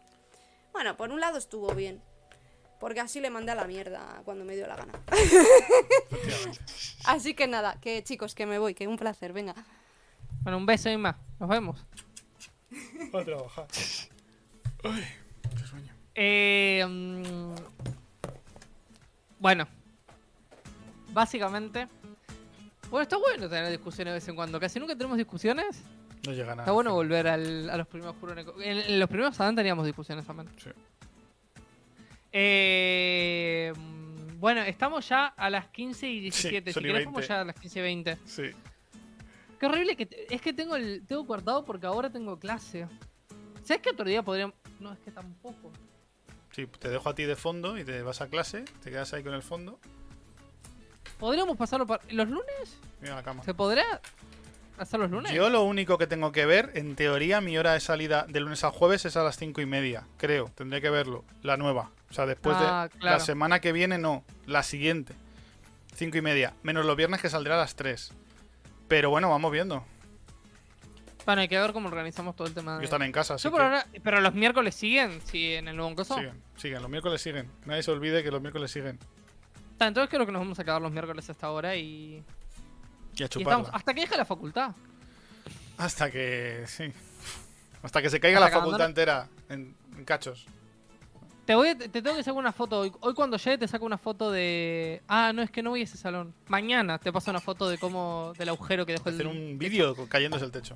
[0.71, 2.01] bueno, por un lado estuvo bien.
[2.79, 4.93] Porque así le mandé a la mierda cuando me dio la gana.
[7.05, 9.53] así que nada, que chicos, que me voy, que un placer, venga.
[10.43, 11.17] Bueno, un beso y más.
[11.39, 11.85] Nos vemos.
[13.13, 13.67] Va a trabajar.
[14.81, 15.05] Sueño.
[16.15, 17.55] Eh, mm,
[19.39, 19.67] bueno,
[21.13, 21.87] básicamente.
[22.89, 24.59] Bueno, está bueno tener discusiones de vez en cuando.
[24.59, 25.83] Casi nunca tenemos discusiones.
[26.25, 26.63] No llega nada.
[26.63, 28.15] Está bueno volver al- a los primeros.
[28.61, 30.49] En, en los primeros Adán teníamos discusiones también.
[30.57, 30.69] Sí.
[32.31, 36.73] Eh, mm, bueno, estamos ya a las 15 y 17.
[36.73, 37.27] son si querés, 20.
[37.27, 38.17] ya a las 15 y 20.
[38.25, 38.43] Sí.
[39.59, 42.87] Qué horrible que te- es que tengo el tengo guardado porque ahora tengo clase.
[43.63, 44.55] ¿Sabes qué otro día podríamos.?
[44.79, 45.71] No, es que tampoco.
[46.51, 49.23] Sí, te dejo a ti de fondo y te vas a clase, te quedas ahí
[49.23, 49.79] con el fondo.
[51.19, 52.01] ¿Podríamos pasarlo para.
[52.09, 52.77] ¿Los lunes?
[53.01, 53.43] Mira la cama.
[53.43, 54.01] ¿Se podrá
[54.77, 55.31] hacer los lunes?
[55.33, 58.63] Yo lo único que tengo que ver, en teoría, mi hora de salida de lunes
[58.63, 60.49] a jueves es a las cinco y media, creo.
[60.55, 61.91] Tendré que verlo, la nueva.
[62.09, 63.17] O sea, después Ah, de claro.
[63.17, 65.13] la semana que viene, no, la siguiente.
[65.95, 68.11] Cinco y media, menos los viernes que saldrá a las 3.
[68.87, 69.83] Pero bueno, vamos viendo.
[71.25, 72.73] Bueno, hay que ver cómo organizamos todo el tema.
[72.75, 72.85] Yo De...
[72.85, 76.15] están en casa, por que ahora- pero los miércoles siguen, sí, en el nuevo coso.
[76.15, 76.81] siguen, siguen.
[76.81, 77.49] Los miércoles siguen.
[77.65, 78.97] Nadie se olvide que los miércoles siguen.
[79.79, 82.23] Ah, Entonces creo que nos vamos a quedar los miércoles hasta ahora y, Y a
[83.21, 83.69] y estamos chuparla.
[83.71, 84.71] hasta que deje la facultad.
[85.77, 86.63] Hasta que.
[86.67, 86.91] Sí.
[87.81, 90.45] Hasta que se caiga Hasta la facultad entera en, en cachos.
[91.45, 92.79] Te voy a- te tengo que sacar una foto.
[92.81, 95.01] Hoy, hoy cuando llegue te saco una foto de.
[95.07, 96.33] Ah, no, es que no voy a ese salón.
[96.47, 98.33] Mañana te paso una foto de cómo.
[98.37, 99.15] del agujero que dejó el.
[99.15, 100.75] Hacer un vídeo cayéndose el techo.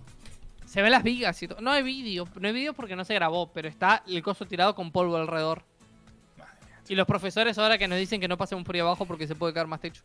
[0.73, 1.61] Se ven las vigas y todo.
[1.61, 2.27] No hay vídeo.
[2.39, 5.61] No hay vídeo porque no se grabó, pero está el coso tirado con polvo alrededor.
[6.35, 6.51] Madre.
[6.89, 9.35] Y los profesores ahora que nos dicen que no pasemos por ahí abajo porque se
[9.35, 10.01] puede caer más techo.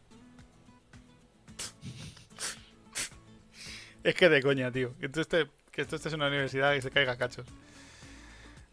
[4.04, 4.94] Es que de coña, tío.
[4.98, 7.46] Que tú, estés, que tú estés en una universidad y se caiga cachos.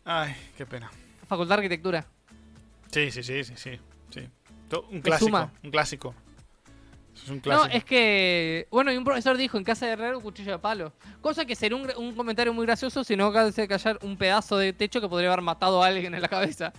[0.03, 0.91] Ay, qué pena.
[1.29, 2.05] Facultad de Arquitectura.
[2.91, 3.79] Sí, sí, sí, sí, sí.
[4.09, 4.29] sí.
[4.91, 5.49] Un clásico.
[5.63, 6.13] Un clásico.
[7.15, 7.67] Eso es un clásico.
[7.67, 8.67] No, es que.
[8.69, 10.93] Bueno, y un profesor dijo: en casa de herrero, cuchillo de palo.
[11.21, 14.99] Cosa que sería un, comentario muy gracioso si no hace callar un pedazo de techo
[14.99, 16.73] que podría haber matado a alguien en la cabeza.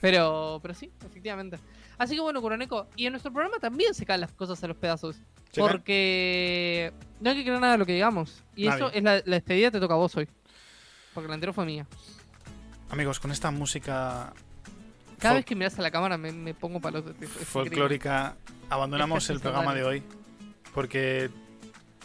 [0.00, 1.58] Pero, pero sí, efectivamente.
[1.96, 2.88] Así que bueno, Coroneco.
[2.96, 5.16] Y en nuestro programa también se caen las cosas a los pedazos.
[5.56, 8.44] Porque no hay que creer nada de lo que digamos.
[8.54, 8.76] Y Nadie.
[8.76, 10.28] eso es la, la despedida te toca a vos hoy.
[11.14, 11.86] Porque la anterior fue mía.
[12.90, 14.32] Amigos, con esta música
[15.18, 17.44] Cada fol- vez que miras a la cámara me, me pongo palos de es increíble.
[17.46, 18.36] folclórica,
[18.70, 20.02] abandonamos el programa de hoy.
[20.74, 21.30] Porque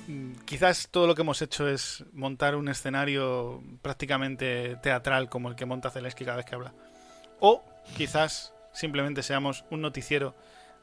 [0.08, 5.56] mm, quizás todo lo que hemos hecho es montar un escenario prácticamente teatral como el
[5.56, 6.74] que monta Zelensky cada vez que habla.
[7.40, 7.64] O
[7.96, 10.36] quizás simplemente seamos un noticiero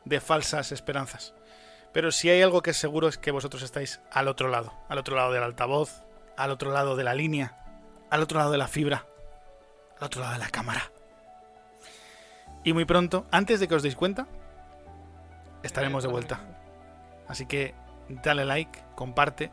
[0.05, 1.35] de falsas esperanzas.
[1.93, 4.99] Pero si hay algo que es seguro es que vosotros estáis al otro lado, al
[4.99, 6.03] otro lado del altavoz,
[6.37, 7.57] al otro lado de la línea,
[8.11, 9.07] al otro lado de la fibra,
[9.99, 10.93] al otro lado de la cámara.
[12.65, 14.27] Y muy pronto, antes de que os deis cuenta,
[15.63, 16.41] estaremos de vuelta.
[17.29, 17.75] Así que
[18.09, 19.51] dale like, comparte,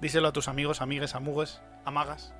[0.00, 2.32] díselo a tus amigos, amigues, amugues, amagas.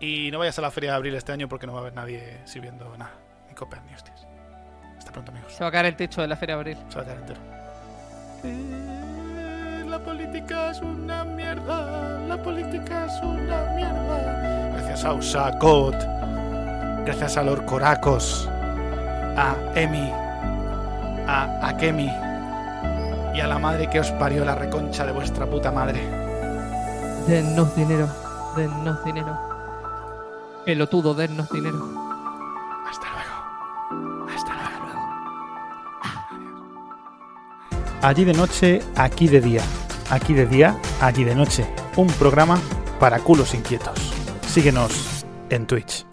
[0.00, 1.94] Y no vayas a la feria de abril este año porque no va a haber
[1.94, 3.12] nadie sirviendo nada,
[3.48, 4.26] ni copas ni hostias.
[4.98, 5.52] Hasta pronto, amigos.
[5.52, 6.78] Se va a caer el techo de la Feria de Abril.
[6.88, 7.40] Se va a quedar entero.
[9.88, 12.18] La política es una mierda.
[12.26, 14.72] La política es una mierda.
[14.72, 15.96] Gracias a Usacot.
[17.04, 18.48] Gracias a Lord Coracos.
[19.36, 20.10] A Emi.
[21.28, 22.10] A Akemi.
[23.34, 26.00] Y a la madre que os parió la reconcha de vuestra puta madre.
[27.26, 28.08] Dennos dinero,
[28.56, 29.38] dennos dinero.
[30.64, 31.78] Pelotudo, dennos dinero.
[32.88, 34.26] Hasta luego.
[34.34, 34.66] Hasta luego.
[38.00, 39.62] Allí de noche, aquí de día.
[40.08, 41.66] Aquí de día, allí de noche.
[41.96, 42.58] Un programa
[42.98, 44.12] para culos inquietos.
[44.46, 46.06] Síguenos en Twitch.